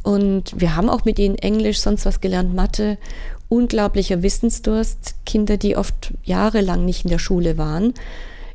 Und 0.03 0.61
wir 0.61 0.77
haben 0.77 0.91
auch 0.91 1.05
mit 1.05 1.19
ihnen 1.19 1.37
Englisch, 1.37 1.81
sonst 1.81 2.05
was 2.05 2.21
gelernt, 2.21 2.55
Mathe. 2.55 2.99
Unglaublicher 3.49 4.23
Wissensdurst. 4.23 5.15
Kinder, 5.25 5.57
die 5.57 5.77
oft 5.77 6.13
jahrelang 6.25 6.85
nicht 6.85 7.05
in 7.05 7.11
der 7.11 7.19
Schule 7.19 7.57
waren. 7.57 7.95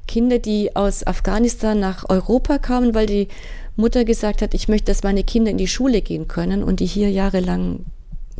Kinder, 0.08 0.40
die 0.40 0.76
aus 0.76 1.06
Afghanistan 1.06 1.80
nach 1.80 2.10
Europa 2.10 2.58
kamen, 2.58 2.96
weil 2.96 3.06
die 3.06 3.28
Mutter 3.76 4.06
gesagt 4.06 4.42
hat, 4.42 4.54
ich 4.54 4.68
möchte, 4.68 4.86
dass 4.86 5.04
meine 5.04 5.24
Kinder 5.24 5.52
in 5.52 5.58
die 5.58 5.68
Schule 5.68 6.02
gehen 6.02 6.28
können 6.28 6.64
und 6.64 6.80
die 6.80 6.86
hier 6.86 7.12
jahrelang 7.12 7.86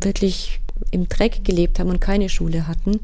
wirklich 0.00 0.60
im 0.90 1.08
Dreck 1.08 1.44
gelebt 1.44 1.78
haben 1.78 1.90
und 1.90 2.00
keine 2.00 2.28
Schule 2.28 2.66
hatten. 2.66 3.00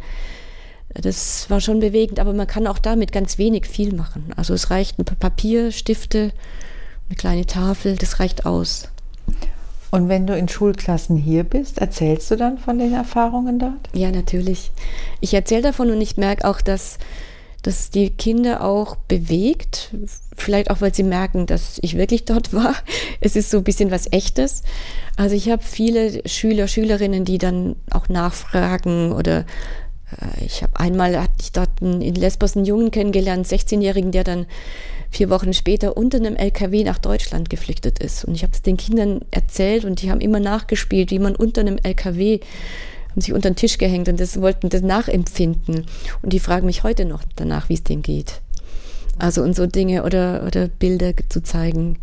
Das 0.94 1.50
war 1.50 1.60
schon 1.60 1.80
bewegend, 1.80 2.20
aber 2.20 2.32
man 2.32 2.46
kann 2.46 2.66
auch 2.66 2.78
damit 2.78 3.12
ganz 3.12 3.38
wenig 3.38 3.66
viel 3.66 3.94
machen. 3.94 4.32
Also 4.36 4.54
es 4.54 4.70
reicht 4.70 4.98
ein 4.98 5.04
Papier, 5.04 5.72
Stifte, 5.72 6.32
eine 7.08 7.16
kleine 7.16 7.46
Tafel, 7.46 7.96
das 7.96 8.20
reicht 8.20 8.46
aus. 8.46 8.88
Und 9.90 10.08
wenn 10.08 10.26
du 10.26 10.36
in 10.36 10.48
Schulklassen 10.48 11.16
hier 11.16 11.44
bist, 11.44 11.78
erzählst 11.78 12.30
du 12.30 12.36
dann 12.36 12.58
von 12.58 12.78
den 12.78 12.92
Erfahrungen 12.92 13.60
dort? 13.60 13.88
Ja, 13.92 14.10
natürlich. 14.10 14.72
Ich 15.20 15.34
erzähle 15.34 15.62
davon 15.62 15.90
und 15.90 16.00
ich 16.00 16.16
merke 16.16 16.48
auch, 16.48 16.60
dass 16.60 16.98
das 17.64 17.90
die 17.90 18.10
Kinder 18.10 18.62
auch 18.62 18.96
bewegt. 18.96 19.90
Vielleicht 20.36 20.70
auch, 20.70 20.80
weil 20.80 20.94
sie 20.94 21.02
merken, 21.02 21.46
dass 21.46 21.78
ich 21.82 21.96
wirklich 21.96 22.24
dort 22.24 22.52
war. 22.52 22.74
Es 23.20 23.36
ist 23.36 23.50
so 23.50 23.58
ein 23.58 23.64
bisschen 23.64 23.90
was 23.90 24.12
Echtes. 24.12 24.62
Also 25.16 25.34
ich 25.34 25.48
habe 25.48 25.62
viele 25.62 26.28
Schüler, 26.28 26.68
Schülerinnen, 26.68 27.24
die 27.24 27.38
dann 27.38 27.76
auch 27.90 28.08
nachfragen 28.10 29.12
oder 29.12 29.46
äh, 30.20 30.44
ich 30.44 30.62
habe 30.62 30.78
einmal 30.78 31.18
hatte 31.18 31.32
ich 31.40 31.52
dort 31.52 31.80
in 31.80 32.14
Lesbos 32.14 32.54
einen 32.54 32.66
Jungen 32.66 32.90
kennengelernt, 32.90 33.46
16-Jährigen, 33.46 34.12
der 34.12 34.24
dann 34.24 34.46
vier 35.10 35.30
Wochen 35.30 35.54
später 35.54 35.96
unter 35.96 36.18
einem 36.18 36.36
LKW 36.36 36.84
nach 36.84 36.98
Deutschland 36.98 37.48
geflüchtet 37.48 37.98
ist. 37.98 38.24
Und 38.24 38.34
ich 38.34 38.42
habe 38.42 38.52
es 38.52 38.60
den 38.60 38.76
Kindern 38.76 39.20
erzählt 39.30 39.86
und 39.86 40.02
die 40.02 40.10
haben 40.10 40.20
immer 40.20 40.40
nachgespielt, 40.40 41.10
wie 41.10 41.18
man 41.18 41.34
unter 41.34 41.62
einem 41.62 41.78
LKW 41.82 42.40
haben 43.14 43.20
sich 43.20 43.32
unter 43.32 43.48
den 43.50 43.56
Tisch 43.56 43.78
gehängt 43.78 44.08
und 44.08 44.18
das 44.18 44.40
wollten 44.40 44.70
das 44.70 44.82
nachempfinden. 44.82 45.86
Und 46.22 46.32
die 46.32 46.40
fragen 46.40 46.66
mich 46.66 46.82
heute 46.82 47.04
noch 47.04 47.22
danach, 47.36 47.68
wie 47.68 47.74
es 47.74 47.84
denen 47.84 48.02
geht. 48.02 48.40
Also 49.18 49.42
und 49.42 49.54
so 49.54 49.66
Dinge 49.66 50.02
oder, 50.02 50.42
oder 50.44 50.66
Bilder 50.66 51.12
zu 51.28 51.40
zeigen, 51.40 51.98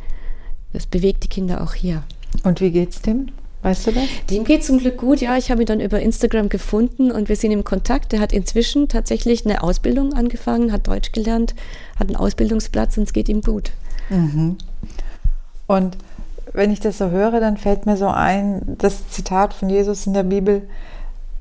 das 0.71 0.85
bewegt 0.85 1.25
die 1.25 1.27
Kinder 1.27 1.61
auch 1.61 1.73
hier. 1.73 2.03
Und 2.43 2.61
wie 2.61 2.71
geht's 2.71 3.01
dem? 3.01 3.27
Weißt 3.61 3.87
du 3.87 3.91
das? 3.91 4.05
Dem 4.29 4.45
geht 4.45 4.63
zum 4.63 4.79
Glück 4.79 4.97
gut, 4.97 5.19
ja. 5.19 5.37
Ich 5.37 5.51
habe 5.51 5.61
ihn 5.61 5.67
dann 5.67 5.81
über 5.81 5.99
Instagram 5.99 6.47
gefunden 6.47 7.11
und 7.11 7.27
wir 7.27 7.35
sind 7.35 7.51
im 7.51 7.65
Kontakt. 7.65 8.13
Er 8.13 8.21
hat 8.21 8.31
inzwischen 8.31 8.87
tatsächlich 8.87 9.45
eine 9.45 9.61
Ausbildung 9.61 10.13
angefangen, 10.13 10.71
hat 10.71 10.87
Deutsch 10.87 11.11
gelernt, 11.11 11.53
hat 11.99 12.07
einen 12.07 12.15
Ausbildungsplatz 12.15 12.97
und 12.97 13.03
es 13.03 13.13
geht 13.13 13.27
ihm 13.27 13.41
gut. 13.41 13.71
Mhm. 14.09 14.57
Und 15.67 15.97
wenn 16.53 16.71
ich 16.71 16.79
das 16.79 16.97
so 16.97 17.11
höre, 17.11 17.39
dann 17.39 17.57
fällt 17.57 17.85
mir 17.85 17.97
so 17.97 18.07
ein, 18.07 18.61
das 18.79 19.09
Zitat 19.09 19.53
von 19.53 19.69
Jesus 19.69 20.07
in 20.07 20.13
der 20.13 20.23
Bibel, 20.23 20.63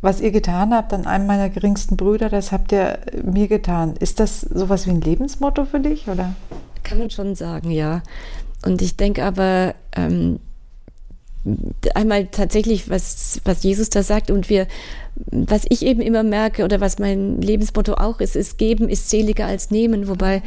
was 0.03 0.21
ihr 0.21 0.31
getan 0.31 0.73
habt 0.73 0.93
an 0.93 1.07
einem 1.07 1.27
meiner 1.27 1.51
geringsten 1.51 1.97
Brüder, 1.97 2.29
das 2.29 2.53
habt 2.53 2.73
ihr 2.73 2.99
mir 3.23 3.49
getan. 3.49 3.97
Ist 3.99 4.21
das 4.21 4.41
sowas 4.41 4.87
wie 4.87 4.91
ein 4.91 5.01
Lebensmotto 5.01 5.65
für 5.65 5.81
dich, 5.81 6.09
oder? 6.09 6.35
Kann 6.83 6.99
man 6.99 7.11
schon 7.11 7.35
sagen, 7.35 7.71
ja. 7.71 8.03
Und 8.65 8.83
ich 8.83 8.97
denke 8.97 9.25
aber, 9.25 9.75
ähm, 9.95 10.41
einmal 11.95 12.27
tatsächlich, 12.27 12.91
was, 12.91 13.41
was 13.45 13.63
Jesus 13.63 13.89
da 13.89 14.03
sagt 14.03 14.31
und 14.31 14.51
wir, 14.51 14.67
was 15.31 15.65
ich 15.69 15.85
eben 15.85 16.03
immer 16.03 16.23
merke 16.23 16.65
oder 16.65 16.81
was 16.81 16.99
mein 16.99 17.41
Lebensmotto 17.41 17.95
auch 17.95 18.21
ist, 18.21 18.37
ist 18.37 18.59
geben 18.59 18.89
ist 18.89 19.09
seliger 19.09 19.47
als 19.47 19.71
nehmen, 19.71 20.09
wobei 20.09 20.43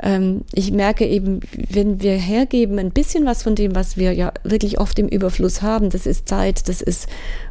ähm, 0.00 0.42
ich 0.54 0.70
merke 0.70 1.06
eben, 1.06 1.40
wenn 1.52 2.00
wir 2.00 2.12
hergeben, 2.12 2.78
ein 2.78 2.90
bisschen 2.90 3.26
was 3.26 3.42
von 3.42 3.56
dem, 3.56 3.74
was 3.74 3.96
wir 3.96 4.12
ja 4.12 4.32
wirklich 4.44 4.78
oft 4.78 4.98
im 4.98 5.08
Überfluss 5.08 5.62
haben, 5.62 5.90
das 5.90 6.06
ist 6.06 6.28
Zeit, 6.28 6.68
das 6.68 6.82
ist 6.82 7.08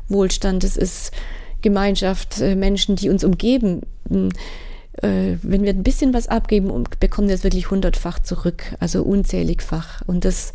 Wohlstand, 0.07 0.63
das 0.63 0.77
ist 0.77 1.11
Gemeinschaft, 1.61 2.41
äh, 2.41 2.55
Menschen, 2.55 2.95
die 2.95 3.09
uns 3.09 3.23
umgeben, 3.23 3.81
äh, 4.09 5.37
wenn 5.41 5.63
wir 5.63 5.69
ein 5.69 5.83
bisschen 5.83 6.13
was 6.13 6.27
abgeben, 6.27 6.85
bekommen 6.99 7.27
wir 7.27 7.35
es 7.35 7.43
wirklich 7.43 7.69
hundertfach 7.69 8.19
zurück, 8.19 8.75
also 8.79 9.03
unzähligfach 9.03 10.01
und 10.07 10.25
das 10.25 10.53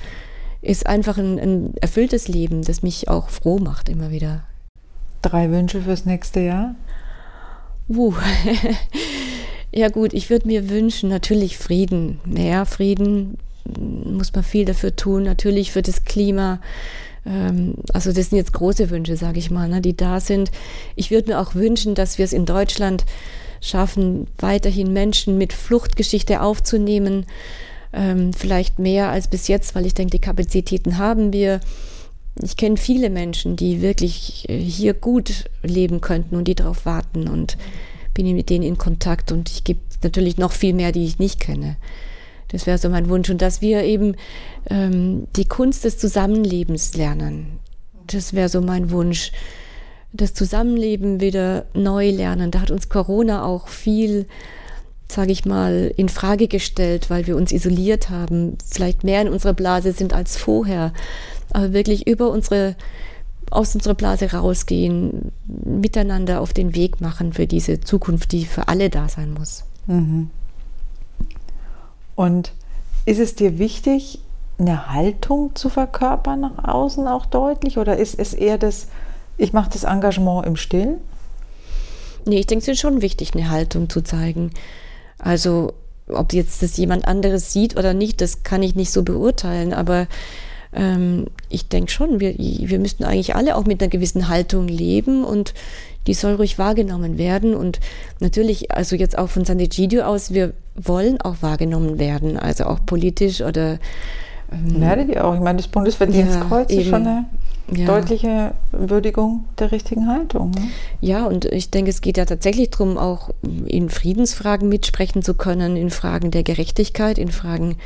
ist 0.60 0.86
einfach 0.86 1.18
ein, 1.18 1.38
ein 1.38 1.74
erfülltes 1.80 2.28
Leben, 2.28 2.62
das 2.62 2.82
mich 2.82 3.08
auch 3.08 3.28
froh 3.28 3.58
macht 3.58 3.88
immer 3.88 4.10
wieder. 4.10 4.44
Drei 5.20 5.50
Wünsche 5.50 5.82
fürs 5.82 6.04
nächste 6.04 6.40
Jahr? 6.40 6.74
Uh. 7.88 8.14
ja 9.72 9.88
gut, 9.88 10.12
ich 10.14 10.30
würde 10.30 10.46
mir 10.46 10.68
wünschen, 10.68 11.08
natürlich 11.08 11.58
Frieden, 11.58 12.20
mehr 12.24 12.64
Frieden, 12.64 13.38
muss 13.64 14.32
man 14.34 14.44
viel 14.44 14.64
dafür 14.64 14.96
tun. 14.96 15.22
Natürlich 15.24 15.72
für 15.72 15.82
das 15.82 16.04
Klima. 16.04 16.60
Ähm, 17.26 17.74
also 17.92 18.12
das 18.12 18.30
sind 18.30 18.38
jetzt 18.38 18.52
große 18.52 18.90
Wünsche, 18.90 19.16
sage 19.16 19.38
ich 19.38 19.50
mal, 19.50 19.68
ne, 19.68 19.80
die 19.80 19.96
da 19.96 20.20
sind. 20.20 20.50
Ich 20.96 21.10
würde 21.10 21.30
mir 21.30 21.40
auch 21.40 21.54
wünschen, 21.54 21.94
dass 21.94 22.18
wir 22.18 22.24
es 22.24 22.32
in 22.32 22.46
Deutschland 22.46 23.04
schaffen, 23.60 24.26
weiterhin 24.38 24.92
Menschen 24.92 25.38
mit 25.38 25.52
Fluchtgeschichte 25.52 26.40
aufzunehmen. 26.40 27.26
Ähm, 27.92 28.32
vielleicht 28.32 28.78
mehr 28.78 29.10
als 29.10 29.28
bis 29.28 29.48
jetzt, 29.48 29.74
weil 29.74 29.86
ich 29.86 29.94
denke, 29.94 30.12
die 30.12 30.20
Kapazitäten 30.20 30.98
haben 30.98 31.32
wir. 31.32 31.60
Ich 32.42 32.56
kenne 32.56 32.78
viele 32.78 33.10
Menschen, 33.10 33.56
die 33.56 33.82
wirklich 33.82 34.48
äh, 34.48 34.58
hier 34.58 34.94
gut 34.94 35.44
leben 35.62 36.00
könnten 36.00 36.36
und 36.36 36.48
die 36.48 36.54
darauf 36.54 36.86
warten 36.86 37.28
und 37.28 37.58
bin 38.14 38.34
mit 38.34 38.50
denen 38.50 38.64
in 38.64 38.78
Kontakt 38.78 39.32
und 39.32 39.50
ich 39.50 39.64
gebe 39.64 39.80
natürlich 40.02 40.36
noch 40.36 40.52
viel 40.52 40.74
mehr, 40.74 40.92
die 40.92 41.04
ich 41.04 41.18
nicht 41.18 41.40
kenne. 41.40 41.76
Das 42.52 42.66
wäre 42.66 42.78
so 42.78 42.88
mein 42.88 43.08
Wunsch 43.08 43.30
und 43.30 43.42
dass 43.42 43.60
wir 43.60 43.82
eben 43.82 44.16
ähm, 44.68 45.26
die 45.36 45.46
Kunst 45.46 45.84
des 45.84 45.98
Zusammenlebens 45.98 46.94
lernen. 46.94 47.58
Das 48.06 48.34
wäre 48.34 48.48
so 48.48 48.60
mein 48.60 48.90
Wunsch. 48.90 49.32
Das 50.12 50.34
Zusammenleben 50.34 51.20
wieder 51.20 51.64
neu 51.72 52.10
lernen. 52.10 52.50
Da 52.50 52.60
hat 52.60 52.70
uns 52.70 52.90
Corona 52.90 53.44
auch 53.44 53.68
viel, 53.68 54.26
sage 55.08 55.32
ich 55.32 55.46
mal, 55.46 55.90
in 55.96 56.10
Frage 56.10 56.48
gestellt, 56.48 57.08
weil 57.08 57.26
wir 57.26 57.36
uns 57.36 57.50
isoliert 57.50 58.10
haben, 58.10 58.58
vielleicht 58.70 59.04
mehr 59.04 59.22
in 59.22 59.28
unserer 59.28 59.54
Blase 59.54 59.92
sind 59.92 60.12
als 60.12 60.36
vorher 60.36 60.92
aber 61.52 61.72
wirklich 61.72 62.06
über 62.06 62.30
unsere, 62.30 62.76
aus 63.50 63.74
unserer 63.74 63.94
Blase 63.94 64.32
rausgehen, 64.32 65.32
miteinander 65.46 66.40
auf 66.40 66.52
den 66.52 66.74
Weg 66.74 67.00
machen 67.00 67.32
für 67.32 67.46
diese 67.46 67.80
Zukunft, 67.80 68.32
die 68.32 68.44
für 68.44 68.68
alle 68.68 68.90
da 68.90 69.08
sein 69.08 69.32
muss. 69.32 69.64
Mhm. 69.86 70.30
Und 72.14 72.52
ist 73.04 73.18
es 73.18 73.34
dir 73.34 73.58
wichtig, 73.58 74.20
eine 74.58 74.92
Haltung 74.92 75.54
zu 75.54 75.68
verkörpern 75.68 76.40
nach 76.40 76.64
außen 76.64 77.06
auch 77.08 77.26
deutlich? 77.26 77.78
Oder 77.78 77.96
ist 77.96 78.18
es 78.18 78.34
eher 78.34 78.58
das, 78.58 78.88
ich 79.38 79.52
mache 79.52 79.70
das 79.70 79.84
Engagement 79.84 80.46
im 80.46 80.56
Stillen? 80.56 80.98
Nee, 82.24 82.38
ich 82.38 82.46
denke, 82.46 82.62
es 82.62 82.68
ist 82.68 82.80
schon 82.80 83.02
wichtig, 83.02 83.34
eine 83.34 83.50
Haltung 83.50 83.90
zu 83.90 84.02
zeigen. 84.02 84.52
Also, 85.18 85.72
ob 86.08 86.32
jetzt 86.32 86.62
das 86.62 86.76
jemand 86.76 87.06
anderes 87.06 87.52
sieht 87.52 87.76
oder 87.76 87.94
nicht, 87.94 88.20
das 88.20 88.42
kann 88.42 88.62
ich 88.62 88.74
nicht 88.76 88.92
so 88.92 89.02
beurteilen. 89.02 89.72
Aber 89.72 90.06
ähm, 90.72 91.26
ich 91.48 91.68
denke 91.68 91.90
schon, 91.90 92.20
wir, 92.20 92.36
wir 92.38 92.78
müssten 92.78 93.04
eigentlich 93.04 93.34
alle 93.34 93.56
auch 93.56 93.64
mit 93.64 93.82
einer 93.82 93.90
gewissen 93.90 94.28
Haltung 94.28 94.68
leben 94.68 95.24
und 95.24 95.54
die 96.06 96.14
soll 96.14 96.34
ruhig 96.34 96.58
wahrgenommen 96.58 97.18
werden. 97.18 97.54
Und 97.54 97.80
natürlich, 98.20 98.70
also 98.72 98.96
jetzt 98.96 99.18
auch 99.18 99.28
von 99.28 99.44
Sant'Egidio 99.44 100.02
aus, 100.02 100.32
wir 100.32 100.52
wollen 100.74 101.20
auch 101.20 101.36
wahrgenommen 101.40 101.98
werden, 101.98 102.38
also 102.38 102.64
auch 102.64 102.80
politisch 102.84 103.40
oder. 103.40 103.78
Ähm, 104.52 104.80
Werdet 104.80 105.08
ihr 105.08 105.24
auch? 105.24 105.34
Ich 105.34 105.40
meine, 105.40 105.58
das 105.58 105.68
Bundesverdienstkreuz 105.68 106.72
ja, 106.72 106.80
ist 106.80 106.88
schon 106.88 107.06
eine 107.06 107.26
ja. 107.74 107.86
deutliche 107.86 108.54
Würdigung 108.72 109.44
der 109.58 109.72
richtigen 109.72 110.08
Haltung. 110.08 110.50
Ne? 110.50 110.68
Ja, 111.00 111.26
und 111.26 111.44
ich 111.46 111.70
denke, 111.70 111.90
es 111.90 112.00
geht 112.00 112.16
ja 112.16 112.24
tatsächlich 112.24 112.70
darum, 112.70 112.98
auch 112.98 113.30
in 113.66 113.88
Friedensfragen 113.88 114.68
mitsprechen 114.68 115.22
zu 115.22 115.34
können, 115.34 115.76
in 115.76 115.90
Fragen 115.90 116.30
der 116.30 116.42
Gerechtigkeit, 116.42 117.18
in 117.18 117.30
Fragen 117.30 117.76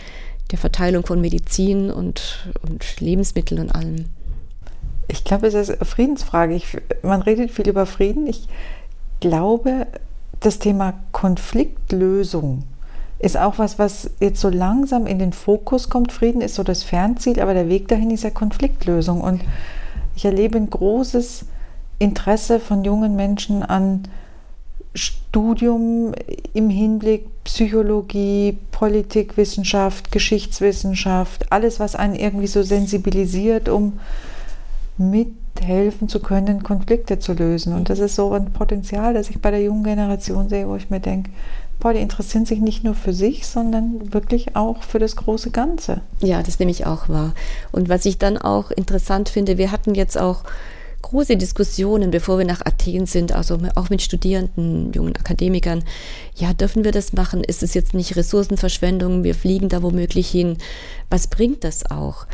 der 0.50 0.58
Verteilung 0.58 1.04
von 1.04 1.20
Medizin 1.20 1.90
und, 1.90 2.48
und 2.62 3.00
Lebensmitteln 3.00 3.60
und 3.60 3.74
allem. 3.74 4.06
Ich 5.08 5.24
glaube, 5.24 5.46
es 5.46 5.54
ist 5.54 5.70
eine 5.70 5.84
Friedensfrage. 5.84 6.54
Ich, 6.54 6.76
man 7.02 7.22
redet 7.22 7.50
viel 7.50 7.68
über 7.68 7.86
Frieden. 7.86 8.26
Ich 8.26 8.48
glaube, 9.20 9.86
das 10.40 10.58
Thema 10.58 10.94
Konfliktlösung 11.12 12.64
ist 13.18 13.38
auch 13.38 13.58
was, 13.58 13.78
was 13.78 14.10
jetzt 14.20 14.40
so 14.40 14.50
langsam 14.50 15.06
in 15.06 15.18
den 15.18 15.32
Fokus 15.32 15.88
kommt. 15.88 16.12
Frieden 16.12 16.42
ist 16.42 16.54
so 16.54 16.62
das 16.62 16.82
Fernziel, 16.82 17.40
aber 17.40 17.54
der 17.54 17.68
Weg 17.68 17.88
dahin 17.88 18.10
ist 18.10 18.24
ja 18.24 18.30
Konfliktlösung. 18.30 19.20
Und 19.20 19.42
ich 20.16 20.24
erlebe 20.24 20.58
ein 20.58 20.68
großes 20.68 21.46
Interesse 21.98 22.60
von 22.60 22.84
jungen 22.84 23.16
Menschen 23.16 23.62
an 23.62 24.02
Studium 24.94 26.14
im 26.52 26.70
Hinblick 26.70 27.26
Psychologie, 27.44 28.58
Politikwissenschaft, 28.72 30.10
Geschichtswissenschaft, 30.10 31.52
alles, 31.52 31.78
was 31.80 31.94
einen 31.94 32.16
irgendwie 32.16 32.46
so 32.46 32.62
sensibilisiert, 32.62 33.68
um 33.68 34.00
mithelfen 34.98 36.08
zu 36.08 36.20
können, 36.20 36.62
Konflikte 36.62 37.18
zu 37.18 37.32
lösen. 37.32 37.74
Und 37.74 37.90
das 37.90 37.98
ist 37.98 38.16
so 38.16 38.32
ein 38.32 38.52
Potenzial, 38.52 39.14
das 39.14 39.30
ich 39.30 39.40
bei 39.40 39.50
der 39.50 39.62
jungen 39.62 39.84
Generation 39.84 40.48
sehe, 40.48 40.68
wo 40.68 40.76
ich 40.76 40.90
mir 40.90 41.00
denke, 41.00 41.30
boah, 41.78 41.92
die 41.92 42.00
interessieren 42.00 42.46
sich 42.46 42.60
nicht 42.60 42.84
nur 42.84 42.94
für 42.94 43.12
sich, 43.12 43.46
sondern 43.46 44.12
wirklich 44.12 44.56
auch 44.56 44.82
für 44.82 44.98
das 44.98 45.16
große 45.16 45.50
Ganze. 45.50 46.00
Ja, 46.20 46.42
das 46.42 46.58
nehme 46.58 46.70
ich 46.70 46.86
auch 46.86 47.08
wahr. 47.08 47.34
Und 47.72 47.88
was 47.88 48.06
ich 48.06 48.18
dann 48.18 48.38
auch 48.38 48.70
interessant 48.70 49.28
finde, 49.28 49.58
wir 49.58 49.72
hatten 49.72 49.94
jetzt 49.94 50.18
auch 50.18 50.44
große 51.02 51.36
Diskussionen, 51.36 52.10
bevor 52.10 52.38
wir 52.38 52.44
nach 52.44 52.64
Athen 52.64 53.06
sind, 53.06 53.30
also 53.32 53.58
auch 53.76 53.90
mit 53.90 54.02
Studierenden, 54.02 54.92
jungen 54.92 55.14
Akademikern. 55.14 55.84
Ja, 56.34 56.52
dürfen 56.52 56.82
wir 56.82 56.90
das 56.90 57.12
machen? 57.12 57.44
Ist 57.44 57.62
es 57.62 57.74
jetzt 57.74 57.94
nicht 57.94 58.16
Ressourcenverschwendung? 58.16 59.22
Wir 59.22 59.36
fliegen 59.36 59.68
da 59.68 59.82
womöglich 59.82 60.28
hin. 60.28 60.58
Was 61.08 61.28
bringt 61.28 61.62
das 61.62 61.88
auch? 61.88 62.26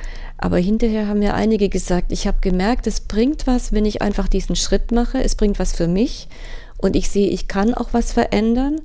Aber 0.42 0.58
hinterher 0.58 1.06
haben 1.06 1.22
ja 1.22 1.34
einige 1.34 1.68
gesagt, 1.68 2.10
ich 2.10 2.26
habe 2.26 2.38
gemerkt, 2.40 2.88
es 2.88 2.98
bringt 2.98 3.46
was, 3.46 3.72
wenn 3.72 3.84
ich 3.84 4.02
einfach 4.02 4.26
diesen 4.26 4.56
Schritt 4.56 4.90
mache. 4.90 5.22
Es 5.22 5.36
bringt 5.36 5.60
was 5.60 5.72
für 5.72 5.86
mich 5.86 6.26
und 6.78 6.96
ich 6.96 7.10
sehe, 7.10 7.28
ich 7.28 7.46
kann 7.46 7.74
auch 7.74 7.90
was 7.92 8.12
verändern. 8.12 8.80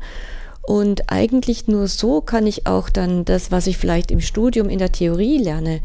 Und 0.62 1.12
eigentlich 1.12 1.68
nur 1.68 1.88
so 1.88 2.22
kann 2.22 2.46
ich 2.46 2.68
auch 2.68 2.90
dann 2.90 3.26
das, 3.26 3.50
was 3.50 3.66
ich 3.66 3.78
vielleicht 3.78 4.12
im 4.12 4.22
Studium 4.22 4.70
in 4.70 4.78
der 4.78 4.92
Theorie 4.92 5.40
lerne, 5.40 5.82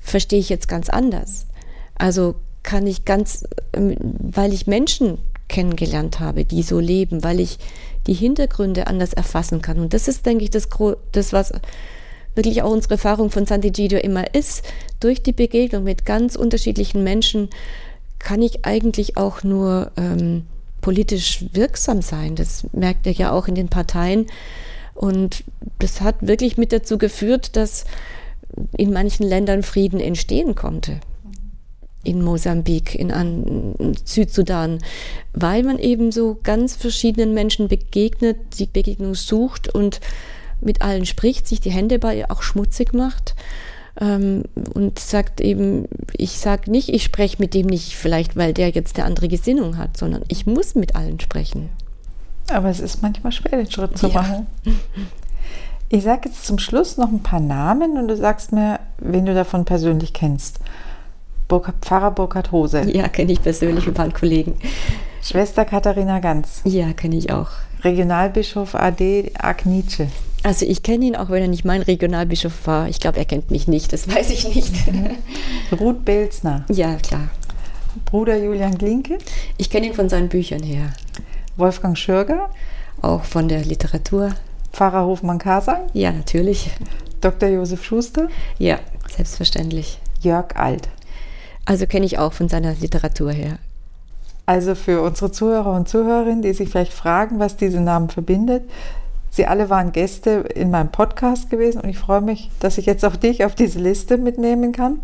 verstehe 0.00 0.40
ich 0.40 0.48
jetzt 0.48 0.66
ganz 0.66 0.88
anders. 0.88 1.46
Also 1.94 2.34
kann 2.64 2.84
ich 2.88 3.04
ganz, 3.04 3.44
ähm, 3.74 3.94
weil 4.00 4.52
ich 4.52 4.66
Menschen 4.66 5.18
kennengelernt 5.46 6.18
habe, 6.18 6.44
die 6.44 6.64
so 6.64 6.80
leben, 6.80 7.22
weil 7.22 7.38
ich 7.38 7.60
die 8.08 8.14
Hintergründe 8.14 8.88
anders 8.88 9.12
erfassen 9.12 9.62
kann. 9.62 9.78
Und 9.78 9.94
das 9.94 10.08
ist, 10.08 10.26
denke 10.26 10.42
ich, 10.42 10.50
das, 10.50 10.68
das 11.12 11.32
was 11.32 11.52
wirklich 12.36 12.62
auch 12.62 12.70
unsere 12.70 12.94
Erfahrung 12.94 13.30
von 13.30 13.46
Sant'Egidio 13.46 13.98
immer 13.98 14.34
ist. 14.34 14.64
Durch 15.00 15.22
die 15.22 15.32
Begegnung 15.32 15.84
mit 15.84 16.04
ganz 16.04 16.36
unterschiedlichen 16.36 17.02
Menschen 17.02 17.48
kann 18.18 18.42
ich 18.42 18.64
eigentlich 18.64 19.16
auch 19.16 19.42
nur 19.42 19.90
ähm, 19.96 20.44
politisch 20.80 21.44
wirksam 21.52 22.02
sein. 22.02 22.36
Das 22.36 22.66
merkt 22.72 23.06
ihr 23.06 23.12
ja 23.12 23.32
auch 23.32 23.48
in 23.48 23.54
den 23.54 23.68
Parteien. 23.68 24.26
Und 24.94 25.44
das 25.78 26.00
hat 26.00 26.26
wirklich 26.26 26.56
mit 26.56 26.72
dazu 26.72 26.98
geführt, 26.98 27.56
dass 27.56 27.84
in 28.76 28.92
manchen 28.92 29.26
Ländern 29.26 29.62
Frieden 29.62 30.00
entstehen 30.00 30.54
konnte 30.54 31.00
in 32.06 32.22
Mosambik, 32.22 32.94
in, 32.94 33.10
in 33.10 33.94
Südsudan, 34.04 34.78
weil 35.32 35.64
man 35.64 35.78
eben 35.78 36.12
so 36.12 36.38
ganz 36.42 36.76
verschiedenen 36.76 37.34
Menschen 37.34 37.66
begegnet, 37.66 38.36
die 38.58 38.66
Begegnung 38.66 39.14
sucht 39.16 39.74
und 39.74 40.00
mit 40.60 40.82
allen 40.82 41.06
spricht, 41.06 41.46
sich 41.46 41.60
die 41.60 41.70
Hände 41.70 41.98
bei 41.98 42.16
ihr 42.16 42.30
auch 42.30 42.42
schmutzig 42.42 42.94
macht 42.94 43.34
ähm, 44.00 44.44
und 44.74 44.98
sagt 44.98 45.40
eben, 45.40 45.86
ich 46.12 46.38
sage 46.38 46.70
nicht, 46.70 46.88
ich 46.88 47.04
spreche 47.04 47.36
mit 47.38 47.54
dem 47.54 47.66
nicht 47.66 47.94
vielleicht, 47.94 48.36
weil 48.36 48.52
der 48.52 48.70
jetzt 48.70 48.96
eine 48.96 49.06
andere 49.06 49.28
Gesinnung 49.28 49.78
hat, 49.78 49.96
sondern 49.96 50.22
ich 50.28 50.46
muss 50.46 50.74
mit 50.74 50.96
allen 50.96 51.20
sprechen. 51.20 51.70
Aber 52.50 52.68
es 52.68 52.80
ist 52.80 53.02
manchmal 53.02 53.32
schwer, 53.32 53.58
den 53.58 53.70
Schritt 53.70 53.98
zu 53.98 54.08
ja. 54.08 54.14
machen. 54.14 54.46
Ich 55.88 56.02
sage 56.02 56.28
jetzt 56.28 56.44
zum 56.44 56.58
Schluss 56.58 56.96
noch 56.96 57.10
ein 57.10 57.22
paar 57.22 57.40
Namen 57.40 57.96
und 57.96 58.08
du 58.08 58.16
sagst 58.16 58.52
mir, 58.52 58.80
wen 58.98 59.24
du 59.24 59.34
davon 59.34 59.64
persönlich 59.64 60.12
kennst. 60.12 60.58
Burkhard, 61.48 61.76
Pfarrer 61.80 62.10
Burkhard 62.10 62.50
Hose. 62.50 62.90
Ja, 62.90 63.08
kenne 63.08 63.32
ich 63.32 63.42
persönlich, 63.42 63.86
ein 63.86 63.94
paar 63.94 64.10
Kollegen. 64.12 64.56
Schwester 65.22 65.64
Katharina 65.64 66.18
Ganz. 66.18 66.60
Ja, 66.64 66.92
kenne 66.92 67.16
ich 67.16 67.32
auch. 67.32 67.50
Regionalbischof 67.82 68.74
AD 68.74 69.32
Agnice. 69.38 70.08
Also 70.46 70.64
ich 70.64 70.84
kenne 70.84 71.06
ihn 71.06 71.16
auch, 71.16 71.28
wenn 71.28 71.42
er 71.42 71.48
nicht 71.48 71.64
mein 71.64 71.82
Regionalbischof 71.82 72.68
war. 72.68 72.88
Ich 72.88 73.00
glaube, 73.00 73.18
er 73.18 73.24
kennt 73.24 73.50
mich 73.50 73.66
nicht, 73.66 73.92
das 73.92 74.06
weiß 74.06 74.30
ich 74.30 74.54
nicht. 74.54 74.72
Ruth 75.80 76.04
Belzner. 76.04 76.64
Ja, 76.68 76.94
klar. 76.94 77.30
Bruder 78.04 78.36
Julian 78.36 78.78
Glinke. 78.78 79.18
Ich 79.56 79.70
kenne 79.70 79.88
ihn 79.88 79.94
von 79.94 80.08
seinen 80.08 80.28
Büchern 80.28 80.62
her. 80.62 80.92
Wolfgang 81.56 81.98
Schürger. 81.98 82.50
Auch 83.02 83.24
von 83.24 83.48
der 83.48 83.64
Literatur. 83.64 84.36
Pfarrer 84.72 85.04
Hofmann-Kasang. 85.04 85.90
Ja, 85.94 86.12
natürlich. 86.12 86.70
Dr. 87.20 87.48
Josef 87.48 87.82
Schuster. 87.82 88.28
Ja, 88.56 88.78
selbstverständlich. 89.16 89.98
Jörg 90.20 90.54
Alt. 90.54 90.88
Also 91.64 91.88
kenne 91.88 92.06
ich 92.06 92.20
auch 92.20 92.32
von 92.32 92.48
seiner 92.48 92.72
Literatur 92.74 93.32
her. 93.32 93.58
Also 94.48 94.76
für 94.76 95.02
unsere 95.02 95.32
Zuhörer 95.32 95.72
und 95.72 95.88
Zuhörerinnen, 95.88 96.42
die 96.42 96.52
sich 96.52 96.68
vielleicht 96.68 96.92
fragen, 96.92 97.40
was 97.40 97.56
diese 97.56 97.80
Namen 97.80 98.10
verbindet, 98.10 98.62
Sie 99.36 99.46
alle 99.46 99.68
waren 99.68 99.92
Gäste 99.92 100.46
in 100.54 100.70
meinem 100.70 100.88
Podcast 100.88 101.50
gewesen 101.50 101.82
und 101.82 101.90
ich 101.90 101.98
freue 101.98 102.22
mich, 102.22 102.50
dass 102.58 102.78
ich 102.78 102.86
jetzt 102.86 103.04
auch 103.04 103.16
dich 103.16 103.44
auf 103.44 103.54
diese 103.54 103.78
Liste 103.78 104.16
mitnehmen 104.16 104.72
kann. 104.72 105.00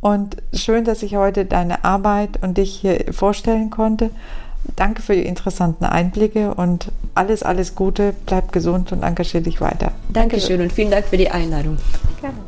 Und 0.00 0.38
schön, 0.54 0.84
dass 0.84 1.02
ich 1.02 1.16
heute 1.16 1.44
deine 1.44 1.84
Arbeit 1.84 2.42
und 2.42 2.56
dich 2.56 2.76
hier 2.76 3.12
vorstellen 3.12 3.68
konnte. 3.68 4.08
Danke 4.74 5.02
für 5.02 5.14
die 5.14 5.26
interessanten 5.26 5.84
Einblicke 5.84 6.54
und 6.54 6.90
alles, 7.14 7.42
alles 7.42 7.74
Gute. 7.74 8.14
Bleib 8.24 8.52
gesund 8.52 8.90
und 8.92 9.02
engagier 9.02 9.42
dich 9.42 9.60
weiter. 9.60 9.92
Dankeschön 10.14 10.62
und 10.62 10.72
vielen 10.72 10.90
Dank 10.90 11.04
für 11.04 11.18
die 11.18 11.30
Einladung. 11.30 11.76
Gerne. 12.22 12.47